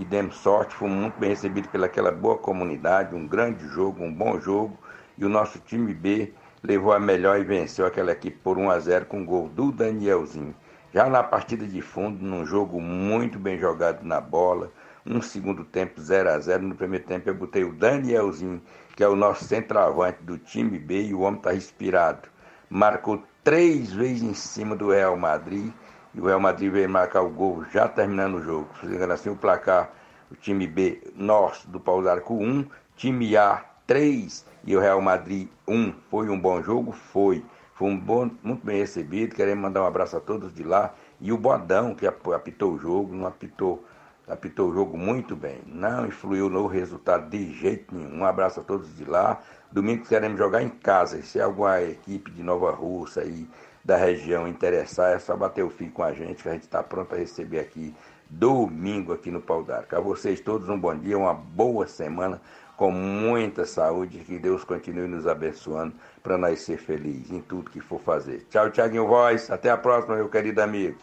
e 0.00 0.04
demos 0.04 0.34
sorte. 0.38 0.74
Fomos 0.74 0.96
muito 0.96 1.16
bem 1.16 1.30
recebidos 1.30 1.70
pelaquela 1.70 2.10
boa 2.10 2.38
comunidade, 2.38 3.14
um 3.14 3.24
grande 3.24 3.68
jogo, 3.68 4.02
um 4.02 4.12
bom 4.12 4.40
jogo. 4.40 4.76
E 5.16 5.24
o 5.24 5.28
nosso 5.28 5.60
time 5.60 5.94
B 5.94 6.34
levou 6.62 6.92
a 6.92 7.00
melhor 7.00 7.40
e 7.40 7.44
venceu 7.44 7.86
aquela 7.86 8.12
equipe 8.12 8.38
por 8.38 8.58
1 8.58 8.70
a 8.70 8.78
0 8.78 9.06
com 9.06 9.24
gol 9.24 9.48
do 9.48 9.72
Danielzinho. 9.72 10.54
Já 10.92 11.08
na 11.08 11.22
partida 11.22 11.66
de 11.66 11.80
fundo, 11.80 12.22
num 12.24 12.44
jogo 12.44 12.80
muito 12.80 13.38
bem 13.38 13.58
jogado 13.58 14.02
na 14.02 14.20
bola, 14.20 14.70
um 15.06 15.22
segundo 15.22 15.64
tempo 15.64 16.00
0 16.00 16.30
a 16.30 16.38
0 16.38 16.62
No 16.64 16.74
primeiro 16.74 17.06
tempo 17.06 17.28
eu 17.28 17.34
botei 17.34 17.64
o 17.64 17.72
Danielzinho, 17.72 18.60
que 18.94 19.02
é 19.02 19.08
o 19.08 19.16
nosso 19.16 19.44
centroavante 19.44 20.22
do 20.22 20.36
time 20.36 20.78
B, 20.78 21.04
e 21.04 21.14
o 21.14 21.20
homem 21.20 21.38
está 21.38 21.52
respirado. 21.52 22.28
Marcou 22.68 23.22
três 23.42 23.92
vezes 23.92 24.22
em 24.22 24.34
cima 24.34 24.76
do 24.76 24.90
Real 24.90 25.16
Madrid, 25.16 25.72
e 26.14 26.20
o 26.20 26.26
Real 26.26 26.40
Madrid 26.40 26.70
veio 26.72 26.90
marcar 26.90 27.22
o 27.22 27.30
gol 27.30 27.64
já 27.72 27.88
terminando 27.88 28.34
o 28.34 28.42
jogo. 28.42 28.68
Assim 29.12 29.30
o 29.30 29.36
placar, 29.36 29.90
o 30.30 30.34
time 30.34 30.66
B 30.66 31.00
nosso 31.16 31.68
do 31.68 31.80
Pau 31.80 32.02
d'Arco 32.02 32.34
1, 32.34 32.66
time 32.96 33.36
A 33.36 33.64
3 33.86 34.49
e 34.64 34.76
o 34.76 34.80
Real 34.80 35.00
Madrid 35.00 35.48
1. 35.66 35.92
Foi 36.10 36.28
um 36.28 36.38
bom 36.38 36.62
jogo? 36.62 36.92
Foi. 36.92 37.44
Foi 37.74 37.88
um 37.88 37.98
bom, 37.98 38.30
muito 38.42 38.64
bem 38.64 38.78
recebido. 38.78 39.34
Queremos 39.34 39.62
mandar 39.62 39.82
um 39.82 39.86
abraço 39.86 40.16
a 40.16 40.20
todos 40.20 40.54
de 40.54 40.62
lá. 40.62 40.94
E 41.20 41.32
o 41.32 41.38
Bodão, 41.38 41.94
que 41.94 42.06
apitou 42.06 42.72
o 42.74 42.78
jogo, 42.78 43.14
não 43.14 43.26
apitou, 43.26 43.84
apitou 44.28 44.68
o 44.68 44.74
jogo 44.74 44.98
muito 44.98 45.34
bem. 45.34 45.60
Não 45.66 46.06
influiu 46.06 46.50
no 46.50 46.66
resultado 46.66 47.30
de 47.30 47.52
jeito 47.54 47.94
nenhum. 47.94 48.18
Um 48.20 48.24
abraço 48.24 48.60
a 48.60 48.62
todos 48.62 48.94
de 48.96 49.04
lá. 49.04 49.40
Domingo 49.72 50.04
queremos 50.04 50.38
jogar 50.38 50.62
em 50.62 50.68
casa. 50.68 51.22
Se 51.22 51.40
alguma 51.40 51.80
equipe 51.80 52.30
de 52.30 52.42
Nova 52.42 52.70
Russa 52.70 53.22
aí 53.22 53.48
da 53.82 53.96
região 53.96 54.46
interessar, 54.46 55.12
é 55.12 55.18
só 55.18 55.34
bater 55.34 55.64
o 55.64 55.70
fio 55.70 55.90
com 55.90 56.02
a 56.02 56.12
gente, 56.12 56.42
que 56.42 56.48
a 56.48 56.52
gente 56.52 56.64
está 56.64 56.82
pronto 56.82 57.14
a 57.14 57.18
receber 57.18 57.60
aqui 57.60 57.94
domingo 58.30 59.12
aqui 59.12 59.30
no 59.30 59.40
Pau 59.40 59.64
d'Arco. 59.64 59.96
A 59.96 60.00
vocês 60.00 60.40
todos 60.40 60.68
um 60.68 60.78
bom 60.78 60.94
dia, 60.96 61.18
uma 61.18 61.34
boa 61.34 61.86
semana 61.86 62.40
com 62.80 62.90
muita 62.90 63.66
saúde, 63.66 64.20
que 64.20 64.38
Deus 64.38 64.64
continue 64.64 65.06
nos 65.06 65.26
abençoando 65.26 65.92
para 66.22 66.38
nós 66.38 66.60
ser 66.60 66.78
felizes 66.78 67.30
em 67.30 67.42
tudo 67.42 67.70
que 67.70 67.78
for 67.78 68.00
fazer. 68.00 68.46
Tchau, 68.48 68.70
Tiaguinho 68.70 69.06
Voz, 69.06 69.50
até 69.50 69.68
a 69.68 69.76
próxima, 69.76 70.16
meu 70.16 70.30
querido 70.30 70.62
amigo. 70.62 70.96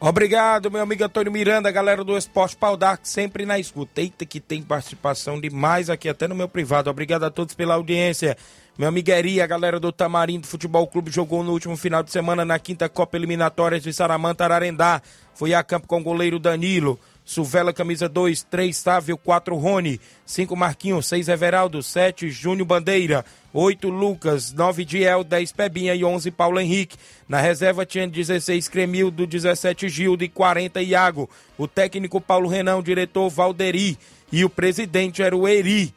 Obrigado, 0.00 0.70
meu 0.70 0.80
amigo 0.80 1.04
Antônio 1.04 1.30
Miranda, 1.30 1.70
galera 1.70 2.02
do 2.02 2.16
Esporte 2.16 2.56
Pau 2.56 2.74
Dark, 2.74 3.00
sempre 3.02 3.44
na 3.44 3.58
escuta. 3.58 4.00
Eita 4.00 4.24
que 4.24 4.40
tem 4.40 4.62
participação 4.62 5.38
demais 5.38 5.90
aqui, 5.90 6.08
até 6.08 6.26
no 6.26 6.34
meu 6.34 6.48
privado. 6.48 6.88
Obrigado 6.88 7.24
a 7.24 7.30
todos 7.30 7.54
pela 7.54 7.74
audiência. 7.74 8.34
Meu 8.78 8.88
amigo 8.88 9.10
Eri, 9.10 9.42
a 9.42 9.46
galera 9.46 9.78
do 9.78 9.92
Tamarindo 9.92 10.46
Futebol 10.46 10.86
Clube 10.86 11.10
jogou 11.10 11.44
no 11.44 11.52
último 11.52 11.76
final 11.76 12.02
de 12.02 12.10
semana 12.10 12.46
na 12.46 12.58
quinta 12.58 12.88
Copa 12.88 13.18
Eliminatórias 13.18 13.82
de 13.82 13.92
Saramanta 13.92 14.44
Ararendá. 14.44 15.02
Foi 15.34 15.52
a 15.52 15.62
campo 15.62 15.86
com 15.86 16.00
o 16.00 16.02
goleiro 16.02 16.38
Danilo. 16.38 16.98
Suvela, 17.24 17.72
camisa 17.72 18.08
2, 18.08 18.42
3, 18.42 18.76
Sávio, 18.76 19.16
4, 19.16 19.56
Rony, 19.56 20.00
5, 20.26 20.56
Marquinhos, 20.56 21.06
6, 21.06 21.28
Everaldo, 21.28 21.82
7, 21.82 22.28
Júnior 22.30 22.66
Bandeira, 22.66 23.24
8, 23.52 23.88
Lucas, 23.88 24.52
9, 24.52 24.84
Diel, 24.84 25.22
10, 25.22 25.52
Pebinha 25.52 25.94
e 25.94 26.04
11, 26.04 26.30
Paulo 26.32 26.58
Henrique. 26.58 26.96
Na 27.28 27.40
reserva 27.40 27.86
tinha 27.86 28.08
16, 28.08 28.68
Cremildo, 28.68 29.26
17, 29.26 29.88
Gildo 29.88 30.24
e 30.24 30.28
40, 30.28 30.82
Iago. 30.82 31.30
O 31.56 31.68
técnico 31.68 32.20
Paulo 32.20 32.48
Renão, 32.48 32.80
o 32.80 32.82
diretor 32.82 33.28
Valderi 33.30 33.96
e 34.32 34.44
o 34.44 34.50
presidente 34.50 35.22
era 35.22 35.36
o 35.36 35.46
Eri. 35.46 35.94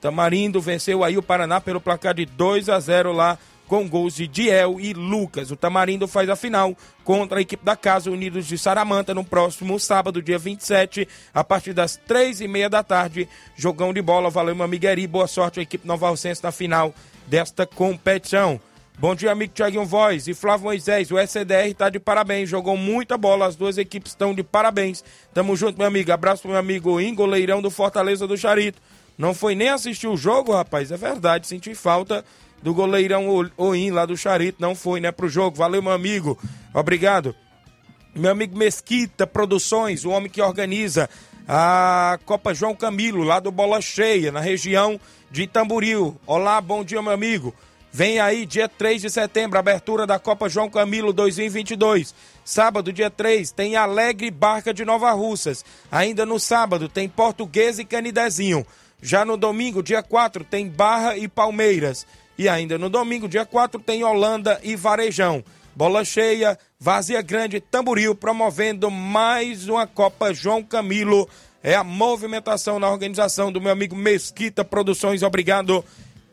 Tamarindo 0.00 0.60
venceu 0.60 1.04
aí 1.04 1.16
o 1.16 1.22
Paraná 1.22 1.60
pelo 1.60 1.80
placar 1.80 2.14
de 2.14 2.26
2 2.26 2.68
a 2.68 2.80
0 2.80 3.12
lá 3.12 3.38
com 3.66 3.88
gols 3.88 4.14
de 4.14 4.26
Diel 4.26 4.78
e 4.80 4.92
Lucas. 4.92 5.50
O 5.50 5.56
Tamarindo 5.56 6.06
faz 6.06 6.28
a 6.28 6.36
final 6.36 6.76
contra 7.04 7.38
a 7.38 7.40
equipe 7.42 7.64
da 7.64 7.76
Casa 7.76 8.10
Unidos 8.10 8.46
de 8.46 8.56
Saramanta 8.56 9.14
no 9.14 9.24
próximo 9.24 9.78
sábado, 9.78 10.22
dia 10.22 10.38
27, 10.38 11.06
a 11.32 11.44
partir 11.44 11.72
das 11.72 11.96
três 11.96 12.40
e 12.40 12.48
meia 12.48 12.68
da 12.68 12.82
tarde. 12.82 13.28
Jogão 13.56 13.92
de 13.92 14.02
bola, 14.02 14.30
valeu 14.30 14.54
meu 14.54 14.64
amigo 14.64 14.86
Eri, 14.86 15.06
boa 15.06 15.26
sorte 15.26 15.60
à 15.60 15.62
equipe 15.62 15.86
Nova 15.86 16.08
Rocense 16.08 16.42
na 16.42 16.52
final 16.52 16.94
desta 17.26 17.66
competição. 17.66 18.60
Bom 18.98 19.14
dia, 19.14 19.30
amigo 19.30 19.52
Thiaguinho 19.52 19.84
Voz 19.84 20.26
e 20.26 20.32
Flávio 20.32 20.64
Moisés. 20.64 21.10
O 21.10 21.18
SCDR 21.18 21.68
está 21.68 21.90
de 21.90 22.00
parabéns, 22.00 22.48
jogou 22.48 22.78
muita 22.78 23.18
bola, 23.18 23.46
as 23.46 23.54
duas 23.54 23.76
equipes 23.76 24.12
estão 24.12 24.34
de 24.34 24.42
parabéns. 24.42 25.04
Tamo 25.34 25.54
junto, 25.54 25.76
meu 25.76 25.86
amigo. 25.86 26.10
Abraço 26.10 26.40
pro 26.40 26.52
meu 26.52 26.58
amigo 26.58 26.98
Ingo 26.98 27.26
Leirão 27.26 27.60
do 27.60 27.70
Fortaleza 27.70 28.26
do 28.26 28.38
Charito. 28.38 28.80
Não 29.18 29.34
foi 29.34 29.54
nem 29.54 29.68
assistir 29.68 30.06
o 30.06 30.16
jogo, 30.16 30.52
rapaz, 30.52 30.90
é 30.90 30.96
verdade. 30.96 31.46
Senti 31.46 31.74
falta 31.74 32.24
do 32.62 32.74
goleirão 32.74 33.26
Oim 33.56 33.90
lá 33.90 34.06
do 34.06 34.16
Charito. 34.16 34.60
Não 34.60 34.74
foi, 34.74 35.00
né, 35.00 35.12
pro 35.12 35.28
jogo. 35.28 35.56
Valeu, 35.56 35.82
meu 35.82 35.92
amigo. 35.92 36.38
Obrigado. 36.74 37.34
Meu 38.14 38.30
amigo 38.30 38.56
Mesquita 38.56 39.26
Produções, 39.26 40.04
o 40.04 40.10
homem 40.10 40.30
que 40.30 40.40
organiza 40.40 41.08
a 41.46 42.18
Copa 42.24 42.54
João 42.54 42.74
Camilo, 42.74 43.22
lá 43.22 43.38
do 43.38 43.50
Bola 43.52 43.80
Cheia, 43.80 44.32
na 44.32 44.40
região 44.40 44.98
de 45.30 45.46
Tamboril. 45.46 46.18
Olá, 46.26 46.60
bom 46.60 46.82
dia, 46.82 47.02
meu 47.02 47.12
amigo. 47.12 47.54
Vem 47.92 48.18
aí, 48.20 48.44
dia 48.44 48.68
3 48.68 49.02
de 49.02 49.10
setembro, 49.10 49.58
abertura 49.58 50.06
da 50.06 50.18
Copa 50.18 50.48
João 50.48 50.68
Camilo 50.68 51.12
2022. 51.12 52.14
Sábado, 52.44 52.92
dia 52.92 53.10
3, 53.10 53.52
tem 53.52 53.76
Alegre 53.76 54.30
Barca 54.30 54.74
de 54.74 54.84
Nova 54.84 55.10
Russas. 55.12 55.64
Ainda 55.90 56.26
no 56.26 56.38
sábado, 56.38 56.88
tem 56.88 57.08
Português 57.08 57.78
e 57.78 57.84
Canidezinho. 57.84 58.66
Já 59.00 59.24
no 59.24 59.36
domingo, 59.36 59.82
dia 59.82 60.02
4, 60.02 60.44
tem 60.44 60.68
Barra 60.68 61.16
e 61.16 61.28
Palmeiras. 61.28 62.06
E 62.38 62.48
ainda 62.48 62.76
no 62.78 62.90
domingo, 62.90 63.28
dia 63.28 63.46
4, 63.46 63.80
tem 63.80 64.04
Holanda 64.04 64.60
e 64.62 64.76
Varejão. 64.76 65.42
Bola 65.74 66.04
cheia, 66.04 66.58
Vazia 66.78 67.20
Grande, 67.20 67.60
Tamboril, 67.60 68.14
promovendo 68.14 68.90
mais 68.90 69.68
uma 69.68 69.86
Copa 69.86 70.32
João 70.32 70.62
Camilo. 70.62 71.28
É 71.62 71.74
a 71.74 71.84
movimentação 71.84 72.78
na 72.78 72.90
organização 72.90 73.50
do 73.50 73.60
meu 73.60 73.72
amigo 73.72 73.96
Mesquita 73.96 74.64
Produções. 74.64 75.22
Obrigado 75.22 75.84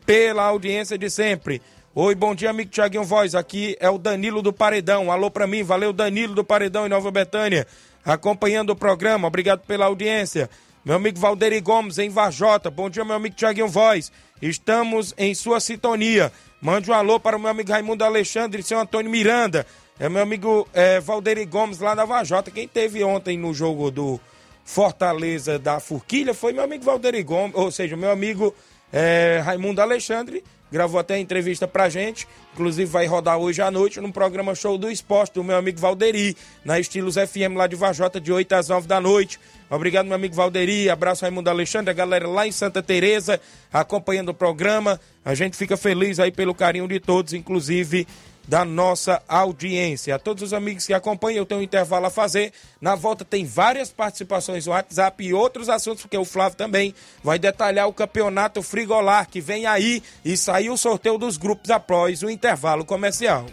pela 0.06 0.44
audiência 0.44 0.96
de 0.96 1.10
sempre. 1.10 1.60
Oi, 1.94 2.14
bom 2.14 2.34
dia, 2.34 2.50
amigo 2.50 2.70
Tiaguinho 2.70 3.04
Voz. 3.04 3.34
Aqui 3.34 3.76
é 3.78 3.88
o 3.88 3.98
Danilo 3.98 4.42
do 4.42 4.52
Paredão. 4.52 5.12
Alô 5.12 5.30
pra 5.30 5.46
mim, 5.46 5.62
valeu, 5.62 5.92
Danilo 5.92 6.34
do 6.34 6.44
Paredão 6.44 6.86
em 6.86 6.88
Nova 6.90 7.10
Betânia. 7.10 7.66
Acompanhando 8.04 8.70
o 8.70 8.76
programa, 8.76 9.28
obrigado 9.28 9.60
pela 9.66 9.86
audiência. 9.86 10.50
Meu 10.84 10.96
amigo 10.96 11.18
Valderi 11.18 11.62
Gomes 11.62 11.96
em 11.96 12.10
Varjota. 12.10 12.70
Bom 12.70 12.90
dia, 12.90 13.02
meu 13.06 13.16
amigo 13.16 13.34
Tiaguinho 13.34 13.66
Voz. 13.66 14.12
Estamos 14.42 15.14
em 15.16 15.34
sua 15.34 15.58
sintonia. 15.58 16.30
Mande 16.60 16.90
um 16.90 16.94
alô 16.94 17.18
para 17.18 17.38
o 17.38 17.40
meu 17.40 17.48
amigo 17.48 17.72
Raimundo 17.72 18.04
Alexandre 18.04 18.60
e 18.60 18.62
seu 18.62 18.78
Antônio 18.78 19.10
Miranda. 19.10 19.66
É 19.98 20.10
meu 20.10 20.22
amigo 20.22 20.68
é, 20.74 21.00
Valderi 21.00 21.46
Gomes 21.46 21.78
lá 21.78 21.94
da 21.94 22.04
Vajota. 22.04 22.50
Quem 22.50 22.68
teve 22.68 23.02
ontem 23.02 23.38
no 23.38 23.54
jogo 23.54 23.90
do 23.90 24.20
Fortaleza 24.62 25.58
da 25.58 25.80
Forquilha 25.80 26.34
foi 26.34 26.52
meu 26.52 26.62
amigo 26.62 26.84
Valderi 26.84 27.22
Gomes, 27.22 27.54
ou 27.54 27.70
seja, 27.70 27.96
meu 27.96 28.10
amigo 28.10 28.54
é, 28.92 29.40
Raimundo 29.42 29.80
Alexandre, 29.80 30.44
gravou 30.74 30.98
até 30.98 31.16
entrevista 31.20 31.68
pra 31.68 31.88
gente, 31.88 32.26
inclusive 32.52 32.90
vai 32.90 33.06
rodar 33.06 33.38
hoje 33.38 33.62
à 33.62 33.70
noite 33.70 34.00
no 34.00 34.12
programa 34.12 34.56
Show 34.56 34.76
do 34.76 34.90
Esporte 34.90 35.34
do 35.34 35.44
meu 35.44 35.56
amigo 35.56 35.78
Valderi, 35.78 36.36
na 36.64 36.80
Estilos 36.80 37.14
FM 37.14 37.54
lá 37.54 37.68
de 37.68 37.76
Vajota, 37.76 38.20
de 38.20 38.32
8 38.32 38.52
às 38.56 38.68
9 38.68 38.88
da 38.88 39.00
noite. 39.00 39.38
Obrigado, 39.70 40.06
meu 40.06 40.16
amigo 40.16 40.34
Valderi, 40.34 40.90
abraço 40.90 41.22
Raimundo 41.22 41.48
Alexandre, 41.48 41.92
a 41.92 41.94
galera 41.94 42.26
lá 42.26 42.44
em 42.44 42.50
Santa 42.50 42.82
Teresa 42.82 43.40
acompanhando 43.72 44.30
o 44.30 44.34
programa. 44.34 45.00
A 45.24 45.32
gente 45.32 45.56
fica 45.56 45.76
feliz 45.76 46.18
aí 46.18 46.32
pelo 46.32 46.52
carinho 46.52 46.88
de 46.88 46.98
todos, 46.98 47.32
inclusive 47.34 48.04
da 48.46 48.64
nossa 48.64 49.22
audiência. 49.28 50.14
A 50.14 50.18
todos 50.18 50.42
os 50.42 50.52
amigos 50.52 50.86
que 50.86 50.94
acompanham, 50.94 51.38
eu 51.38 51.46
tenho 51.46 51.60
um 51.60 51.64
intervalo 51.64 52.06
a 52.06 52.10
fazer. 52.10 52.52
Na 52.80 52.94
volta 52.94 53.24
tem 53.24 53.44
várias 53.44 53.90
participações 53.90 54.66
no 54.66 54.72
WhatsApp 54.72 55.24
e 55.24 55.34
outros 55.34 55.68
assuntos, 55.68 56.02
porque 56.02 56.18
o 56.18 56.24
Flávio 56.24 56.56
também 56.56 56.94
vai 57.22 57.38
detalhar 57.38 57.88
o 57.88 57.92
campeonato 57.92 58.62
frigolar 58.62 59.28
que 59.28 59.40
vem 59.40 59.66
aí 59.66 60.02
e 60.24 60.36
saiu 60.36 60.74
o 60.74 60.78
sorteio 60.78 61.18
dos 61.18 61.36
grupos 61.36 61.70
após 61.70 62.22
o 62.22 62.30
intervalo 62.30 62.84
comercial. 62.84 63.46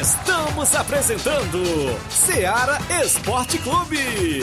Estamos 0.00 0.74
apresentando 0.74 1.62
Seara 2.10 2.78
Esporte 3.02 3.58
Clube. 3.58 4.42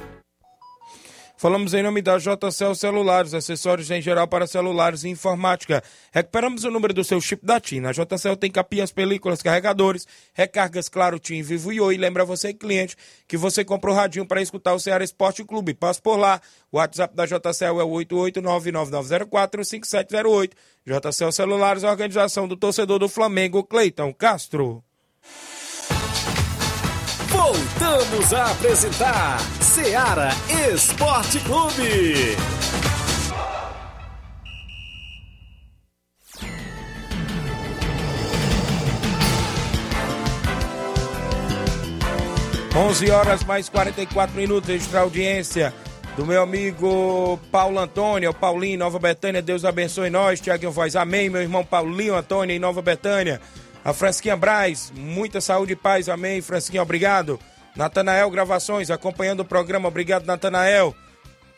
Falamos 1.41 1.73
em 1.73 1.81
nome 1.81 2.03
da 2.03 2.19
JCL 2.19 2.75
Celulares, 2.75 3.33
acessórios 3.33 3.89
em 3.89 3.99
geral 3.99 4.27
para 4.27 4.45
celulares 4.45 5.03
e 5.03 5.09
informática. 5.09 5.81
Recuperamos 6.11 6.63
o 6.65 6.69
número 6.69 6.93
do 6.93 7.03
seu 7.03 7.19
chip 7.19 7.43
da 7.43 7.59
TIM. 7.59 7.83
A 7.87 7.91
JCL 7.91 8.35
tem 8.35 8.51
capinhas, 8.51 8.91
películas, 8.91 9.41
carregadores, 9.41 10.05
recargas 10.35 10.87
Claro, 10.87 11.17
TIM, 11.17 11.41
Vivo 11.41 11.73
e 11.73 11.81
Oi. 11.81 11.97
Lembra 11.97 12.23
você, 12.23 12.53
cliente, 12.53 12.95
que 13.27 13.37
você 13.37 13.65
comprou 13.65 13.95
o 13.95 13.97
radinho 13.97 14.23
para 14.23 14.39
escutar 14.39 14.75
o 14.75 14.79
Ceará 14.79 15.03
Esporte 15.03 15.43
Clube. 15.43 15.73
Passe 15.73 15.99
por 15.99 16.15
lá. 16.15 16.39
O 16.71 16.77
WhatsApp 16.77 17.15
da 17.15 17.25
JCL 17.25 17.81
é 17.81 17.83
o 17.83 17.89
88999045708. 17.89 20.51
JCL 20.85 21.31
Celulares, 21.31 21.83
organização 21.83 22.47
do 22.47 22.55
torcedor 22.55 22.99
do 22.99 23.09
Flamengo, 23.09 23.63
Cleiton 23.63 24.13
Castro. 24.13 24.83
Voltamos 27.41 28.31
a 28.33 28.51
apresentar 28.51 29.39
Seara 29.59 30.29
Esporte 30.71 31.39
Clube. 31.39 32.37
11 42.75 43.09
horas 43.09 43.43
mais 43.43 43.67
44 43.67 44.35
minutos, 44.35 44.69
extra 44.69 44.99
audiência 44.99 45.73
do 46.15 46.23
meu 46.27 46.43
amigo 46.43 47.39
Paulo 47.51 47.79
Antônio, 47.79 48.31
Paulinho, 48.35 48.77
Nova 48.77 48.99
Betânia. 48.99 49.41
Deus 49.41 49.65
abençoe 49.65 50.11
nós, 50.11 50.39
Tiaguinho 50.39 50.71
Voz. 50.71 50.95
Amém, 50.95 51.27
meu 51.27 51.41
irmão 51.41 51.65
Paulinho 51.65 52.15
Antônio, 52.15 52.55
em 52.55 52.59
Nova 52.59 52.83
Betânia. 52.83 53.41
A 53.83 53.93
Fresquinha 53.93 54.37
Braz, 54.37 54.93
muita 54.95 55.41
saúde 55.41 55.73
e 55.73 55.75
paz, 55.75 56.07
amém, 56.07 56.39
Fresquinha, 56.41 56.83
obrigado. 56.83 57.39
Natanael 57.75 58.29
Gravações, 58.29 58.91
acompanhando 58.91 59.39
o 59.39 59.45
programa, 59.45 59.87
obrigado, 59.87 60.25
Natanael. 60.25 60.95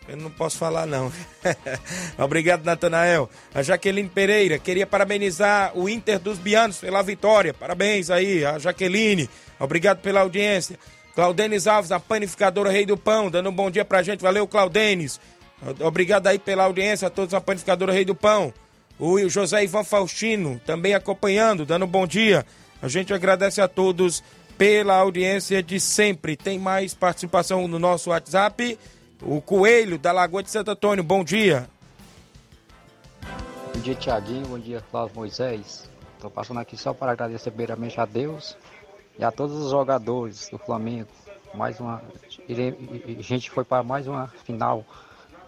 Eu 0.08 0.18
não 0.18 0.30
posso 0.30 0.58
falar, 0.58 0.86
não. 0.86 1.12
obrigado, 2.18 2.64
Natanael. 2.64 3.30
A 3.54 3.62
Jaqueline 3.62 4.10
Pereira, 4.10 4.58
queria 4.58 4.88
parabenizar 4.88 5.72
o 5.78 5.90
Inter 5.90 6.20
dos 6.20 6.38
Bianos 6.38 6.78
pela 6.78 7.02
vitória. 7.02 7.54
Parabéns 7.54 8.10
aí, 8.10 8.46
a 8.46 8.60
Jaqueline. 8.60 9.30
Obrigado 9.60 10.00
pela 10.00 10.22
audiência. 10.22 10.78
Claudenis 11.16 11.68
Alves, 11.68 11.92
a 11.92 12.00
panificadora 12.00 12.72
Rei 12.72 12.86
do 12.86 12.98
Pão, 12.98 13.30
dando 13.30 13.50
um 13.50 13.54
bom 13.54 13.70
dia 13.70 13.86
pra 13.86 14.02
gente. 14.02 14.22
Valeu, 14.22 14.48
Claudenis. 14.48 15.20
Obrigado 15.80 16.28
aí 16.28 16.40
pela 16.40 16.64
audiência 16.64 17.08
a 17.08 17.12
todos 17.12 17.34
a 17.34 17.40
panificadora 17.40 17.94
Rei 17.94 18.04
do 18.04 18.16
Pão. 18.16 18.54
O 19.00 19.28
José 19.28 19.64
Ivan 19.64 19.84
Faustino 19.84 20.62
também 20.66 20.94
acompanhando, 20.94 21.66
dando 21.66 21.86
um 21.86 21.88
bom 21.88 22.06
dia. 22.06 22.46
A 22.82 22.88
gente 22.88 23.14
agradece 23.14 23.60
a 23.60 23.68
todos 23.68 24.24
pela 24.58 24.96
audiência 24.96 25.64
de 25.64 25.80
sempre. 25.80 26.38
Tem 26.38 26.60
mais 26.60 26.94
participação 26.94 27.68
no 27.68 27.80
nosso 27.80 28.12
WhatsApp. 28.12 28.78
O 29.22 29.42
Coelho, 29.42 29.98
da 29.98 30.12
Lagoa 30.12 30.44
de 30.44 30.52
Santo 30.52 30.72
Antônio, 30.72 31.04
bom 31.04 31.24
dia. 31.24 31.68
Bom 33.74 33.82
dia, 33.82 33.96
Tiaguinho. 33.96 34.48
Bom 34.48 34.60
dia, 34.60 34.84
Flávio 34.92 35.16
Moisés. 35.16 35.90
Estou 36.16 36.30
passando 36.30 36.60
aqui 36.60 36.78
só 36.78 36.94
para 36.94 37.12
agradecer 37.12 37.52
primeiramente 37.52 38.00
a 38.00 38.06
Deus 38.06 38.56
e 39.18 39.24
a 39.24 39.32
todos 39.32 39.56
os 39.56 39.72
jogadores 39.72 40.50
do 40.50 40.58
Flamengo. 40.58 41.10
Mais 41.54 41.80
uma. 41.80 42.02
A 42.48 43.22
gente 43.22 43.50
foi 43.50 43.64
para 43.64 43.84
mais 43.84 44.08
uma 44.08 44.28
final 44.46 44.86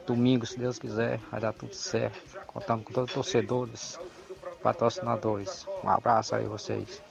domingo, 0.05 0.45
se 0.45 0.57
Deus 0.57 0.77
quiser, 0.77 1.19
vai 1.31 1.39
dar 1.39 1.53
tudo 1.53 1.73
certo. 1.73 2.34
Contamos 2.55 2.85
com 2.85 2.93
todos 2.93 3.09
os 3.09 3.13
torcedores, 3.13 3.99
patrocinadores. 4.63 5.67
Um 5.83 5.89
abraço 5.89 6.33
aí 6.35 6.45
vocês. 6.45 7.01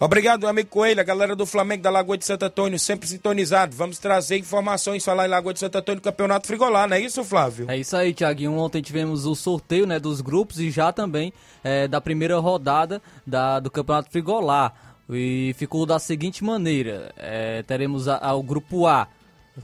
Obrigado, 0.00 0.48
amigo 0.48 0.68
Coelho, 0.68 1.00
a 1.00 1.04
galera 1.04 1.36
do 1.36 1.46
Flamengo 1.46 1.84
da 1.84 1.90
Lagoa 1.90 2.18
de 2.18 2.24
Santo 2.24 2.46
Antônio, 2.46 2.76
sempre 2.76 3.06
sintonizado. 3.06 3.76
Vamos 3.76 4.00
trazer 4.00 4.38
informações, 4.38 5.04
falar 5.04 5.26
em 5.26 5.30
Lagoa 5.30 5.54
de 5.54 5.60
Santo 5.60 5.78
Antônio, 5.78 6.02
Campeonato 6.02 6.48
Frigolar, 6.48 6.88
não 6.88 6.96
é 6.96 7.00
isso, 7.00 7.22
Flávio? 7.22 7.70
É 7.70 7.76
isso 7.76 7.96
aí, 7.96 8.12
Tiaguinho. 8.12 8.58
Ontem 8.58 8.82
tivemos 8.82 9.24
o 9.24 9.36
sorteio 9.36 9.86
né, 9.86 10.00
dos 10.00 10.20
grupos 10.20 10.58
e 10.58 10.68
já 10.68 10.92
também 10.92 11.32
é, 11.62 11.86
da 11.86 12.00
primeira 12.00 12.36
rodada 12.40 13.00
da, 13.24 13.60
do 13.60 13.70
Campeonato 13.70 14.10
Frigolar. 14.10 14.74
E 15.08 15.54
ficou 15.56 15.86
da 15.86 16.00
seguinte 16.00 16.42
maneira: 16.42 17.12
é, 17.16 17.62
teremos 17.62 18.08
a, 18.08 18.18
a, 18.18 18.34
o 18.34 18.42
grupo 18.42 18.88
A, 18.88 19.06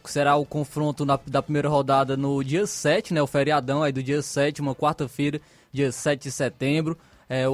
será 0.05 0.37
o 0.37 0.45
confronto 0.45 1.05
na, 1.05 1.19
da 1.27 1.43
primeira 1.43 1.69
rodada 1.69 2.17
no 2.17 2.43
dia 2.43 2.67
7, 2.67 3.15
né? 3.15 3.23
O 3.23 3.27
feriadão 3.27 3.83
aí 3.83 3.93
do 3.93 4.03
dia 4.03 4.23
7, 4.23 4.61
uma 4.61 4.75
quarta-feira, 4.75 5.41
dia 5.73 5.91
7 5.93 6.25
de 6.25 6.31
setembro. 6.31 6.97
É, 7.29 7.49
o, 7.49 7.53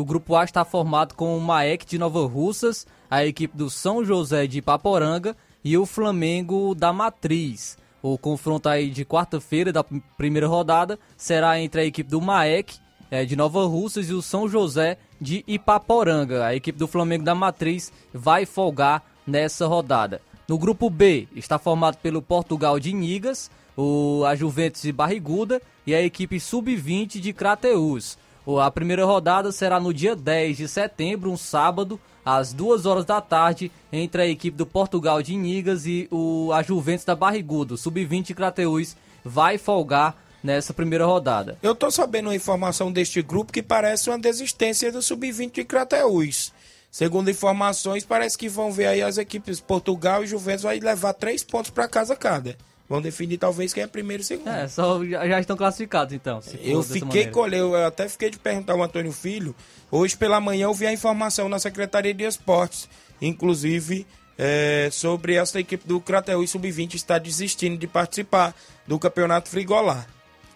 o, 0.00 0.04
grupo 0.04 0.36
A 0.36 0.44
está 0.44 0.64
formado 0.64 1.14
com 1.14 1.36
o 1.36 1.40
Maek 1.40 1.86
de 1.86 1.98
Nova 1.98 2.26
Russas, 2.26 2.86
a 3.10 3.24
equipe 3.24 3.56
do 3.56 3.70
São 3.70 4.04
José 4.04 4.46
de 4.46 4.60
Paporanga 4.60 5.34
e 5.64 5.76
o 5.78 5.86
Flamengo 5.86 6.74
da 6.74 6.92
Matriz. 6.92 7.78
O 8.02 8.18
confronto 8.18 8.68
aí 8.68 8.90
de 8.90 9.04
quarta-feira 9.04 9.72
da 9.72 9.84
primeira 10.16 10.46
rodada 10.46 10.98
será 11.16 11.58
entre 11.58 11.80
a 11.80 11.84
equipe 11.84 12.10
do 12.10 12.20
Maek 12.20 12.78
é, 13.10 13.24
de 13.24 13.34
Nova 13.34 13.64
Russas 13.66 14.08
e 14.10 14.12
o 14.12 14.22
São 14.22 14.48
José 14.48 14.98
de 15.20 15.42
Ipaporanga. 15.46 16.44
A 16.44 16.54
equipe 16.54 16.78
do 16.78 16.86
Flamengo 16.86 17.24
da 17.24 17.34
Matriz 17.34 17.92
vai 18.12 18.44
folgar 18.44 19.02
nessa 19.26 19.66
rodada. 19.66 20.20
No 20.48 20.56
grupo 20.56 20.88
B 20.88 21.26
está 21.34 21.58
formado 21.58 21.96
pelo 21.96 22.22
Portugal 22.22 22.78
de 22.78 22.92
Nigas, 22.92 23.50
o, 23.76 24.22
a 24.24 24.36
Juventus 24.36 24.82
de 24.82 24.92
Barriguda 24.92 25.60
e 25.84 25.92
a 25.92 26.00
equipe 26.00 26.38
sub-20 26.38 27.18
de 27.18 27.32
Crateus. 27.32 28.16
A 28.62 28.70
primeira 28.70 29.04
rodada 29.04 29.50
será 29.50 29.80
no 29.80 29.92
dia 29.92 30.14
10 30.14 30.56
de 30.56 30.68
setembro, 30.68 31.32
um 31.32 31.36
sábado, 31.36 31.98
às 32.24 32.52
2 32.52 32.86
horas 32.86 33.04
da 33.04 33.20
tarde, 33.20 33.72
entre 33.92 34.22
a 34.22 34.26
equipe 34.26 34.56
do 34.56 34.64
Portugal 34.64 35.20
de 35.20 35.34
Inigas 35.34 35.84
e 35.84 36.06
o, 36.12 36.52
a 36.52 36.62
Juventus 36.62 37.04
da 37.04 37.16
Barrigudo. 37.16 37.76
Sub-20 37.76 38.32
Crateus 38.32 38.96
vai 39.24 39.58
folgar 39.58 40.16
nessa 40.44 40.72
primeira 40.72 41.04
rodada. 41.04 41.58
Eu 41.60 41.74
tô 41.74 41.90
sabendo 41.90 42.26
uma 42.26 42.36
informação 42.36 42.92
deste 42.92 43.20
grupo 43.20 43.52
que 43.52 43.64
parece 43.64 44.08
uma 44.10 44.18
desistência 44.18 44.92
do 44.92 45.02
Sub-20 45.02 45.52
de 45.52 45.64
Crateus. 45.64 46.52
Segundo 46.96 47.30
informações, 47.30 48.06
parece 48.06 48.38
que 48.38 48.48
vão 48.48 48.72
ver 48.72 48.86
aí 48.86 49.02
as 49.02 49.18
equipes 49.18 49.60
Portugal 49.60 50.24
e 50.24 50.26
Juventus 50.26 50.62
vai 50.62 50.80
levar 50.80 51.12
três 51.12 51.44
pontos 51.44 51.70
para 51.70 51.86
casa 51.86 52.16
cada. 52.16 52.56
Vão 52.88 53.02
definir 53.02 53.36
talvez 53.36 53.74
quem 53.74 53.82
é 53.82 53.86
primeiro 53.86 54.22
e 54.22 54.24
segundo. 54.24 54.48
É, 54.48 54.66
só 54.66 55.04
já, 55.04 55.28
já 55.28 55.38
estão 55.38 55.58
classificados 55.58 56.14
então. 56.14 56.40
eu 56.58 56.82
fiquei 56.82 57.26
colheu, 57.26 57.74
eu 57.74 57.86
até 57.86 58.08
fiquei 58.08 58.30
de 58.30 58.38
perguntar 58.38 58.72
ao 58.72 58.82
Antônio 58.82 59.12
Filho. 59.12 59.54
Hoje 59.90 60.16
pela 60.16 60.40
manhã 60.40 60.64
eu 60.64 60.72
vi 60.72 60.86
a 60.86 60.92
informação 60.92 61.50
na 61.50 61.58
Secretaria 61.58 62.14
de 62.14 62.24
Esportes, 62.24 62.88
inclusive 63.20 64.06
é, 64.38 64.88
sobre 64.90 65.34
essa 65.34 65.60
equipe 65.60 65.86
do 65.86 66.00
Crateus 66.00 66.48
Sub-20 66.48 66.94
está 66.94 67.18
desistindo 67.18 67.76
de 67.76 67.86
participar 67.86 68.54
do 68.86 68.98
Campeonato 68.98 69.50
Frigolar. 69.50 70.06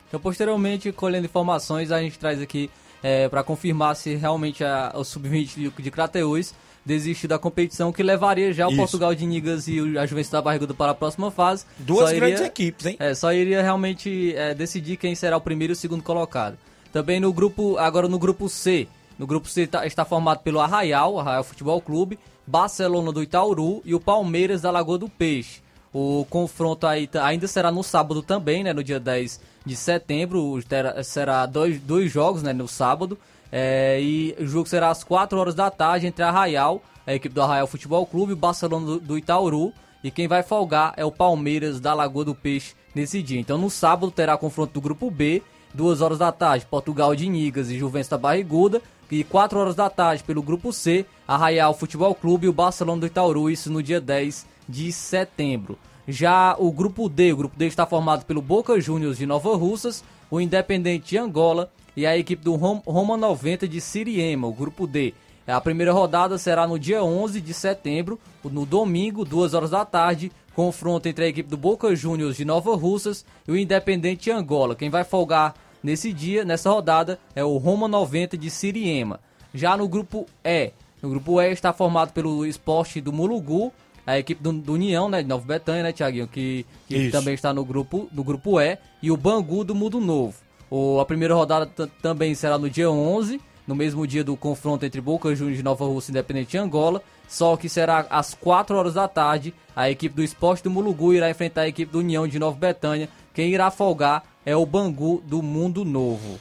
Então, 0.09 0.19
posteriormente, 0.19 0.91
colhendo 0.91 1.27
informações, 1.27 1.93
a 1.93 2.01
gente 2.01 2.19
traz 2.19 2.41
aqui 2.41 2.71
é, 3.03 3.29
para 3.29 3.43
confirmar 3.43 3.97
se 3.97 4.15
realmente 4.15 4.65
a, 4.65 4.93
o 4.95 5.05
Sub-20 5.05 5.73
de, 5.79 5.91
Crateus 5.91 6.55
desistir 6.85 7.29
da 7.29 7.39
competição, 7.39 7.93
que 7.93 8.03
levaria 8.03 8.53
já 8.53 8.67
o 8.67 8.71
Isso. 8.71 8.79
Portugal 8.79 9.15
de 9.15 9.27
Nigas 9.27 9.69
e 9.69 9.99
a 9.99 10.07
Juventus 10.07 10.31
da 10.31 10.41
Barriguda 10.41 10.73
para 10.73 10.93
a 10.93 10.95
próxima 10.95 11.31
fase. 11.31 11.65
Duas 11.79 12.11
iria, 12.11 12.21
grandes 12.21 12.41
equipes, 12.43 12.87
hein? 12.87 12.97
É, 12.99 13.15
só 13.15 13.33
iria 13.33 13.63
realmente 13.63 14.35
é, 14.35 14.55
decidir 14.55 14.97
quem 14.97 15.15
será 15.15 15.37
o 15.37 15.41
primeiro 15.41 15.73
e 15.73 15.75
o 15.75 15.77
segundo 15.77 16.03
colocado. 16.03 16.57
Também 16.93 17.21
no 17.21 17.33
grupo, 17.33 17.77
agora 17.77 18.09
no 18.09 18.19
grupo 18.19 18.49
C. 18.49 18.89
No 19.19 19.27
grupo 19.27 19.49
C 19.49 19.67
tá, 19.67 19.87
está 19.87 20.05
formado 20.05 20.41
pelo 20.41 20.61
Arraial, 20.61 21.21
Arraial 21.21 21.45
Futebol 21.45 21.81
Clube, 21.81 22.19
Barcelona 22.47 23.13
do 23.13 23.23
Itauru 23.23 23.83
e 23.85 23.95
o 23.95 24.01
Palmeiras 24.01 24.63
da 24.63 24.71
Lagoa 24.71 24.99
do 24.99 25.09
Peixe. 25.09 25.61
O 25.93 26.25
confronto 26.31 26.87
aí 26.87 27.09
ainda 27.21 27.49
será 27.49 27.73
no 27.73 27.83
sábado 27.83 28.23
também, 28.23 28.63
né, 28.63 28.73
no 28.73 28.85
dia 28.85 29.01
10 29.01 29.41
de 29.67 29.75
setembro. 29.77 30.63
Terá, 30.63 31.03
será 31.03 31.47
dois, 31.47 31.81
dois 31.81 32.11
jogos 32.11 32.43
né, 32.43 32.53
no 32.53 32.69
sábado. 32.69 33.19
É, 33.51 34.01
e 34.01 34.37
o 34.39 34.47
jogo 34.47 34.69
será 34.69 34.91
às 34.91 35.03
4 35.03 35.37
horas 35.39 35.55
da 35.55 35.71
tarde 35.71 36.07
entre 36.07 36.23
a 36.23 36.29
Arraial, 36.29 36.81
a 37.05 37.15
equipe 37.15 37.35
do 37.35 37.43
Arraial 37.43 37.67
Futebol 37.67 38.07
Clube, 38.07 38.31
e 38.31 38.35
o 38.35 38.37
Barcelona 38.37 38.87
do, 38.87 39.01
do 39.01 39.19
Itauru. 39.19 39.73
E 40.03 40.11
quem 40.11 40.29
vai 40.29 40.43
folgar 40.43 40.95
é 40.97 41.05
o 41.05 41.11
Palmeiras 41.11 41.81
da 41.81 41.93
Lagoa 41.93 42.25
do 42.25 42.35
Peixe 42.35 42.75
nesse 42.95 43.21
dia. 43.21 43.41
Então 43.41 43.59
no 43.59 43.69
sábado 43.69 44.13
terá 44.13 44.37
confronto 44.37 44.73
do 44.73 44.81
grupo 44.81 45.11
B, 45.11 45.43
2 45.75 46.01
horas 46.01 46.19
da 46.19 46.31
tarde, 46.31 46.67
Portugal 46.67 47.15
de 47.15 47.29
Nigas 47.29 47.69
e 47.69 47.79
Juventus 47.79 48.09
da 48.09 48.17
Barriguda. 48.17 48.81
E 49.11 49.25
4 49.25 49.59
horas 49.59 49.75
da 49.75 49.91
tarde 49.91 50.23
pelo 50.23 50.41
grupo 50.41 50.73
C, 50.73 51.05
Arraial 51.27 51.75
Futebol 51.75 52.15
Clube 52.15 52.47
e 52.47 52.49
o 52.49 52.53
Barcelona 52.53 53.01
do 53.01 53.07
Itauru, 53.09 53.51
isso 53.51 53.69
no 53.69 53.83
dia 53.83 54.01
10 54.01 54.47
de 54.71 54.93
setembro. 54.93 55.77
Já 56.09 56.57
o 56.59 56.73
grupo 56.73 57.09
D, 57.09 57.33
o 57.33 57.37
grupo 57.37 57.57
D 57.57 57.67
está 57.67 57.85
formado 57.85 58.25
pelo 58.25 58.41
Boca 58.41 58.81
Juniors 58.81 59.19
de 59.19 59.27
Nova 59.27 59.55
Russas, 59.57 60.03
o 60.31 60.41
Independente 60.41 61.11
de 61.11 61.19
Angola 61.19 61.71
e 61.97 62.07
a 62.07 62.17
equipe 62.17 62.43
do 62.43 62.55
Roma 62.55 63.17
90 63.17 63.69
de 63.69 63.81
Siriema, 63.81 64.47
o 64.47 64.53
grupo 64.53 64.87
D. 64.87 65.13
A 65.47 65.61
primeira 65.61 65.93
rodada 65.93 66.39
será 66.39 66.67
no 66.67 66.79
dia 66.79 67.03
11 67.03 67.41
de 67.41 67.53
setembro, 67.53 68.21
no 68.45 68.65
domingo, 68.65 69.25
2 69.25 69.53
horas 69.53 69.71
da 69.71 69.85
tarde, 69.85 70.31
confronto 70.55 71.09
entre 71.09 71.25
a 71.25 71.29
equipe 71.29 71.49
do 71.49 71.57
Boca 71.57 71.95
Juniors 71.97 72.37
de 72.37 72.45
Nova 72.45 72.77
Russas 72.77 73.25
e 73.49 73.51
o 73.51 73.57
Independente 73.57 74.25
de 74.25 74.31
Angola. 74.31 74.77
Quem 74.77 74.91
vai 74.91 75.03
folgar 75.03 75.55
nesse 75.83 76.13
dia, 76.13 76.45
nessa 76.45 76.71
rodada, 76.71 77.19
é 77.35 77.45
o 77.45 77.57
Roma 77.57 77.89
90 77.89 78.39
de 78.39 78.51
Siriema. 78.51 79.19
Já 79.53 79.77
no 79.77 79.89
grupo 79.89 80.27
E, 80.45 80.73
no 81.03 81.09
grupo 81.09 81.41
E 81.41 81.51
está 81.51 81.73
formado 81.73 82.13
pelo 82.13 82.47
Esporte 82.47 83.01
do 83.01 83.13
Mulugu, 83.13 83.73
a 84.07 84.19
equipe 84.19 84.43
do, 84.43 84.53
do 84.53 84.73
União, 84.73 85.09
né, 85.09 85.23
de 85.23 85.29
Nova 85.29 85.45
Betânia, 85.45 85.83
né, 85.83 85.93
Tiaguinho, 85.93 86.27
que, 86.27 86.67
que 86.87 87.11
também 87.11 87.35
está 87.35 87.53
no 87.53 87.65
grupo, 87.65 88.09
no 88.13 88.25
grupo 88.25 88.61
E, 88.61 88.79
e 89.03 89.11
o 89.11 89.17
Bangu 89.17 89.65
do 89.65 89.75
Mundo 89.75 90.01
Novo. 90.01 90.35
O, 90.71 91.01
a 91.01 91.07
primeira 91.07 91.35
rodada 91.35 91.67
também 92.01 92.35
será 92.35 92.57
no 92.57 92.71
dia 92.71 92.91
11, 92.91 93.41
no 93.67 93.75
mesmo 93.75 94.07
dia 94.07 94.25
do 94.25 94.37
confronto 94.37 94.85
entre 94.85 95.01
Boca 95.01 95.35
Juniors 95.35 95.59
de 95.59 95.63
Nova 95.63 95.85
Rússia 95.85 96.11
e 96.11 96.13
Independente 96.13 96.51
de 96.51 96.59
Angola, 96.59 97.03
só 97.29 97.57
que 97.57 97.69
será 97.69 98.07
às 98.11 98.35
4 98.35 98.77
horas 98.77 98.95
da 98.95 99.07
tarde. 99.07 99.55
A 99.75 99.91
equipe 99.91 100.15
do 100.15 100.23
Esporte 100.23 100.65
do 100.65 100.71
Mulugu 100.71 101.15
irá 101.15 101.31
enfrentar 101.31 101.63
a 101.63 101.69
equipe 101.69 101.91
do 101.91 101.99
União 101.99 102.27
de 102.27 102.39
Nova 102.39 102.57
Betânia. 102.57 103.09
Quem 103.33 103.51
irá 103.53 103.71
folgar 103.71 104.25
é 104.45 104.57
o 104.57 104.67
Bangu 104.67 105.23
do 105.25 105.43
Mundo 105.43 105.85
Novo. 105.85 106.41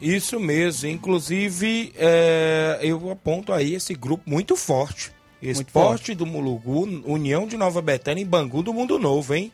Isso 0.00 0.40
mesmo, 0.40 0.88
inclusive 0.88 1.92
é, 1.96 2.78
eu 2.82 3.10
aponto 3.10 3.52
aí 3.52 3.74
esse 3.74 3.94
grupo 3.94 4.28
muito 4.28 4.56
forte. 4.56 5.12
Esporte 5.42 6.14
do 6.14 6.24
Mulugu, 6.24 7.02
União 7.04 7.46
de 7.46 7.56
Nova 7.56 7.82
Betânia 7.82 8.22
e 8.22 8.24
Bangu 8.24 8.62
do 8.62 8.72
Mundo 8.72 8.98
Novo, 8.98 9.34
hein? 9.34 9.52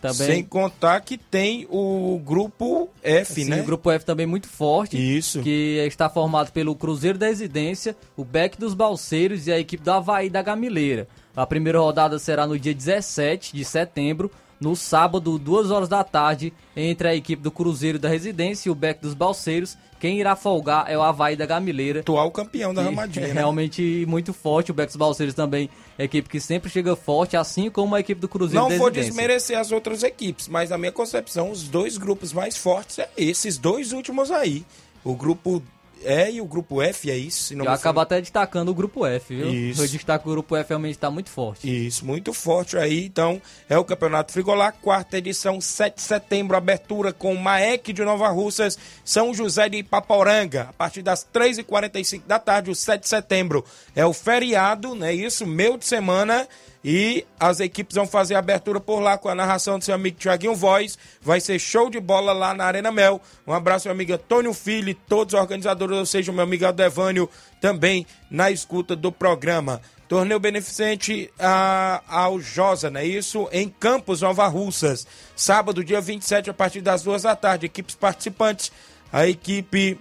Também. 0.00 0.26
Sem 0.26 0.44
contar 0.44 1.00
que 1.00 1.16
tem 1.18 1.66
o 1.70 2.20
grupo 2.24 2.88
F, 3.02 3.34
Sim, 3.34 3.50
né? 3.50 3.60
O 3.60 3.64
grupo 3.64 3.90
F 3.90 4.04
também 4.04 4.26
muito 4.26 4.46
forte. 4.46 4.96
Isso. 4.96 5.40
Que 5.40 5.78
está 5.86 6.08
formado 6.08 6.52
pelo 6.52 6.74
Cruzeiro 6.74 7.18
da 7.18 7.26
Residência, 7.26 7.96
o 8.16 8.24
Beck 8.24 8.58
dos 8.58 8.74
Balseiros 8.74 9.46
e 9.46 9.52
a 9.52 9.58
equipe 9.58 9.82
do 9.82 9.90
Havaí 9.90 10.28
da 10.28 10.42
Gamileira. 10.42 11.08
A 11.34 11.46
primeira 11.46 11.80
rodada 11.80 12.18
será 12.18 12.46
no 12.46 12.58
dia 12.58 12.74
17 12.74 13.54
de 13.54 13.64
setembro, 13.64 14.30
no 14.60 14.76
sábado, 14.76 15.38
2 15.38 15.70
horas 15.70 15.88
da 15.88 16.04
tarde, 16.04 16.52
entre 16.74 17.08
a 17.08 17.14
equipe 17.14 17.42
do 17.42 17.50
Cruzeiro 17.50 17.98
da 17.98 18.08
Residência 18.08 18.68
e 18.68 18.72
o 18.72 18.74
Beck 18.74 19.00
dos 19.00 19.14
Balseiros. 19.14 19.76
Quem 20.06 20.20
irá 20.20 20.36
folgar 20.36 20.84
é 20.88 20.96
o 20.96 21.02
Havaí 21.02 21.34
da 21.34 21.44
Gamileira. 21.44 21.98
Atual 21.98 22.30
campeão 22.30 22.72
da 22.72 22.80
Ramadinha. 22.80 23.24
É 23.26 23.28
né? 23.30 23.34
realmente 23.34 24.06
muito 24.06 24.32
forte. 24.32 24.70
O 24.70 24.74
dos 24.74 24.94
Balseiros 24.94 25.34
também 25.34 25.68
é 25.98 26.04
equipe 26.04 26.28
que 26.28 26.38
sempre 26.38 26.70
chega 26.70 26.94
forte, 26.94 27.36
assim 27.36 27.68
como 27.68 27.92
a 27.96 27.98
equipe 27.98 28.20
do 28.20 28.28
Cruzeiro 28.28 28.68
Não 28.68 28.78
vou 28.78 28.88
desmerecer 28.88 29.58
as 29.58 29.72
outras 29.72 30.04
equipes, 30.04 30.46
mas 30.46 30.70
na 30.70 30.78
minha 30.78 30.92
concepção, 30.92 31.50
os 31.50 31.64
dois 31.64 31.98
grupos 31.98 32.32
mais 32.32 32.56
fortes 32.56 33.00
é 33.00 33.10
esses 33.16 33.58
dois 33.58 33.90
últimos 33.90 34.30
aí. 34.30 34.64
O 35.02 35.16
grupo 35.16 35.60
é 36.04 36.30
e 36.30 36.40
o 36.40 36.46
grupo 36.46 36.82
F 36.82 37.10
é 37.10 37.16
isso. 37.16 37.54
Eu 37.54 37.70
acabo 37.70 38.00
até 38.00 38.20
destacando 38.20 38.68
o 38.68 38.74
grupo 38.74 39.06
F, 39.06 39.34
viu? 39.34 39.48
Isso. 39.48 39.82
Eu 39.82 39.88
destaco 39.88 40.28
o 40.28 40.32
grupo 40.32 40.56
F 40.56 40.68
realmente 40.68 40.94
está 40.94 41.10
muito 41.10 41.30
forte. 41.30 41.86
Isso, 41.86 42.04
muito 42.04 42.32
forte 42.32 42.76
aí. 42.76 43.04
Então, 43.04 43.40
é 43.68 43.78
o 43.78 43.84
Campeonato 43.84 44.32
Frigolar, 44.32 44.74
quarta 44.80 45.18
edição, 45.18 45.60
7 45.60 45.96
de 45.96 46.02
setembro, 46.02 46.56
abertura 46.56 47.12
com 47.12 47.34
Maek 47.34 47.92
de 47.92 48.04
Nova 48.04 48.28
Russas, 48.28 48.78
São 49.04 49.32
José 49.34 49.68
de 49.68 49.78
Ipaporanga. 49.78 50.68
A 50.70 50.72
partir 50.72 51.02
das 51.02 51.26
3h45 51.32 52.22
da 52.26 52.38
tarde, 52.38 52.70
o 52.70 52.74
7 52.74 53.02
de 53.02 53.08
setembro, 53.08 53.64
é 53.94 54.04
o 54.04 54.12
feriado, 54.12 54.94
né? 54.94 55.12
Isso, 55.12 55.46
meio 55.46 55.78
de 55.78 55.86
semana. 55.86 56.46
E 56.88 57.26
as 57.40 57.58
equipes 57.58 57.96
vão 57.96 58.06
fazer 58.06 58.36
a 58.36 58.38
abertura 58.38 58.78
por 58.78 59.00
lá 59.00 59.18
com 59.18 59.28
a 59.28 59.34
narração 59.34 59.76
do 59.76 59.84
seu 59.84 59.92
amigo 59.92 60.18
Tiaguinho 60.18 60.54
Voz. 60.54 60.96
Vai 61.20 61.40
ser 61.40 61.58
show 61.58 61.90
de 61.90 61.98
bola 61.98 62.32
lá 62.32 62.54
na 62.54 62.64
Arena 62.64 62.92
Mel. 62.92 63.20
Um 63.44 63.52
abraço, 63.52 63.88
meu 63.88 63.92
amigo 63.92 64.12
Antônio 64.12 64.54
Filho, 64.54 64.94
todos 65.08 65.34
os 65.34 65.40
organizadores, 65.40 65.98
ou 65.98 66.06
seja, 66.06 66.30
meu 66.30 66.44
amigo 66.44 66.64
Aldevânio, 66.64 67.28
também 67.60 68.06
na 68.30 68.52
escuta 68.52 68.94
do 68.94 69.10
programa. 69.10 69.82
Torneio 70.08 70.38
beneficente 70.38 71.28
a, 71.40 72.04
ao 72.06 72.38
Josa, 72.38 72.88
não 72.88 73.00
é 73.00 73.04
isso? 73.04 73.48
Em 73.50 73.68
Campos, 73.68 74.22
Nova 74.22 74.46
Russas. 74.46 75.08
Sábado, 75.34 75.82
dia 75.82 76.00
27, 76.00 76.50
a 76.50 76.54
partir 76.54 76.82
das 76.82 77.02
duas 77.02 77.22
da 77.22 77.34
tarde. 77.34 77.66
Equipes 77.66 77.96
participantes, 77.96 78.70
a 79.12 79.26
equipe 79.26 79.98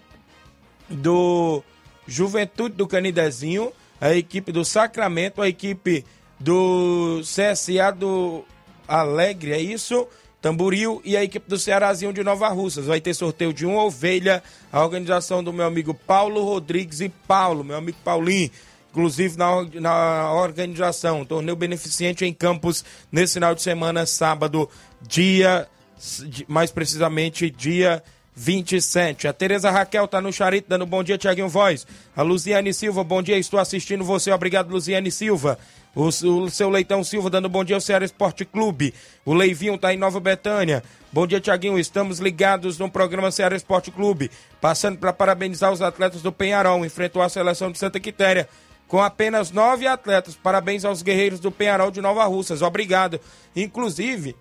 do 0.87 1.63
Juventude 2.05 2.75
do 2.75 2.85
Canidezinho, 2.85 3.73
a 3.99 4.13
equipe 4.13 4.51
do 4.51 4.63
Sacramento, 4.63 5.41
a 5.41 5.49
equipe 5.49 6.05
do 6.45 7.21
CSA 7.21 7.91
do 7.91 8.45
Alegre, 8.87 9.51
é 9.51 9.59
isso? 9.59 10.07
Tamboril 10.39 11.01
e 11.03 11.17
a 11.17 11.23
equipe 11.23 11.49
do 11.49 11.57
Cearazinho 11.57 12.13
de 12.13 12.23
Nova 12.23 12.47
Russas. 12.49 12.85
Vai 12.85 13.01
ter 13.01 13.15
sorteio 13.15 13.51
de 13.51 13.65
uma 13.65 13.83
ovelha, 13.83 14.43
a 14.71 14.83
organização 14.83 15.43
do 15.43 15.51
meu 15.51 15.65
amigo 15.65 15.91
Paulo 15.91 16.43
Rodrigues 16.43 17.01
e 17.01 17.09
Paulo, 17.09 17.63
meu 17.63 17.75
amigo 17.75 17.97
Paulinho. 18.03 18.51
Inclusive 18.91 19.35
na, 19.39 19.63
na 19.81 20.33
organização, 20.33 21.25
torneio 21.25 21.55
beneficente 21.55 22.23
em 22.23 22.31
Campos 22.31 22.85
nesse 23.11 23.33
final 23.33 23.55
de 23.55 23.63
semana, 23.63 24.05
sábado, 24.05 24.69
dia, 25.01 25.67
mais 26.47 26.69
precisamente, 26.69 27.49
dia 27.49 28.03
27. 28.35 29.27
A 29.27 29.33
Tereza 29.33 29.71
Raquel 29.71 30.07
tá 30.07 30.21
no 30.21 30.31
Charito, 30.31 30.69
dando 30.69 30.85
bom 30.85 31.03
dia, 31.03 31.17
Tiaguinho 31.17 31.49
Voz. 31.49 31.87
A 32.15 32.21
Luziane 32.21 32.71
Silva, 32.71 33.03
bom 33.03 33.23
dia, 33.23 33.37
estou 33.37 33.59
assistindo 33.59 34.03
você. 34.03 34.31
Obrigado, 34.31 34.69
Luziane 34.69 35.09
Silva. 35.09 35.57
O, 35.95 36.07
o, 36.07 36.49
seu 36.49 36.69
Leitão 36.69 37.05
Silva 37.05 37.29
dando 37.29 37.47
bom 37.47 37.63
dia 37.63 37.77
ao 37.77 37.81
Ceará 37.81 38.03
Esporte 38.03 38.43
Clube. 38.43 38.93
O 39.23 39.33
Leivinho 39.33 39.77
tá 39.77 39.93
em 39.93 39.97
Nova 39.97 40.19
Betânia. 40.19 40.83
Bom 41.09 41.25
dia, 41.25 41.39
Tiaguinho. 41.39 41.79
Estamos 41.79 42.19
ligados 42.19 42.77
no 42.77 42.91
programa 42.91 43.31
Ceará 43.31 43.55
Esporte 43.55 43.89
Clube. 43.91 44.29
Passando 44.59 44.97
para 44.97 45.13
parabenizar 45.13 45.71
os 45.71 45.81
atletas 45.81 46.21
do 46.21 46.33
Penharol. 46.33 46.85
Enfrentou 46.85 47.21
a 47.21 47.29
seleção 47.29 47.71
de 47.71 47.77
Santa 47.77 47.97
Quitéria 47.97 48.49
com 48.89 49.01
apenas 49.01 49.51
nove 49.51 49.87
atletas. 49.87 50.35
Parabéns 50.35 50.83
aos 50.83 51.01
guerreiros 51.01 51.39
do 51.39 51.49
Penharol 51.49 51.89
de 51.89 52.01
Nova 52.01 52.25
Russas. 52.25 52.61
Obrigado. 52.61 53.17
Inclusive, 53.55 54.35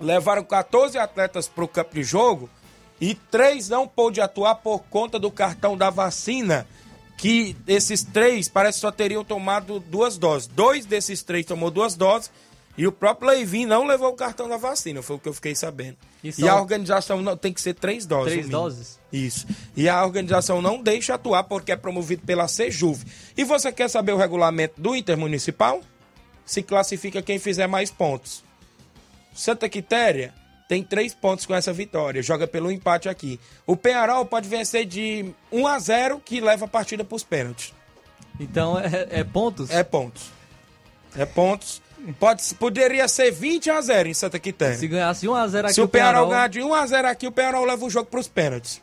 levaram 0.00 0.44
14 0.44 0.96
atletas 0.96 1.48
para 1.48 1.64
o 1.64 1.68
campo 1.68 1.96
de 1.96 2.04
jogo 2.04 2.48
e 3.00 3.16
três 3.16 3.68
não 3.68 3.88
pôde 3.88 4.20
atuar 4.20 4.54
por 4.56 4.84
conta 4.84 5.18
do 5.18 5.30
cartão 5.30 5.76
da 5.76 5.90
vacina 5.90 6.68
que 7.18 7.56
esses 7.66 8.04
três 8.04 8.48
parece 8.48 8.78
só 8.78 8.92
teriam 8.92 9.24
tomado 9.24 9.80
duas 9.80 10.16
doses. 10.16 10.46
Dois 10.46 10.86
desses 10.86 11.22
três 11.22 11.44
tomou 11.44 11.68
duas 11.70 11.96
doses 11.96 12.30
e 12.76 12.86
o 12.86 12.92
próprio 12.92 13.30
Leivin 13.30 13.66
não 13.66 13.84
levou 13.84 14.10
o 14.10 14.14
cartão 14.14 14.48
da 14.48 14.56
vacina, 14.56 15.02
foi 15.02 15.16
o 15.16 15.18
que 15.18 15.28
eu 15.28 15.34
fiquei 15.34 15.52
sabendo. 15.52 15.96
E, 16.22 16.32
e 16.38 16.48
a 16.48 16.54
organização 16.54 17.20
não, 17.20 17.36
tem 17.36 17.52
que 17.52 17.60
ser 17.60 17.74
três 17.74 18.06
doses. 18.06 18.32
Três 18.32 18.48
doses? 18.48 19.00
Isso. 19.12 19.48
E 19.76 19.88
a 19.88 20.04
organização 20.04 20.62
não 20.62 20.80
deixa 20.80 21.14
atuar 21.14 21.42
porque 21.42 21.72
é 21.72 21.76
promovido 21.76 22.22
pela 22.22 22.46
Sejuve. 22.46 23.04
E 23.36 23.42
você 23.42 23.72
quer 23.72 23.90
saber 23.90 24.12
o 24.12 24.16
regulamento 24.16 24.80
do 24.80 24.94
Intermunicipal? 24.94 25.80
Se 26.46 26.62
classifica 26.62 27.20
quem 27.20 27.38
fizer 27.40 27.66
mais 27.66 27.90
pontos. 27.90 28.44
Santa 29.34 29.68
Quitéria 29.68 30.32
tem 30.68 30.82
três 30.82 31.14
pontos 31.14 31.46
com 31.46 31.54
essa 31.54 31.72
vitória. 31.72 32.22
Joga 32.22 32.46
pelo 32.46 32.70
empate 32.70 33.08
aqui. 33.08 33.40
O 33.66 33.74
Penharol 33.74 34.26
pode 34.26 34.46
vencer 34.46 34.84
de 34.84 35.32
1 35.50 35.66
a 35.66 35.78
0 35.78 36.22
que 36.22 36.40
leva 36.40 36.66
a 36.66 36.68
partida 36.68 37.02
para 37.02 37.16
os 37.16 37.24
pênaltis. 37.24 37.72
Então 38.38 38.78
é, 38.78 39.08
é, 39.10 39.24
pontos? 39.24 39.70
É 39.70 39.82
pontos. 39.82 40.30
É 41.16 41.24
pontos. 41.24 41.80
Pode, 42.20 42.54
poderia 42.54 43.08
ser 43.08 43.32
20 43.32 43.70
a 43.70 43.80
0 43.80 44.08
em 44.10 44.14
Santa 44.14 44.38
Quitéria. 44.38 44.76
Se 44.76 44.86
ganhasse 44.86 45.26
1 45.26 45.34
a 45.34 45.48
0 45.48 45.66
aqui 45.66 45.74
Se 45.74 45.80
o 45.80 45.88
Penharol, 45.88 46.28
Penharol 46.28 46.30
ganhar 46.30 46.48
de 46.48 46.62
1 46.62 46.74
a 46.74 46.86
0 46.86 47.08
aqui, 47.08 47.26
o 47.26 47.32
Penharol 47.32 47.64
leva 47.64 47.84
o 47.84 47.90
jogo 47.90 48.08
para 48.10 48.20
os 48.20 48.28
pênaltis. 48.28 48.80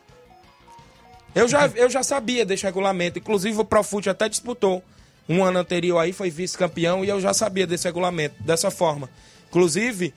Eu 1.34 1.46
já, 1.46 1.66
eu 1.74 1.88
já 1.88 2.02
sabia 2.02 2.44
desse 2.44 2.64
regulamento. 2.64 3.18
Inclusive 3.18 3.60
o 3.60 3.64
Profute 3.64 4.10
até 4.10 4.28
disputou. 4.28 4.82
Um 5.28 5.44
ano 5.44 5.58
anterior 5.60 5.98
aí 5.98 6.12
foi 6.12 6.30
vice-campeão 6.30 7.04
e 7.04 7.08
eu 7.08 7.20
já 7.20 7.32
sabia 7.32 7.66
desse 7.66 7.86
regulamento, 7.86 8.42
dessa 8.42 8.70
forma. 8.70 9.08
Inclusive, 9.48 10.12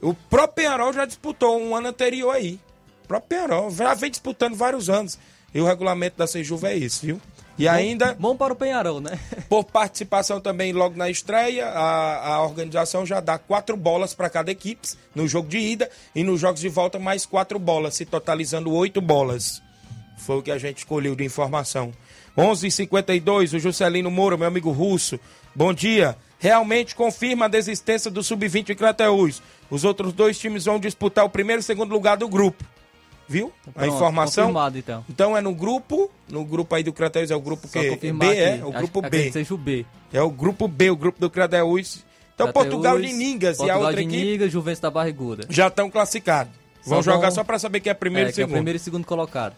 o 0.00 0.14
próprio 0.14 0.54
Penharol 0.54 0.92
já 0.92 1.04
disputou 1.04 1.60
um 1.60 1.74
ano 1.74 1.88
anterior 1.88 2.30
aí. 2.30 2.60
O 3.04 3.08
próprio 3.08 3.28
Penharol 3.28 3.70
já 3.70 3.94
vem 3.94 4.10
disputando 4.10 4.54
vários 4.54 4.90
anos. 4.90 5.18
E 5.54 5.60
o 5.60 5.64
regulamento 5.64 6.18
da 6.18 6.26
Sejuva 6.26 6.68
é 6.68 6.76
isso, 6.76 7.06
viu? 7.06 7.20
E 7.58 7.64
bom, 7.64 7.70
ainda. 7.70 8.14
Bom 8.14 8.36
para 8.36 8.52
o 8.52 8.56
Penharol, 8.56 9.00
né? 9.00 9.18
Por 9.48 9.64
participação 9.64 10.40
também 10.40 10.72
logo 10.72 10.96
na 10.96 11.08
estreia, 11.08 11.66
a, 11.68 12.34
a 12.34 12.42
organização 12.42 13.06
já 13.06 13.20
dá 13.20 13.38
quatro 13.38 13.76
bolas 13.76 14.12
para 14.12 14.28
cada 14.28 14.50
equipe 14.50 14.88
no 15.14 15.26
jogo 15.26 15.48
de 15.48 15.58
ida 15.58 15.90
e 16.14 16.22
nos 16.22 16.40
jogos 16.40 16.60
de 16.60 16.68
volta 16.68 16.98
mais 16.98 17.24
quatro 17.24 17.58
bolas, 17.58 17.94
se 17.94 18.04
totalizando 18.04 18.72
oito 18.74 19.00
bolas. 19.00 19.62
Foi 20.18 20.38
o 20.38 20.42
que 20.42 20.50
a 20.50 20.58
gente 20.58 20.78
escolheu 20.78 21.14
de 21.14 21.24
informação. 21.24 21.92
11:52 22.36 22.64
h 22.64 22.70
52 22.70 23.52
o 23.54 23.58
Juscelino 23.58 24.10
Moura, 24.10 24.36
meu 24.36 24.46
amigo 24.46 24.70
russo. 24.70 25.18
Bom 25.54 25.72
dia. 25.72 26.16
Realmente 26.38 26.94
confirma 26.94 27.46
a 27.46 27.48
desistência 27.48 28.10
do 28.10 28.22
Sub-20 28.22 28.64
de 28.64 28.74
Crateús. 28.74 29.42
Os 29.70 29.84
outros 29.84 30.12
dois 30.12 30.38
times 30.38 30.64
vão 30.64 30.78
disputar 30.78 31.24
o 31.24 31.30
primeiro 31.30 31.60
e 31.60 31.62
segundo 31.62 31.92
lugar 31.92 32.16
do 32.16 32.28
grupo. 32.28 32.64
Viu? 33.28 33.52
Pronto, 33.64 33.80
a 33.80 33.86
informação. 33.86 34.50
Então. 34.74 35.04
então 35.08 35.36
é 35.36 35.40
no 35.40 35.52
grupo, 35.52 36.10
no 36.28 36.44
grupo 36.44 36.74
aí 36.74 36.84
do 36.84 36.92
Crateus 36.92 37.30
é 37.30 37.36
o 37.36 37.40
grupo 37.40 37.66
que 37.66 37.78
B 38.12 38.26
aqui. 38.28 38.40
é, 38.40 38.64
o 38.64 38.70
grupo 38.70 39.00
Acho, 39.00 39.10
B. 39.10 39.32
Seja 39.32 39.54
o 39.54 39.58
B. 39.58 39.84
É 40.12 40.22
o 40.22 40.30
grupo 40.30 40.68
B, 40.68 40.90
o 40.90 40.96
grupo 40.96 41.18
do 41.18 41.28
Crateus. 41.28 42.04
Então 42.34 42.46
Crateus, 42.46 42.64
Portugal 42.66 43.00
de 43.00 43.12
Ningas 43.12 43.56
Portugal 43.56 43.80
e 43.80 43.84
a 43.84 43.86
outra 43.88 44.02
de 44.02 44.08
equipe 44.08 44.24
Ningas, 44.24 44.52
Juventus 44.52 44.80
da 44.80 44.90
Barriguda. 44.90 45.46
Já 45.48 45.66
estão 45.66 45.90
classificados. 45.90 46.52
Vão 46.84 47.02
Só 47.02 47.10
jogar 47.10 47.28
vão... 47.28 47.34
só 47.34 47.42
para 47.42 47.58
saber 47.58 47.80
quem 47.80 47.90
é 47.90 47.94
primeiro 47.94 48.28
é, 48.28 48.30
e 48.30 48.34
segundo. 48.34 48.48
Que 48.48 48.54
é 48.54 48.58
primeiro 48.58 48.76
e 48.76 48.80
segundo 48.80 49.04
colocado. 49.04 49.56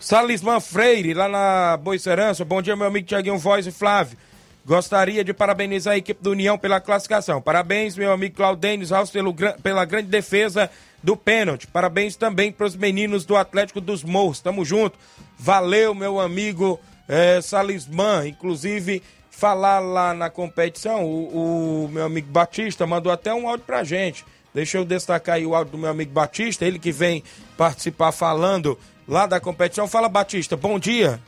Salismã 0.00 0.58
Freire, 0.58 1.12
lá 1.12 1.28
na 1.28 1.76
Boicerança. 1.76 2.44
Bom 2.44 2.62
dia, 2.62 2.74
meu 2.74 2.86
amigo 2.86 3.06
Tiaguinho 3.06 3.38
Voz 3.38 3.66
e 3.66 3.70
Flávio. 3.70 4.16
Gostaria 4.64 5.24
de 5.24 5.34
parabenizar 5.34 5.94
a 5.94 5.98
equipe 5.98 6.22
do 6.22 6.30
União 6.30 6.56
pela 6.56 6.80
classificação. 6.80 7.42
Parabéns, 7.42 7.96
meu 7.96 8.12
amigo 8.12 8.36
Claudênis 8.36 8.92
Alves, 8.92 9.10
pelo, 9.10 9.34
pela 9.34 9.84
grande 9.84 10.08
defesa 10.08 10.70
do 11.02 11.16
pênalti. 11.16 11.66
Parabéns 11.66 12.14
também 12.14 12.52
para 12.52 12.66
os 12.66 12.76
meninos 12.76 13.24
do 13.24 13.36
Atlético 13.36 13.80
dos 13.80 14.04
Morros. 14.04 14.40
Tamo 14.40 14.64
junto. 14.64 14.96
Valeu, 15.36 15.94
meu 15.94 16.20
amigo 16.20 16.78
é, 17.08 17.40
Salismã. 17.40 18.24
Inclusive, 18.26 19.02
falar 19.28 19.80
lá 19.80 20.14
na 20.14 20.30
competição, 20.30 21.04
o, 21.04 21.86
o, 21.86 21.88
meu 21.88 22.04
amigo 22.04 22.30
Batista 22.30 22.86
mandou 22.86 23.10
até 23.10 23.34
um 23.34 23.48
áudio 23.48 23.66
pra 23.66 23.82
gente. 23.82 24.24
Deixa 24.54 24.78
eu 24.78 24.84
destacar 24.84 25.36
aí 25.36 25.46
o 25.46 25.56
áudio 25.56 25.72
do 25.72 25.78
meu 25.78 25.90
amigo 25.90 26.12
Batista, 26.12 26.64
ele 26.64 26.78
que 26.78 26.92
vem 26.92 27.24
participar 27.56 28.12
falando 28.12 28.78
lá 29.08 29.26
da 29.26 29.40
competição. 29.40 29.88
Fala, 29.88 30.08
Batista, 30.08 30.56
bom 30.56 30.78
dia. 30.78 31.18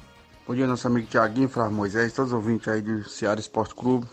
Bom 0.47 0.55
dia, 0.55 0.67
nosso 0.67 0.87
amigo 0.87 1.07
Tiaguinho, 1.07 1.49
Flávio 1.49 1.75
Moisés, 1.75 2.13
todos 2.13 2.31
os 2.31 2.37
ouvintes 2.37 2.69
aí 2.69 2.83
do 2.83 3.09
Ceará 3.09 3.41
Esporte 3.41 3.75
Clube. 3.75 4.07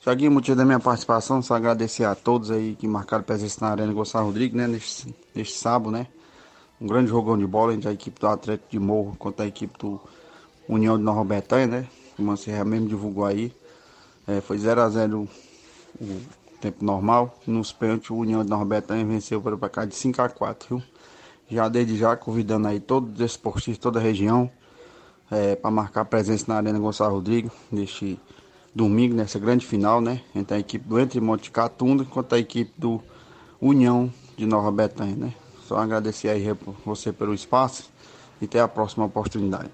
Tiaguinho, 0.00 0.30
motivo 0.30 0.56
da 0.56 0.64
minha 0.64 0.80
participação, 0.80 1.42
só 1.42 1.54
agradecer 1.54 2.04
a 2.04 2.14
todos 2.14 2.50
aí 2.50 2.74
que 2.74 2.88
marcaram 2.88 3.22
presença 3.22 3.58
na 3.60 3.72
Arena 3.72 3.92
Gonçalo 3.92 4.24
Rodrigues, 4.24 4.56
né, 4.56 4.66
neste, 4.66 5.14
neste 5.34 5.58
sábado, 5.58 5.90
né. 5.90 6.06
Um 6.80 6.86
grande 6.86 7.10
jogão 7.10 7.36
de 7.36 7.46
bola 7.46 7.74
entre 7.74 7.90
a 7.90 7.92
equipe 7.92 8.18
do 8.18 8.26
Atlético 8.26 8.70
de 8.70 8.78
Morro 8.78 9.14
contra 9.18 9.44
a 9.44 9.48
equipe 9.48 9.78
do 9.78 10.00
União 10.66 10.96
de 10.96 11.04
Nova 11.04 11.22
Betânia, 11.24 11.66
né. 11.66 11.86
O 12.18 12.22
Mancerra 12.22 12.64
mesmo 12.64 12.88
divulgou 12.88 13.26
aí. 13.26 13.54
É, 14.26 14.40
foi 14.40 14.56
0x0 14.56 15.12
o, 15.12 15.28
o 16.02 16.22
tempo 16.58 16.82
normal. 16.82 17.38
Nos 17.46 17.70
pênaltis, 17.70 18.08
o 18.08 18.16
União 18.16 18.42
de 18.42 18.48
Nova 18.48 18.64
Betânia 18.64 19.04
venceu 19.04 19.42
para 19.42 19.68
cá 19.68 19.84
de 19.84 19.94
5x4, 19.94 20.56
viu. 20.70 20.82
Já 21.50 21.68
desde 21.68 21.98
já 21.98 22.16
convidando 22.16 22.66
aí 22.66 22.80
todos 22.80 23.12
os 23.12 23.20
esportistas, 23.20 23.76
toda 23.76 23.98
a 23.98 24.02
região, 24.02 24.50
é, 25.30 25.54
para 25.54 25.70
marcar 25.70 26.04
presença 26.04 26.46
na 26.48 26.56
Arena 26.56 26.78
Gonçalo 26.78 27.14
Rodrigues 27.14 27.52
neste 27.70 28.18
domingo, 28.74 29.14
nessa 29.14 29.38
grande 29.38 29.66
final, 29.66 30.00
né? 30.00 30.20
Entre 30.34 30.56
a 30.56 30.58
equipe 30.58 30.86
do 30.86 30.98
Entre 30.98 31.20
Monte 31.20 31.50
Catunda 31.50 32.04
contra 32.04 32.36
a 32.36 32.40
equipe 32.40 32.72
do 32.76 33.00
União 33.60 34.12
de 34.36 34.46
Nova 34.46 34.70
Betânia, 34.70 35.16
né? 35.16 35.34
Só 35.66 35.78
agradecer 35.78 36.28
aí 36.28 36.44
você 36.84 37.12
pelo 37.12 37.32
espaço 37.32 37.90
e 38.40 38.44
até 38.44 38.60
a 38.60 38.66
próxima 38.66 39.04
oportunidade. 39.04 39.70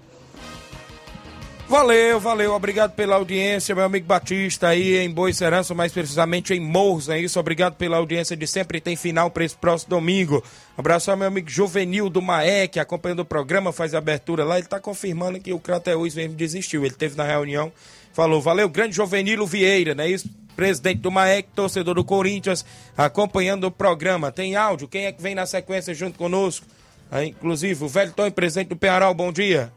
Valeu, 1.69 2.17
valeu, 2.17 2.53
obrigado 2.53 2.93
pela 2.93 3.17
audiência, 3.17 3.75
meu 3.75 3.83
amigo 3.83 4.05
Batista 4.05 4.69
aí 4.69 4.95
em 4.99 5.11
Boa 5.11 5.33
Serança, 5.33 5.75
mais 5.75 5.91
precisamente 5.91 6.53
em 6.53 6.61
Morros, 6.61 7.09
é 7.09 7.19
isso, 7.19 7.37
obrigado 7.37 7.75
pela 7.75 7.97
audiência 7.97 8.37
de 8.37 8.47
sempre, 8.47 8.79
tem 8.79 8.95
final 8.95 9.29
para 9.29 9.43
esse 9.43 9.55
próximo 9.55 9.89
domingo. 9.89 10.41
Abraço 10.77 11.11
ao 11.11 11.17
meu 11.17 11.27
amigo 11.27 11.49
Juvenil 11.49 12.09
do 12.09 12.21
Maek, 12.21 12.79
acompanhando 12.79 13.19
o 13.19 13.25
programa, 13.25 13.73
faz 13.73 13.93
abertura 13.93 14.45
lá, 14.45 14.57
ele 14.57 14.67
tá 14.67 14.79
confirmando 14.79 15.41
que 15.41 15.51
o 15.51 15.59
Crateus 15.59 16.15
mesmo 16.15 16.35
desistiu, 16.35 16.85
ele 16.85 16.95
teve 16.95 17.17
na 17.17 17.25
reunião, 17.25 17.69
falou, 18.13 18.41
valeu, 18.41 18.69
grande 18.69 18.95
Juvenilo 18.95 19.45
Vieira, 19.45 19.93
né, 19.93 20.09
isso, 20.09 20.29
presidente 20.55 21.01
do 21.01 21.11
Maek, 21.11 21.49
torcedor 21.53 21.95
do 21.95 22.03
Corinthians, 22.05 22.65
acompanhando 22.95 23.65
o 23.65 23.71
programa, 23.71 24.31
tem 24.31 24.55
áudio, 24.55 24.87
quem 24.87 25.05
é 25.05 25.11
que 25.11 25.21
vem 25.21 25.35
na 25.35 25.45
sequência 25.45 25.93
junto 25.93 26.17
conosco? 26.17 26.65
Aí, 27.11 27.27
inclusive, 27.27 27.83
o 27.83 27.89
velho 27.89 28.13
Tom, 28.13 28.31
presidente 28.31 28.69
do 28.69 28.77
Pearal, 28.77 29.13
bom 29.13 29.33
dia. 29.33 29.69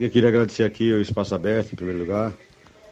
Eu 0.00 0.10
queria 0.10 0.30
agradecer 0.30 0.64
aqui 0.64 0.90
o 0.90 1.00
espaço 1.02 1.34
aberto, 1.34 1.72
em 1.72 1.76
primeiro 1.76 2.00
lugar. 2.00 2.32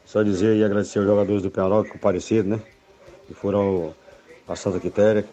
Só 0.05 0.22
dizer 0.22 0.57
e 0.57 0.62
agradecer 0.62 0.98
aos 0.98 1.09
jogadores 1.09 1.42
do 1.42 1.51
Penarol 1.51 1.82
que 1.82 1.90
compareceram, 1.90 2.51
né? 2.51 2.61
Que 3.26 3.32
foram 3.32 3.94
a 4.46 4.55
Santa 4.55 4.78
Quitéria, 4.78 5.24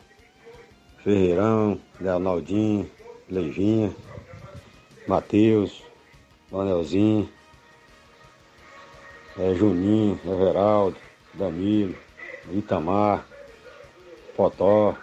Ferreirão, 1.03 1.79
Leonaldinho, 1.99 2.89
Leivinha, 3.29 3.93
Matheus, 5.05 5.83
Manelzinho, 6.49 7.29
é, 9.37 9.53
Juninho, 9.53 10.19
Everaldo, 10.25 10.97
Danilo, 11.33 11.95
Itamar, 12.51 13.27
Potó, 14.35 14.95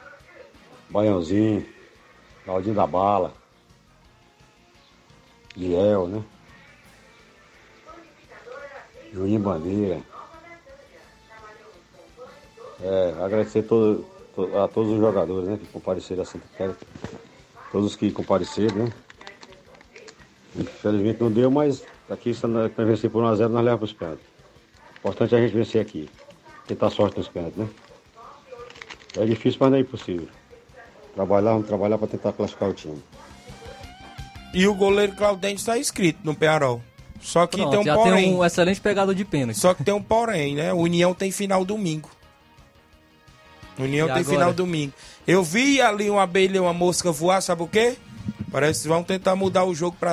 Baiãozinho, 0.88 1.66
Claudinho 2.44 2.74
da 2.74 2.86
Bala, 2.86 3.34
Liel, 5.56 6.08
né? 6.08 6.24
Juninho 9.14 9.40
Bandeira. 9.40 10.00
É, 12.82 13.14
agradecer 13.22 13.62
todo, 13.62 14.04
to- 14.34 14.58
a 14.58 14.66
todos 14.68 14.92
os 14.92 14.98
jogadores 14.98 15.48
né, 15.48 15.56
que 15.56 15.66
compareceram 15.68 16.22
a 16.22 16.26
Santa 16.26 16.44
Quitéria. 16.48 16.76
Todos 17.70 17.94
que 17.96 18.10
compareceram, 18.10 18.76
né? 18.76 18.92
Infelizmente 20.56 21.20
não 21.20 21.30
deu, 21.30 21.50
mas 21.50 21.84
aqui 22.10 22.34
se 22.34 22.46
nós 22.46 22.70
nós 22.76 22.86
vencer 22.86 23.10
por 23.10 23.22
1x0, 23.22 23.48
nós 23.48 23.64
levamos 23.64 23.92
para 23.92 24.08
os 24.12 24.18
importante 24.98 25.34
é 25.34 25.38
a 25.38 25.40
gente 25.42 25.54
vencer 25.54 25.80
aqui. 25.80 26.08
Tentar 26.66 26.90
sorte 26.90 27.18
nos 27.18 27.28
pênaltis, 27.28 27.58
né? 27.58 27.68
É 29.16 29.24
difícil, 29.24 29.58
mas 29.60 29.70
não 29.70 29.78
é 29.78 29.80
impossível. 29.80 30.28
Trabalhar, 31.14 31.52
vamos 31.52 31.66
trabalhar 31.68 31.98
para 31.98 32.08
tentar 32.08 32.32
classificar 32.32 32.68
o 32.70 32.74
time. 32.74 33.02
E 34.52 34.66
o 34.66 34.74
goleiro 34.74 35.14
Claudente 35.14 35.60
está 35.60 35.78
inscrito 35.78 36.20
no 36.24 36.34
Penarol. 36.34 36.82
Só 37.24 37.46
que 37.46 37.56
Pronto, 37.56 37.70
tem 37.70 37.80
um 37.80 37.84
já 37.84 37.94
porém. 37.94 38.14
tem 38.16 38.34
um 38.34 38.44
excelente 38.44 38.80
pegador 38.82 39.14
de 39.14 39.24
pênalti. 39.24 39.58
Só 39.58 39.72
que 39.72 39.82
tem 39.82 39.94
um 39.94 40.02
porém, 40.02 40.54
né? 40.54 40.74
O 40.74 40.80
União 40.80 41.14
tem 41.14 41.30
final 41.32 41.64
domingo. 41.64 42.10
União 43.78 44.06
E 44.06 44.12
tem 44.12 44.20
agora? 44.20 44.36
final 44.36 44.52
domingo. 44.52 44.92
Eu 45.26 45.42
vi 45.42 45.80
ali 45.80 46.10
uma 46.10 46.22
abelha, 46.22 46.60
uma 46.60 46.74
mosca 46.74 47.10
voar, 47.10 47.40
sabe 47.40 47.62
o 47.62 47.66
quê? 47.66 47.96
Parece 48.52 48.82
que 48.82 48.88
vão 48.88 49.02
tentar 49.02 49.34
mudar 49.34 49.64
o 49.64 49.74
jogo 49.74 49.96
para 49.98 50.12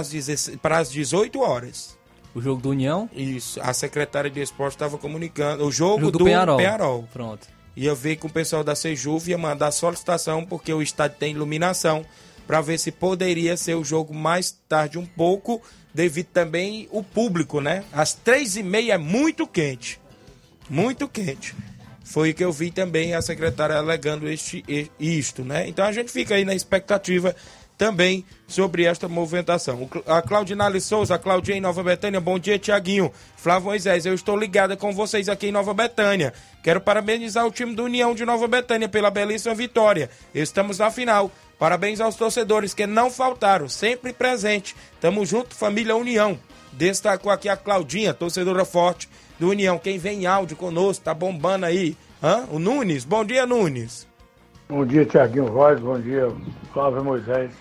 as 0.80 0.90
18 0.90 1.40
horas. 1.42 1.98
O 2.34 2.42
jogo 2.42 2.62
do 2.62 2.70
União? 2.70 3.10
Isso. 3.14 3.60
A 3.62 3.74
secretária 3.74 4.30
de 4.30 4.40
esporte 4.42 4.76
estava 4.76 4.98
comunicando. 4.98 5.66
O 5.66 5.72
jogo, 5.72 6.00
Jogo 6.00 6.12
do 6.12 6.18
do, 6.20 6.26
Penharol. 6.26 6.58
Penharol. 6.58 7.10
Pronto. 7.12 7.46
Ia 7.76 7.94
ver 7.94 8.16
com 8.16 8.28
o 8.28 8.32
pessoal 8.32 8.64
da 8.64 8.74
Sejuv, 8.74 9.28
ia 9.30 9.38
mandar 9.38 9.72
solicitação, 9.72 10.46
porque 10.46 10.74
o 10.74 10.82
estádio 10.82 11.18
tem 11.20 11.34
iluminação, 11.34 12.06
para 12.48 12.62
ver 12.62 12.78
se 12.80 12.90
poderia 12.90 13.56
ser 13.58 13.76
o 13.76 13.84
jogo 13.84 14.14
mais 14.14 14.58
tarde 14.68 14.98
um 14.98 15.06
pouco, 15.06 15.62
devido 15.94 16.28
também 16.28 16.88
o 16.92 17.04
público, 17.04 17.60
né? 17.62 17.84
Às 17.92 18.14
três 18.14 18.56
e 18.56 18.64
meia 18.64 18.94
é 18.94 18.98
muito 18.98 19.46
quente. 19.46 20.00
Muito 20.70 21.08
quente. 21.08 21.56
Foi 22.04 22.34
que 22.34 22.44
eu 22.44 22.52
vi 22.52 22.72
também 22.72 23.14
a 23.14 23.22
secretária 23.22 23.76
alegando 23.76 24.30
este, 24.30 24.64
isto, 25.00 25.44
né? 25.44 25.68
Então 25.68 25.86
a 25.86 25.92
gente 25.92 26.12
fica 26.12 26.36
aí 26.36 26.44
na 26.44 26.54
expectativa 26.54 27.36
também 27.82 28.24
sobre 28.48 28.84
esta 28.84 29.08
movimentação. 29.08 29.90
A 30.06 30.22
Claudinale 30.22 30.80
Souza, 30.80 31.16
a 31.16 31.18
Claudinha 31.18 31.58
em 31.58 31.62
Nova 31.62 31.82
Betânia, 31.82 32.22
bom 32.22 32.38
dia, 32.38 32.60
Tiaguinho. 32.60 33.12
Flávio 33.36 33.70
Moisés, 33.70 34.06
eu 34.06 34.14
estou 34.14 34.38
ligada 34.38 34.78
com 34.78 34.94
vocês 34.94 35.28
aqui 35.28 35.48
em 35.48 35.52
Nova 35.52 35.74
Betânia. 35.74 36.32
Quero 36.62 36.80
parabenizar 36.80 37.44
o 37.44 37.50
time 37.50 37.74
do 37.74 37.86
União 37.86 38.14
de 38.14 38.24
Nova 38.24 38.48
Betânia 38.48 38.88
pela 38.88 39.10
belíssima 39.10 39.56
vitória. 39.56 40.12
Estamos 40.32 40.78
na 40.78 40.92
final. 40.92 41.32
Parabéns 41.58 42.00
aos 42.00 42.14
torcedores 42.14 42.72
que 42.76 42.86
não 42.86 43.10
faltaram, 43.10 43.68
sempre 43.68 44.14
presente. 44.14 44.76
Tamo 45.00 45.26
junto, 45.26 45.56
família 45.56 45.96
União. 45.96 46.38
Destacou 46.74 47.32
aqui 47.32 47.50
a 47.50 47.58
Claudinha, 47.58 48.14
torcedora 48.14 48.64
forte 48.64 49.10
do 49.40 49.50
União. 49.50 49.80
Quem 49.80 49.98
vem 49.98 50.22
em 50.22 50.26
áudio 50.28 50.56
conosco, 50.56 51.04
tá 51.04 51.16
bombando 51.16 51.66
aí. 51.66 51.98
Hã? 52.22 52.46
O 52.52 52.60
Nunes, 52.60 53.04
bom 53.04 53.26
dia, 53.26 53.48
Nunes. 53.48 54.08
Bom 54.70 54.86
dia, 54.86 55.04
Tiaguinho 55.04 55.48
Voz, 55.48 55.80
bom 55.82 56.00
dia, 56.00 56.32
Flávio 56.72 57.04
Moisés, 57.04 57.52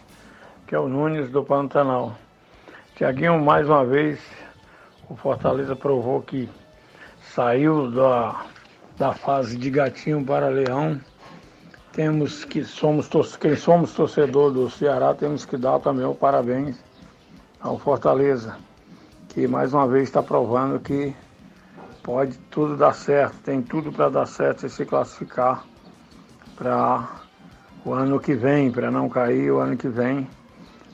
que 0.70 0.76
é 0.76 0.78
o 0.78 0.88
Nunes 0.88 1.28
do 1.32 1.42
Pantanal. 1.42 2.14
Tiaguinho, 2.94 3.44
mais 3.44 3.68
uma 3.68 3.84
vez, 3.84 4.20
o 5.08 5.16
Fortaleza 5.16 5.74
provou 5.74 6.22
que 6.22 6.48
saiu 7.34 7.90
da, 7.90 8.44
da 8.96 9.12
fase 9.12 9.56
de 9.56 9.68
gatinho 9.68 10.24
para 10.24 10.46
leão. 10.46 11.00
Temos 11.90 12.44
que 12.44 12.62
somos 12.62 13.08
quem 13.36 13.56
somos 13.56 13.94
torcedor 13.94 14.52
do 14.52 14.70
Ceará, 14.70 15.12
temos 15.12 15.44
que 15.44 15.56
dar 15.56 15.80
também 15.80 16.06
o 16.06 16.14
parabéns 16.14 16.78
ao 17.60 17.76
Fortaleza, 17.76 18.56
que 19.30 19.48
mais 19.48 19.74
uma 19.74 19.88
vez 19.88 20.04
está 20.04 20.22
provando 20.22 20.78
que 20.78 21.12
pode 22.00 22.38
tudo 22.48 22.76
dar 22.76 22.94
certo, 22.94 23.36
tem 23.42 23.60
tudo 23.60 23.90
para 23.90 24.08
dar 24.08 24.26
certo 24.26 24.66
e 24.66 24.70
se 24.70 24.86
classificar 24.86 25.64
para 26.54 27.08
o 27.84 27.92
ano 27.92 28.20
que 28.20 28.36
vem, 28.36 28.70
para 28.70 28.88
não 28.88 29.08
cair 29.08 29.50
o 29.50 29.58
ano 29.58 29.76
que 29.76 29.88
vem, 29.88 30.28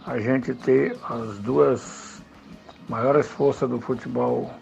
a 0.07 0.19
gente 0.21 0.55
ter 0.55 0.97
as 1.09 1.39
duas 1.39 2.23
maiores 2.89 3.27
forças 3.27 3.69
do 3.69 3.81
futebol 3.81 4.53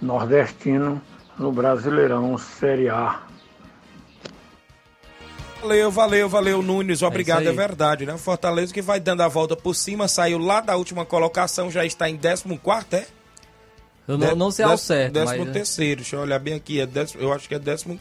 nordestino 0.00 1.00
no 1.38 1.52
Brasileirão 1.52 2.36
Série 2.38 2.88
A. 2.88 3.20
Valeu, 5.60 5.90
valeu, 5.90 6.28
valeu, 6.28 6.62
Nunes. 6.62 7.02
Obrigado, 7.02 7.40
isso 7.40 7.48
é, 7.48 7.50
aí. 7.50 7.56
verdade, 7.56 8.06
né? 8.06 8.16
Fortaleza 8.16 8.72
que 8.72 8.80
vai 8.80 8.98
dando 8.98 9.22
a 9.22 9.28
volta 9.28 9.54
por 9.54 9.74
cima, 9.74 10.08
saiu 10.08 10.38
lá 10.38 10.60
da 10.60 10.76
última 10.76 11.04
colocação, 11.04 11.70
já 11.70 11.84
está 11.84 12.08
em 12.08 12.16
14, 12.16 12.46
é? 12.92 13.06
Eu 14.06 14.16
não, 14.16 14.34
não 14.34 14.50
sei 14.50 14.64
ao 14.64 14.78
certo, 14.78 15.12
Décimo 15.12 15.44
mas, 15.44 15.52
terceiro, 15.52 16.00
deixa 16.00 16.16
eu 16.16 16.20
olhar 16.20 16.38
bem 16.38 16.54
aqui, 16.54 16.80
é 16.80 16.86
décimo, 16.86 17.22
eu 17.22 17.30
acho 17.30 17.46
que 17.46 17.54
é 17.54 17.58
14. 17.58 17.98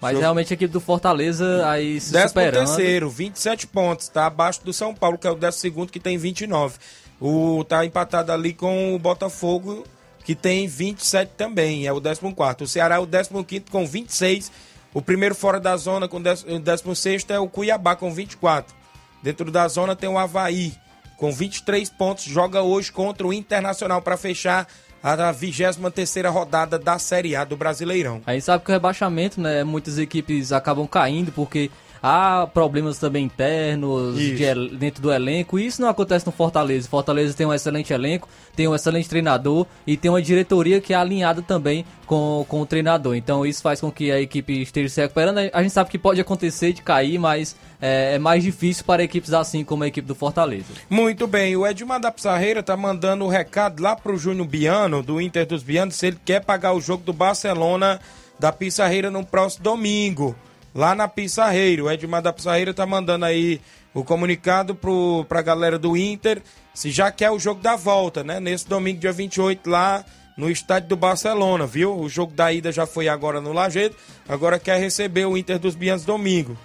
Mas 0.00 0.18
realmente 0.18 0.52
a 0.52 0.54
equipe 0.54 0.72
do 0.72 0.80
Fortaleza 0.80 1.68
aí 1.68 2.00
se 2.00 2.12
Décimo 2.12 2.28
superando. 2.28 2.66
terceiro, 2.66 3.10
27 3.10 3.66
pontos, 3.66 4.08
tá 4.08 4.26
abaixo 4.26 4.64
do 4.64 4.72
São 4.72 4.94
Paulo, 4.94 5.18
que 5.18 5.26
é 5.26 5.30
o 5.30 5.34
décimo 5.34 5.60
segundo, 5.60 5.92
que 5.92 6.00
tem 6.00 6.16
29. 6.16 6.78
O, 7.20 7.64
tá 7.64 7.84
empatado 7.84 8.30
ali 8.30 8.52
com 8.52 8.94
o 8.94 8.98
Botafogo, 8.98 9.84
que 10.24 10.34
tem 10.34 10.68
27 10.68 11.32
também, 11.36 11.86
é 11.86 11.92
o 11.92 12.00
14. 12.00 12.62
O 12.62 12.66
Ceará 12.66 12.96
é 12.96 12.98
o 12.98 13.06
15 13.06 13.64
com 13.70 13.86
26. 13.86 14.52
O 14.94 15.02
primeiro 15.02 15.34
fora 15.34 15.58
da 15.60 15.76
zona 15.76 16.08
com 16.08 16.18
o 16.18 16.20
16 16.20 17.26
é 17.28 17.38
o 17.38 17.48
Cuiabá 17.48 17.96
com 17.96 18.12
24. 18.12 18.74
Dentro 19.22 19.50
da 19.50 19.66
zona 19.68 19.96
tem 19.96 20.08
o 20.08 20.16
Havaí 20.16 20.74
com 21.16 21.32
23 21.32 21.90
pontos, 21.90 22.24
joga 22.24 22.62
hoje 22.62 22.92
contra 22.92 23.26
o 23.26 23.32
Internacional 23.32 24.00
para 24.00 24.16
fechar 24.16 24.68
a 25.02 25.32
23 25.32 26.26
rodada 26.26 26.78
da 26.78 26.98
Série 26.98 27.36
A 27.36 27.44
do 27.44 27.56
Brasileirão. 27.56 28.20
A 28.26 28.32
gente 28.32 28.44
sabe 28.44 28.64
que 28.64 28.70
o 28.70 28.74
rebaixamento, 28.74 29.40
né, 29.40 29.64
muitas 29.64 29.98
equipes 29.98 30.52
acabam 30.52 30.86
caindo 30.86 31.32
porque 31.32 31.70
há 32.02 32.48
problemas 32.52 32.98
também 32.98 33.24
internos 33.24 34.16
de 34.16 34.36
dentro 34.76 35.02
do 35.02 35.12
elenco 35.12 35.58
e 35.58 35.66
isso 35.66 35.80
não 35.80 35.88
acontece 35.88 36.26
no 36.26 36.32
Fortaleza. 36.32 36.88
Fortaleza 36.88 37.34
tem 37.34 37.46
um 37.46 37.52
excelente 37.52 37.92
elenco, 37.92 38.28
tem 38.54 38.66
um 38.66 38.74
excelente 38.74 39.08
treinador 39.08 39.66
e 39.86 39.96
tem 39.96 40.10
uma 40.10 40.22
diretoria 40.22 40.80
que 40.80 40.92
é 40.92 40.96
alinhada 40.96 41.42
também 41.42 41.84
com, 42.06 42.44
com 42.48 42.60
o 42.60 42.66
treinador. 42.66 43.14
Então 43.14 43.44
isso 43.44 43.62
faz 43.62 43.80
com 43.80 43.90
que 43.90 44.10
a 44.10 44.20
equipe 44.20 44.62
esteja 44.62 44.88
se 44.88 45.00
recuperando. 45.00 45.38
A 45.52 45.62
gente 45.62 45.72
sabe 45.72 45.90
que 45.90 45.98
pode 45.98 46.20
acontecer 46.20 46.72
de 46.72 46.82
cair, 46.82 47.18
mas 47.18 47.56
é, 47.80 48.14
é 48.14 48.18
mais 48.18 48.42
difícil 48.42 48.84
para 48.84 49.02
equipes 49.02 49.32
assim 49.32 49.64
como 49.64 49.84
a 49.84 49.88
equipe 49.88 50.06
do 50.06 50.14
Fortaleza. 50.14 50.66
Muito 50.88 51.26
bem, 51.26 51.56
o 51.56 51.66
Edmar 51.66 52.00
da 52.00 52.10
Pissarreira 52.10 52.62
tá 52.62 52.76
mandando 52.76 53.24
o 53.24 53.28
recado 53.28 53.82
lá 53.82 53.94
pro 53.94 54.16
Júnior 54.16 54.46
Biano, 54.46 55.02
do 55.02 55.20
Inter 55.20 55.46
dos 55.46 55.62
Bianos, 55.62 55.96
se 55.96 56.06
ele 56.08 56.18
quer 56.24 56.44
pagar 56.44 56.72
o 56.72 56.80
jogo 56.80 57.04
do 57.04 57.12
Barcelona 57.12 58.00
da 58.38 58.52
Pissarreira 58.52 59.10
no 59.10 59.24
próximo 59.24 59.64
domingo, 59.64 60.34
lá 60.78 60.94
na 60.94 61.08
Pissarreira. 61.08 61.82
O 61.82 61.90
Edmar 61.90 62.22
da 62.22 62.32
Pissarreira 62.32 62.72
tá 62.72 62.86
mandando 62.86 63.24
aí 63.24 63.60
o 63.92 64.04
comunicado 64.04 64.76
pro, 64.76 65.26
pra 65.28 65.42
galera 65.42 65.76
do 65.76 65.96
Inter, 65.96 66.40
se 66.72 66.92
já 66.92 67.10
quer 67.10 67.32
o 67.32 67.38
jogo 67.38 67.60
da 67.60 67.74
volta, 67.74 68.22
né? 68.22 68.38
Nesse 68.38 68.68
domingo, 68.68 69.00
dia 69.00 69.10
28, 69.10 69.68
lá 69.68 70.04
no 70.36 70.48
estádio 70.48 70.90
do 70.90 70.96
Barcelona, 70.96 71.66
viu? 71.66 71.98
O 71.98 72.08
jogo 72.08 72.32
da 72.32 72.52
ida 72.52 72.70
já 72.70 72.86
foi 72.86 73.08
agora 73.08 73.40
no 73.40 73.52
Lajeado, 73.52 73.96
agora 74.28 74.56
quer 74.56 74.78
receber 74.78 75.26
o 75.26 75.36
Inter 75.36 75.58
dos 75.58 75.74
Bianos 75.74 76.04
domingo. 76.04 76.56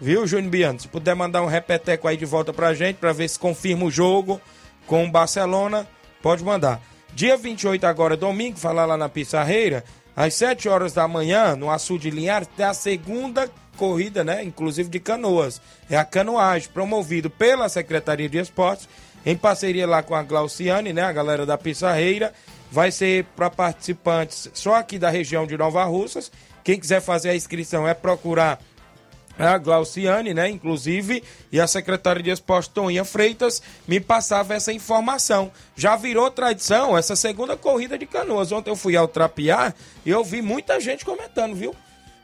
Viu, 0.00 0.26
Júnior 0.26 0.50
Biano? 0.50 0.80
Se 0.80 0.88
puder 0.88 1.14
mandar 1.14 1.42
um 1.42 1.46
repeteco 1.46 2.08
aí 2.08 2.16
de 2.16 2.24
volta 2.24 2.52
pra 2.52 2.74
gente, 2.74 2.96
pra 2.96 3.12
ver 3.12 3.28
se 3.28 3.38
confirma 3.38 3.84
o 3.84 3.90
jogo 3.90 4.40
com 4.88 5.04
o 5.04 5.10
Barcelona, 5.10 5.86
pode 6.20 6.42
mandar. 6.42 6.82
Dia 7.14 7.36
28 7.36 7.86
agora, 7.86 8.16
domingo, 8.16 8.58
falar 8.58 8.86
lá 8.86 8.96
na 8.96 9.08
Pissarreira, 9.08 9.84
às 10.16 10.32
7 10.34 10.68
horas 10.68 10.94
da 10.94 11.06
manhã, 11.06 11.54
no 11.54 11.70
Açude 11.70 12.10
de 12.10 12.16
Linhares, 12.16 12.48
tem 12.56 12.64
a 12.64 12.72
segunda 12.72 13.50
corrida, 13.76 14.24
né, 14.24 14.42
inclusive 14.42 14.88
de 14.88 14.98
canoas. 14.98 15.60
É 15.90 15.96
a 15.98 16.04
canoagem, 16.04 16.70
promovido 16.72 17.28
pela 17.28 17.68
Secretaria 17.68 18.28
de 18.28 18.38
Esportes, 18.38 18.88
em 19.24 19.36
parceria 19.36 19.86
lá 19.86 20.02
com 20.02 20.14
a 20.14 20.22
Glauciane, 20.22 20.92
né, 20.92 21.02
a 21.02 21.12
galera 21.12 21.44
da 21.44 21.58
Pissarreira. 21.58 22.32
Vai 22.72 22.90
ser 22.90 23.24
para 23.36 23.50
participantes 23.50 24.50
só 24.54 24.74
aqui 24.76 24.98
da 24.98 25.10
região 25.10 25.46
de 25.46 25.56
Nova 25.56 25.84
Russas. 25.84 26.32
Quem 26.64 26.80
quiser 26.80 27.00
fazer 27.00 27.30
a 27.30 27.36
inscrição 27.36 27.86
é 27.86 27.94
procurar 27.94 28.58
a 29.38 29.58
Glauciane, 29.58 30.32
né, 30.32 30.48
inclusive, 30.48 31.22
e 31.52 31.60
a 31.60 31.66
secretária 31.66 32.22
de 32.22 32.30
esporte 32.30 32.70
Toninha 32.70 33.04
Freitas 33.04 33.62
me 33.86 34.00
passava 34.00 34.54
essa 34.54 34.72
informação. 34.72 35.50
Já 35.76 35.96
virou 35.96 36.30
tradição 36.30 36.96
essa 36.96 37.14
segunda 37.14 37.56
corrida 37.56 37.98
de 37.98 38.06
canoas. 38.06 38.52
Ontem 38.52 38.70
eu 38.70 38.76
fui 38.76 38.96
ao 38.96 39.06
Trapiá 39.06 39.74
e 40.04 40.10
eu 40.10 40.24
vi 40.24 40.40
muita 40.40 40.80
gente 40.80 41.04
comentando, 41.04 41.54
viu? 41.54 41.74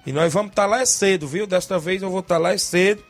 E 0.07 0.13
nós 0.13 0.33
vamos 0.33 0.51
estar 0.51 0.67
lá 0.67 0.81
é 0.81 0.87
cedo, 0.87 1.29
viu? 1.29 1.47
Desta 1.47 1.79
vez 1.79 2.03
eu 2.03 2.11
vou 2.11 2.21
estar 2.21 2.39
lá 2.39 2.53
é 2.53 2.59
cedo. 2.59 3.05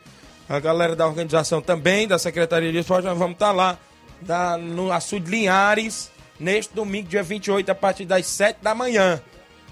A 0.47 0.59
galera 0.59 0.95
da 0.95 1.07
organização 1.07 1.61
também, 1.61 2.07
da 2.07 2.19
Secretaria 2.19 2.71
de 2.71 2.79
Esporte, 2.79 3.05
nós 3.05 3.17
vamos 3.17 3.33
estar 3.33 3.51
lá 3.51 3.77
da, 4.21 4.57
no 4.57 4.91
Açude 4.91 5.31
Linhares, 5.31 6.11
neste 6.39 6.73
domingo, 6.73 7.07
dia 7.07 7.23
28, 7.23 7.71
a 7.71 7.75
partir 7.75 8.05
das 8.05 8.27
7 8.27 8.57
da 8.61 8.75
manhã. 8.75 9.21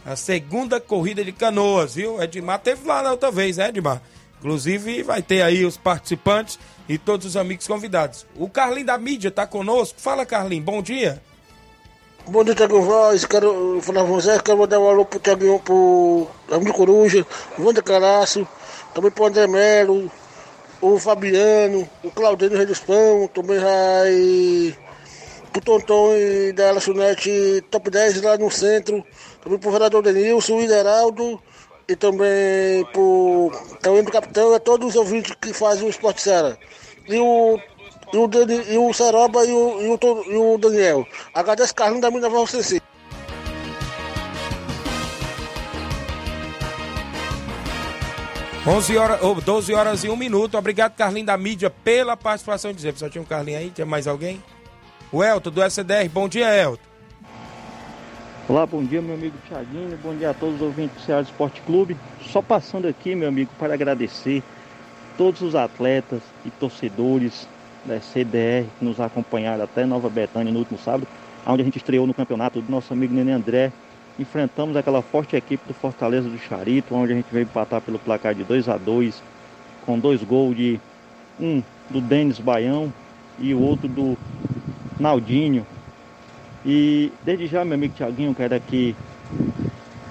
A 0.05 0.15
segunda 0.15 0.79
corrida 0.79 1.23
de 1.23 1.31
canoas, 1.31 1.95
viu? 1.95 2.21
Edmar 2.21 2.59
teve 2.59 2.87
lá 2.87 3.03
na 3.03 3.11
outra 3.11 3.29
vez, 3.29 3.57
né, 3.57 3.69
Edmar? 3.69 4.01
Inclusive, 4.41 5.03
vai 5.03 5.21
ter 5.21 5.43
aí 5.43 5.63
os 5.63 5.77
participantes 5.77 6.57
e 6.89 6.97
todos 6.97 7.27
os 7.27 7.37
amigos 7.37 7.67
convidados. 7.67 8.25
O 8.35 8.49
Carlinho 8.49 8.87
da 8.87 8.97
mídia 8.97 9.29
tá 9.29 9.45
conosco. 9.45 10.01
Fala, 10.01 10.25
Carlinho, 10.25 10.63
bom 10.63 10.81
dia. 10.81 11.21
Bom 12.27 12.43
dia, 12.43 12.55
Thiago 12.55 12.81
Voz. 12.81 13.23
Quero 13.23 13.79
falar 13.83 14.01
com 14.01 14.13
vocês. 14.13 14.41
Quero 14.41 14.57
mandar 14.57 14.79
um 14.79 14.89
alô 14.89 15.05
pro 15.05 15.19
Thiago, 15.19 15.59
pro 15.59 16.27
Amigo 16.51 16.73
Coruja, 16.73 17.23
o 17.55 17.63
Wander 17.63 17.83
Caraço, 17.83 18.47
também 18.95 19.11
pro 19.11 19.27
André 19.27 19.45
Melo, 19.45 20.11
o 20.81 20.97
Fabiano, 20.97 21.87
o 22.03 22.09
Claudinho 22.09 22.57
Rei 22.57 22.65
dos 22.65 22.79
Pão, 22.79 23.27
também 23.27 23.59
vai 23.59 24.75
pro 25.53 25.61
Tonton 25.61 26.15
e 26.15 26.51
da 26.53 26.71
Lanchonete 26.71 27.63
Top 27.69 27.87
10 27.91 28.23
lá 28.23 28.37
no 28.37 28.49
centro, 28.49 29.05
também 29.43 29.59
pro 29.59 29.71
vereador 29.71 30.01
Denilson, 30.01 30.55
o 30.55 30.61
Hideraldo 30.63 31.39
e 31.87 31.95
também 31.95 32.85
pro, 32.93 33.51
também 33.81 34.03
pro 34.03 34.13
capitão 34.13 34.51
e 34.51 34.55
a 34.55 34.59
todos 34.59 34.89
os 34.89 34.95
ouvintes 34.95 35.35
que 35.41 35.53
fazem 35.53 35.85
o 35.85 35.89
Esporte 35.89 36.21
Sara. 36.21 36.57
E 37.07 37.19
o, 37.19 37.59
e 38.13 38.17
o, 38.17 38.27
Dani, 38.27 38.61
e 38.69 38.77
o 38.77 38.93
Saroba 38.93 39.45
e 39.45 39.51
o, 39.51 39.81
e 39.81 39.87
o, 39.87 40.31
e 40.31 40.37
o 40.37 40.57
Daniel. 40.57 41.05
Agradeço 41.33 41.75
Carlinhos 41.75 42.01
da 42.01 42.11
Mina 42.11 42.29
Valseci. 42.29 42.81
11 48.65 48.95
horas, 48.95 49.23
ou 49.23 49.41
12 49.41 49.73
horas 49.73 50.03
e 50.03 50.09
1 50.09 50.15
minuto. 50.15 50.55
Obrigado, 50.55 50.95
Carlinho 50.95 51.25
da 51.25 51.35
mídia, 51.35 51.69
pela 51.69 52.15
participação. 52.15 52.71
Dizer, 52.71 52.95
só 52.95 53.09
tinha 53.09 53.21
um 53.21 53.25
Carlinho 53.25 53.57
aí, 53.57 53.71
tinha 53.71 53.87
mais 53.87 54.07
alguém? 54.07 54.41
O 55.11 55.23
Elton, 55.23 55.49
do 55.49 55.63
SDR. 55.63 56.07
Bom 56.13 56.29
dia, 56.29 56.55
Elton. 56.55 56.90
Olá, 58.49 58.65
bom 58.65 58.83
dia, 58.83 59.01
meu 59.01 59.13
amigo 59.13 59.37
Thiaguinho. 59.47 59.97
Bom 60.03 60.15
dia 60.15 60.31
a 60.31 60.33
todos 60.33 60.55
os 60.55 60.61
ouvintes 60.61 60.97
do 60.97 61.01
Ceará 61.03 61.21
Esporte 61.21 61.61
Clube. 61.61 61.95
Só 62.21 62.41
passando 62.41 62.87
aqui, 62.87 63.13
meu 63.13 63.29
amigo, 63.29 63.51
para 63.57 63.75
agradecer 63.75 64.41
todos 65.15 65.41
os 65.41 65.53
atletas 65.53 66.21
e 66.43 66.49
torcedores 66.49 67.47
da 67.85 68.01
CDR 68.01 68.65
que 68.79 68.83
nos 68.83 68.99
acompanharam 68.99 69.63
até 69.63 69.85
Nova 69.85 70.09
Betânia 70.09 70.51
no 70.51 70.57
último 70.57 70.79
sábado, 70.79 71.07
onde 71.45 71.61
a 71.61 71.65
gente 71.65 71.77
estreou 71.77 72.07
no 72.07 72.15
campeonato 72.15 72.59
do 72.61 72.71
nosso 72.71 72.91
amigo 72.91 73.13
Nenê 73.13 73.31
André. 73.31 73.71
Enfrentamos 74.19 74.75
aquela 74.75 75.03
forte 75.03 75.35
equipe 75.35 75.63
do 75.67 75.73
Fortaleza 75.73 76.27
do 76.27 76.37
Charito, 76.39 76.95
onde 76.95 77.13
a 77.13 77.15
gente 77.15 77.31
veio 77.31 77.43
empatar 77.43 77.79
pelo 77.79 77.99
placar 77.99 78.33
de 78.33 78.43
2 78.43 78.67
a 78.67 78.75
2 78.75 79.21
com 79.85 79.99
dois 79.99 80.23
gols 80.23 80.57
de 80.57 80.79
um 81.39 81.61
do 81.89 82.01
Denis 82.01 82.39
Baião 82.39 82.91
e 83.39 83.53
o 83.53 83.61
outro 83.61 83.87
do 83.87 84.17
Naldinho. 84.99 85.65
E 86.65 87.11
desde 87.23 87.47
já, 87.47 87.65
meu 87.65 87.75
amigo 87.75 87.95
Tiaguinho, 87.95 88.35
quero 88.35 88.55
aqui 88.55 88.95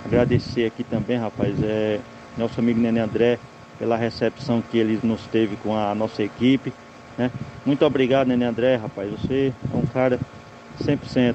agradecer 0.05 0.67
aqui 0.67 0.83
também, 0.83 1.17
rapaz, 1.17 1.55
é 1.63 2.01
nosso 2.37 2.59
amigo 2.59 2.81
Nenê 2.81 3.01
André 3.01 3.39
pela 3.79 3.97
recepção 3.97 4.61
que 4.61 4.77
ele 4.77 4.99
nos 5.03 5.23
teve 5.27 5.57
com 5.57 5.77
a 5.77 5.95
nossa 5.95 6.23
equipe. 6.23 6.73
Né? 7.17 7.31
Muito 7.65 7.85
obrigado, 7.85 8.27
Nenê 8.29 8.45
André, 8.45 8.77
rapaz. 8.77 9.11
Você 9.13 9.53
é 9.73 9.77
um 9.77 9.87
cara 9.87 10.19
100%. 10.83 11.35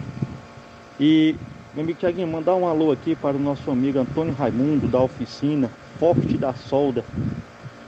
E, 0.99 1.36
meu 1.74 1.84
amigo 1.84 1.99
Tiaguinho, 1.99 2.28
mandar 2.28 2.55
um 2.55 2.68
alô 2.68 2.91
aqui 2.91 3.16
para 3.16 3.38
o 3.38 3.39
nosso 3.39 3.72
amigo 3.72 3.99
Antônio 3.99 4.34
Raimundo, 4.34 4.88
da 4.88 5.01
oficina 5.01 5.70
Forte 5.99 6.38
da 6.38 6.53
Solda, 6.53 7.05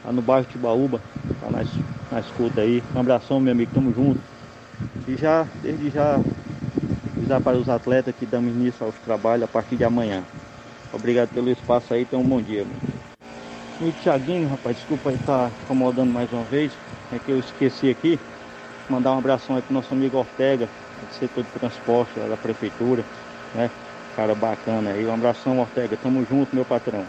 lá 0.03 0.11
no 0.11 0.21
bairro 0.21 0.45
Tibaúba. 0.45 1.01
Tá 1.41 1.49
na, 1.51 1.63
na 2.11 2.19
escuta 2.19 2.61
aí. 2.61 2.81
Um 2.95 2.99
abração, 2.99 3.39
meu 3.39 3.51
amigo, 3.51 3.71
tamo 3.73 3.93
junto. 3.93 4.19
E 5.07 5.15
já, 5.15 5.45
desde 5.61 5.89
já, 5.89 6.19
avisar 7.27 7.41
para 7.41 7.57
os 7.57 7.67
atletas 7.67 8.15
que 8.17 8.25
damos 8.25 8.51
início 8.51 8.85
aos 8.85 8.95
trabalhos 8.95 9.43
a 9.43 9.47
partir 9.47 9.75
de 9.75 9.83
amanhã. 9.83 10.23
Obrigado 10.93 11.29
pelo 11.29 11.49
espaço 11.49 11.93
aí, 11.93 12.05
tenham 12.05 12.23
um 12.23 12.27
bom 12.27 12.41
dia. 12.41 12.65
Meu 13.79 13.91
Thiaguinho, 14.01 14.47
rapaz, 14.47 14.77
desculpa 14.77 15.11
estar 15.11 15.51
incomodando 15.63 16.11
mais 16.11 16.31
uma 16.31 16.43
vez. 16.43 16.71
É 17.11 17.19
que 17.19 17.31
eu 17.31 17.39
esqueci 17.39 17.89
aqui. 17.89 18.17
Mandar 18.89 19.13
um 19.13 19.17
abração 19.17 19.57
aí 19.57 19.61
pro 19.61 19.73
nosso 19.73 19.93
amigo 19.93 20.17
Ortega, 20.17 20.65
do 20.65 21.13
setor 21.13 21.43
de 21.43 21.49
transporte 21.51 22.17
lá 22.17 22.27
da 22.27 22.37
prefeitura, 22.37 23.03
né? 23.53 23.69
Cara 24.15 24.33
bacana 24.33 24.91
aí. 24.91 25.05
Um 25.05 25.13
abração, 25.13 25.59
Ortega. 25.59 25.97
Tamo 26.01 26.25
junto, 26.25 26.55
meu 26.55 26.65
patrão. 26.65 27.05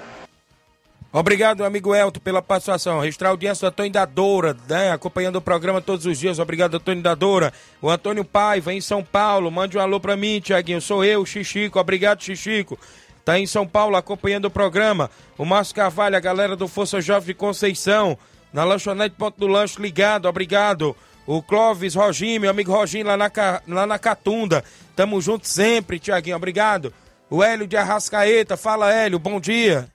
Obrigado, 1.11 1.65
amigo 1.65 1.95
Elton, 1.95 2.21
pela 2.21 2.43
participação. 2.43 3.01
Registrar 3.01 3.29
a 3.29 3.31
audiência 3.31 3.67
do 3.67 3.73
Antônio 3.73 3.93
da 3.93 4.05
Doura, 4.05 4.55
né? 4.69 4.93
acompanhando 4.93 5.37
o 5.37 5.41
programa 5.41 5.81
todos 5.81 6.05
os 6.05 6.19
dias. 6.19 6.39
Obrigado, 6.39 6.77
Antônio 6.77 7.03
da 7.03 7.15
Doura. 7.15 7.51
O 7.81 7.89
Antônio 7.89 8.25
Paiva, 8.25 8.75
em 8.75 8.81
São 8.81 9.03
Paulo. 9.03 9.51
Mande 9.51 9.79
um 9.79 9.81
alô 9.81 9.99
pra 9.99 10.17
mim, 10.17 10.39
Tiaguinho. 10.39 10.83
Sou 10.83 11.03
eu, 11.03 11.25
Xixico. 11.25 11.79
Obrigado, 11.79 12.23
Xixico. 12.23 12.79
Tá 13.25 13.39
em 13.39 13.47
São 13.47 13.67
Paulo 13.67 13.97
acompanhando 13.97 14.45
o 14.45 14.51
programa. 14.51 15.11
O 15.39 15.47
Márcio 15.47 15.75
Carvalho, 15.75 16.17
a 16.17 16.21
galera 16.21 16.55
do 16.55 16.69
Força 16.69 17.01
Jovem 17.01 17.29
de 17.29 17.35
Conceição. 17.35 18.17
Na 18.53 18.65
lanchonete 18.65 19.15
Ponto 19.17 19.39
do 19.39 19.47
Lanche, 19.47 19.81
ligado. 19.81 20.27
Obrigado. 20.27 20.95
O 21.27 21.43
Clóvis 21.43 21.95
Roginho, 21.95 22.43
meu 22.43 22.51
amigo 22.51 22.73
Roginho, 22.73 23.07
lá 23.07 23.17
na, 23.17 23.31
lá 23.67 23.87
na 23.87 23.99
Catunda. 23.99 24.63
Tamo 24.95 25.21
junto 25.23 25.49
sempre, 25.49 25.99
Tiaguinho. 25.99 26.37
Obrigado. 26.37 26.93
O 27.31 27.43
Hélio 27.43 27.67
de 27.67 27.79
Arrascaeta. 27.79 28.59
Fala, 28.59 28.93
Hélio. 28.93 29.19
Bom 29.19 29.41
dia. 29.41 29.89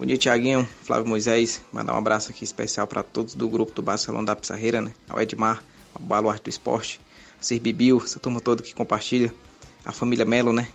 Bom 0.00 0.06
dia, 0.06 0.16
Tiaguinho, 0.16 0.66
Flávio 0.82 1.06
Moisés. 1.06 1.60
Mandar 1.70 1.92
um 1.92 1.98
abraço 1.98 2.30
aqui 2.30 2.42
especial 2.42 2.86
para 2.86 3.02
todos 3.02 3.34
do 3.34 3.46
grupo 3.46 3.70
do 3.74 3.82
Barcelona 3.82 4.28
da 4.28 4.34
Pissarreira, 4.34 4.80
né? 4.80 4.94
Ao 5.06 5.20
Edmar, 5.20 5.62
ao 5.94 6.00
Baluarte 6.00 6.44
do 6.44 6.48
Esporte, 6.48 6.98
a 7.38 7.42
Sir 7.42 7.60
Bibil, 7.60 8.00
essa 8.02 8.18
turma 8.18 8.40
toda 8.40 8.62
que 8.62 8.74
compartilha. 8.74 9.30
A 9.84 9.92
família 9.92 10.24
Melo, 10.24 10.54
né? 10.54 10.68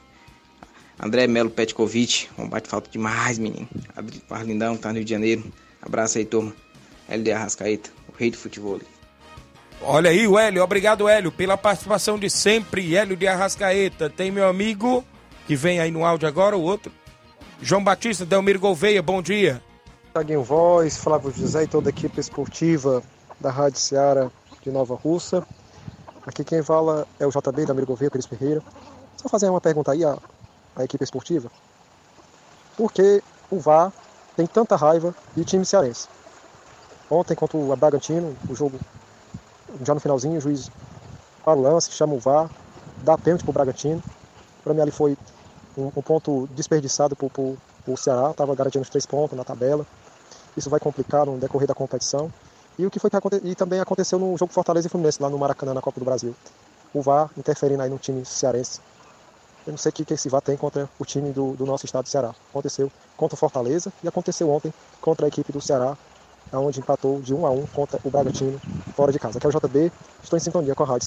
André 0.99 1.25
Melo 1.25 1.49
Petkovic, 1.49 2.27
um 2.37 2.47
bate 2.47 2.69
falta 2.69 2.87
demais, 2.87 3.39
menino. 3.39 3.67
Arlindão, 4.29 4.77
tá 4.77 4.89
no 4.89 4.97
Rio 4.97 5.05
de 5.05 5.09
Janeiro. 5.09 5.51
Abraço 5.81 6.19
aí, 6.19 6.25
turma. 6.25 6.53
LD 7.09 7.31
Arrascaeta, 7.31 7.89
o 8.07 8.15
rei 8.15 8.29
do 8.29 8.37
futebol. 8.37 8.79
Olha 9.81 10.11
aí, 10.11 10.27
o 10.27 10.37
Hélio. 10.37 10.61
Obrigado, 10.61 11.09
Hélio, 11.09 11.31
pela 11.31 11.57
participação 11.57 12.19
de 12.19 12.29
sempre. 12.29 12.95
Hélio 12.95 13.17
de 13.17 13.25
Arrascaeta. 13.25 14.07
Tem 14.07 14.29
meu 14.29 14.47
amigo 14.47 15.03
que 15.47 15.55
vem 15.55 15.79
aí 15.79 15.89
no 15.89 16.05
áudio 16.05 16.27
agora, 16.27 16.55
o 16.55 16.61
outro. 16.61 16.91
João 17.61 17.83
Batista, 17.83 18.25
Delmiro 18.25 18.59
Gouveia, 18.59 19.01
bom 19.01 19.21
dia. 19.21 19.61
Taguinho 20.13 20.43
Voz, 20.43 20.97
Flávio 20.97 21.31
José 21.31 21.63
e 21.63 21.67
toda 21.67 21.89
a 21.89 21.91
equipe 21.91 22.19
esportiva 22.19 23.01
da 23.39 23.49
Rádio 23.49 23.79
Seara 23.79 24.31
de 24.61 24.69
Nova 24.69 24.93
Russa. 24.95 25.45
Aqui 26.27 26.43
quem 26.43 26.61
fala 26.61 27.07
é 27.19 27.25
o 27.25 27.29
JB 27.29 27.65
da 27.65 27.71
Amigo 27.71 27.87
Gouveia, 27.87 28.09
Cris 28.09 28.25
Ferreira. 28.25 28.61
Só 29.15 29.29
fazer 29.29 29.49
uma 29.49 29.61
pergunta 29.61 29.91
aí 29.91 30.03
à, 30.03 30.17
à 30.75 30.83
equipe 30.83 31.03
esportiva. 31.03 31.49
Por 32.75 32.91
que 32.91 33.23
o 33.49 33.57
VAR 33.57 33.91
tem 34.35 34.45
tanta 34.45 34.75
raiva 34.75 35.15
de 35.35 35.45
time 35.45 35.65
cearense? 35.65 36.07
Ontem 37.09 37.35
contra 37.35 37.57
o 37.57 37.75
Bragantino, 37.75 38.35
o 38.49 38.55
jogo 38.55 38.77
já 39.81 39.93
no 39.93 39.99
finalzinho, 40.01 40.37
o 40.37 40.41
juiz 40.41 40.69
para 41.43 41.57
o 41.57 41.61
lance, 41.61 41.91
chama 41.91 42.13
o 42.15 42.19
VAR, 42.19 42.49
dá 43.03 43.17
pênalti 43.17 43.43
pro 43.43 43.53
Bragantino. 43.53 44.03
Para 44.63 44.73
mim 44.73 44.81
ali 44.81 44.91
foi 44.91 45.17
um, 45.77 45.87
um 45.87 46.01
ponto 46.01 46.47
desperdiçado 46.51 47.15
pro, 47.15 47.29
pro 47.29 47.97
Ceará, 47.97 48.31
estava 48.31 48.55
garantindo 48.55 48.83
os 48.83 48.89
três 48.89 49.05
pontos 49.05 49.37
na 49.37 49.43
tabela. 49.43 49.85
Isso 50.55 50.69
vai 50.69 50.79
complicar 50.79 51.25
no 51.25 51.37
decorrer 51.37 51.67
da 51.67 51.75
competição. 51.75 52.31
E 52.77 52.85
o 52.85 52.91
que 52.91 52.99
foi 52.99 53.09
que 53.09 53.15
aconte... 53.15 53.39
e 53.43 53.55
também 53.55 53.79
aconteceu 53.79 54.19
no 54.19 54.37
jogo 54.37 54.51
Fortaleza 54.51 54.87
e 54.87 54.89
Fluminense, 54.89 55.21
lá 55.21 55.29
no 55.29 55.37
Maracanã, 55.37 55.73
na 55.73 55.81
Copa 55.81 55.99
do 55.99 56.05
Brasil. 56.05 56.35
O 56.93 57.01
VAR 57.01 57.29
interferindo 57.37 57.81
aí 57.81 57.89
no 57.89 57.97
time 57.97 58.25
cearense. 58.25 58.79
Eu 59.65 59.71
não 59.71 59.77
sei 59.77 59.89
o 59.89 59.93
que, 59.93 60.05
que 60.05 60.13
esse 60.13 60.29
VAR 60.29 60.41
tem 60.41 60.55
contra 60.55 60.89
o 60.99 61.05
time 61.05 61.31
do, 61.31 61.53
do 61.53 61.65
nosso 61.65 61.85
estado 61.85 62.03
do 62.03 62.09
Ceará. 62.09 62.33
Aconteceu 62.49 62.91
contra 63.17 63.35
o 63.35 63.37
Fortaleza 63.37 63.91
e 64.03 64.07
aconteceu 64.07 64.49
ontem 64.49 64.73
contra 65.01 65.25
a 65.25 65.27
equipe 65.27 65.51
do 65.51 65.61
Ceará, 65.61 65.97
onde 66.53 66.79
empatou 66.79 67.19
de 67.21 67.33
1 67.33 67.45
a 67.45 67.49
1 67.49 67.67
contra 67.67 67.99
o 68.03 68.09
Bragantino 68.09 68.59
fora 68.95 69.11
de 69.11 69.19
casa. 69.19 69.37
Aqui 69.37 69.47
é 69.47 69.49
o 69.49 69.51
JB, 69.51 69.91
estou 70.23 70.37
em 70.37 70.39
sintonia 70.39 70.75
com 70.75 70.83
a 70.83 70.85
rádio. 70.85 71.04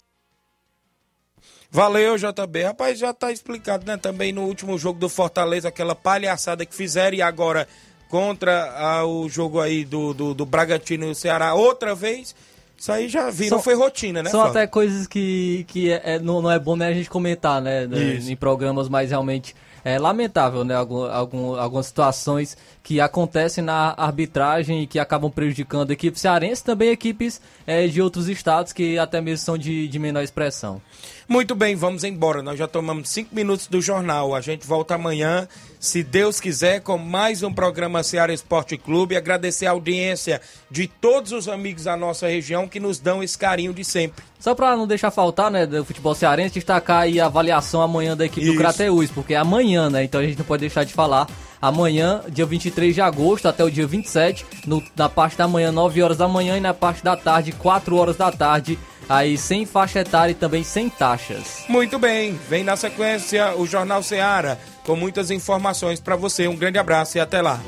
Valeu, 1.78 2.16
JB. 2.18 2.64
Rapaz, 2.64 2.98
já 2.98 3.14
tá 3.14 3.30
explicado, 3.30 3.86
né? 3.86 3.96
Também 3.96 4.32
no 4.32 4.42
último 4.42 4.76
jogo 4.76 4.98
do 4.98 5.08
Fortaleza, 5.08 5.68
aquela 5.68 5.94
palhaçada 5.94 6.66
que 6.66 6.74
fizeram 6.74 7.16
e 7.16 7.22
agora 7.22 7.68
contra 8.08 8.74
ah, 8.76 9.06
o 9.06 9.28
jogo 9.28 9.60
aí 9.60 9.84
do, 9.84 10.12
do, 10.12 10.34
do 10.34 10.44
Bragantino 10.44 11.06
e 11.06 11.10
o 11.10 11.14
Ceará 11.14 11.54
outra 11.54 11.94
vez. 11.94 12.34
Isso 12.76 12.90
aí 12.90 13.08
já 13.08 13.30
virou, 13.30 13.60
São- 13.60 13.62
foi 13.62 13.74
rotina, 13.74 14.24
né, 14.24 14.30
São 14.30 14.40
Flávio? 14.40 14.58
até 14.58 14.66
coisas 14.66 15.06
que, 15.06 15.64
que 15.68 15.92
é, 15.92 16.14
é- 16.14 16.18
não, 16.18 16.42
não 16.42 16.50
é 16.50 16.58
bom 16.58 16.74
né, 16.74 16.88
a 16.88 16.92
gente 16.92 17.08
comentar, 17.08 17.62
né? 17.62 17.86
né, 17.86 17.96
Isso. 17.96 18.32
Em 18.32 18.34
programas, 18.34 18.88
mas 18.88 19.10
realmente 19.10 19.54
é 19.84 20.00
lamentável, 20.00 20.64
né? 20.64 20.74
Algum, 20.74 21.04
algum, 21.04 21.54
algumas 21.54 21.86
situações 21.86 22.56
que 22.88 23.02
acontecem 23.02 23.62
na 23.62 23.92
arbitragem 23.98 24.82
e 24.82 24.86
que 24.86 24.98
acabam 24.98 25.30
prejudicando 25.30 25.90
a 25.90 25.92
equipe 25.92 26.18
cearense, 26.18 26.64
também 26.64 26.88
equipes 26.88 27.38
é, 27.66 27.86
de 27.86 28.00
outros 28.00 28.30
estados 28.30 28.72
que 28.72 28.98
até 28.98 29.20
mesmo 29.20 29.44
são 29.44 29.58
de, 29.58 29.86
de 29.86 29.98
menor 29.98 30.22
expressão. 30.22 30.80
Muito 31.28 31.54
bem, 31.54 31.76
vamos 31.76 32.02
embora. 32.02 32.42
Nós 32.42 32.58
já 32.58 32.66
tomamos 32.66 33.10
cinco 33.10 33.34
minutos 33.34 33.66
do 33.66 33.82
jornal. 33.82 34.34
A 34.34 34.40
gente 34.40 34.66
volta 34.66 34.94
amanhã, 34.94 35.46
se 35.78 36.02
Deus 36.02 36.40
quiser, 36.40 36.80
com 36.80 36.96
mais 36.96 37.42
um 37.42 37.52
programa 37.52 38.02
Ceará 38.02 38.32
Esporte 38.32 38.78
Clube. 38.78 39.14
Agradecer 39.14 39.66
a 39.66 39.72
audiência 39.72 40.40
de 40.70 40.88
todos 40.88 41.32
os 41.32 41.46
amigos 41.46 41.84
da 41.84 41.94
nossa 41.94 42.26
região 42.26 42.66
que 42.66 42.80
nos 42.80 42.98
dão 42.98 43.22
esse 43.22 43.36
carinho 43.36 43.74
de 43.74 43.84
sempre. 43.84 44.24
Só 44.40 44.54
para 44.54 44.74
não 44.74 44.86
deixar 44.86 45.10
faltar, 45.10 45.50
né, 45.50 45.66
do 45.66 45.84
futebol 45.84 46.14
cearense, 46.14 46.54
destacar 46.54 47.02
aí 47.02 47.20
a 47.20 47.26
avaliação 47.26 47.82
amanhã 47.82 48.16
da 48.16 48.24
equipe 48.24 48.46
Isso. 48.46 48.54
do 48.54 48.58
Crateus, 48.58 49.10
porque 49.10 49.34
é 49.34 49.36
amanhã, 49.36 49.90
né? 49.90 50.04
Então 50.04 50.22
a 50.22 50.24
gente 50.24 50.38
não 50.38 50.46
pode 50.46 50.60
deixar 50.60 50.84
de 50.84 50.94
falar 50.94 51.28
amanhã, 51.60 52.22
dia 52.28 52.46
23 52.46 52.94
de 52.94 53.00
agosto, 53.00 53.48
até 53.48 53.64
o 53.64 53.70
dia 53.70 53.86
27, 53.86 54.44
no, 54.66 54.82
na 54.96 55.08
parte 55.08 55.36
da 55.36 55.48
manhã, 55.48 55.72
9 55.72 56.02
horas 56.02 56.16
da 56.16 56.28
manhã, 56.28 56.56
e 56.56 56.60
na 56.60 56.74
parte 56.74 57.02
da 57.02 57.16
tarde, 57.16 57.52
4 57.52 57.96
horas 57.96 58.16
da 58.16 58.30
tarde, 58.30 58.78
aí 59.08 59.36
sem 59.36 59.64
faixa 59.64 60.00
etária 60.00 60.32
e 60.32 60.34
também 60.34 60.62
sem 60.62 60.88
taxas. 60.88 61.64
Muito 61.68 61.98
bem, 61.98 62.38
vem 62.48 62.64
na 62.64 62.76
sequência 62.76 63.54
o 63.56 63.66
Jornal 63.66 64.02
Seara, 64.02 64.58
com 64.84 64.96
muitas 64.96 65.30
informações 65.30 66.00
para 66.00 66.16
você. 66.16 66.46
Um 66.48 66.56
grande 66.56 66.78
abraço 66.78 67.18
e 67.18 67.20
até 67.20 67.40
lá. 67.40 67.60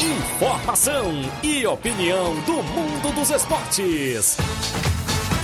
Informação 0.00 1.12
e 1.42 1.66
opinião 1.66 2.34
do 2.40 2.62
mundo 2.62 3.14
dos 3.14 3.30
esportes. 3.30 4.36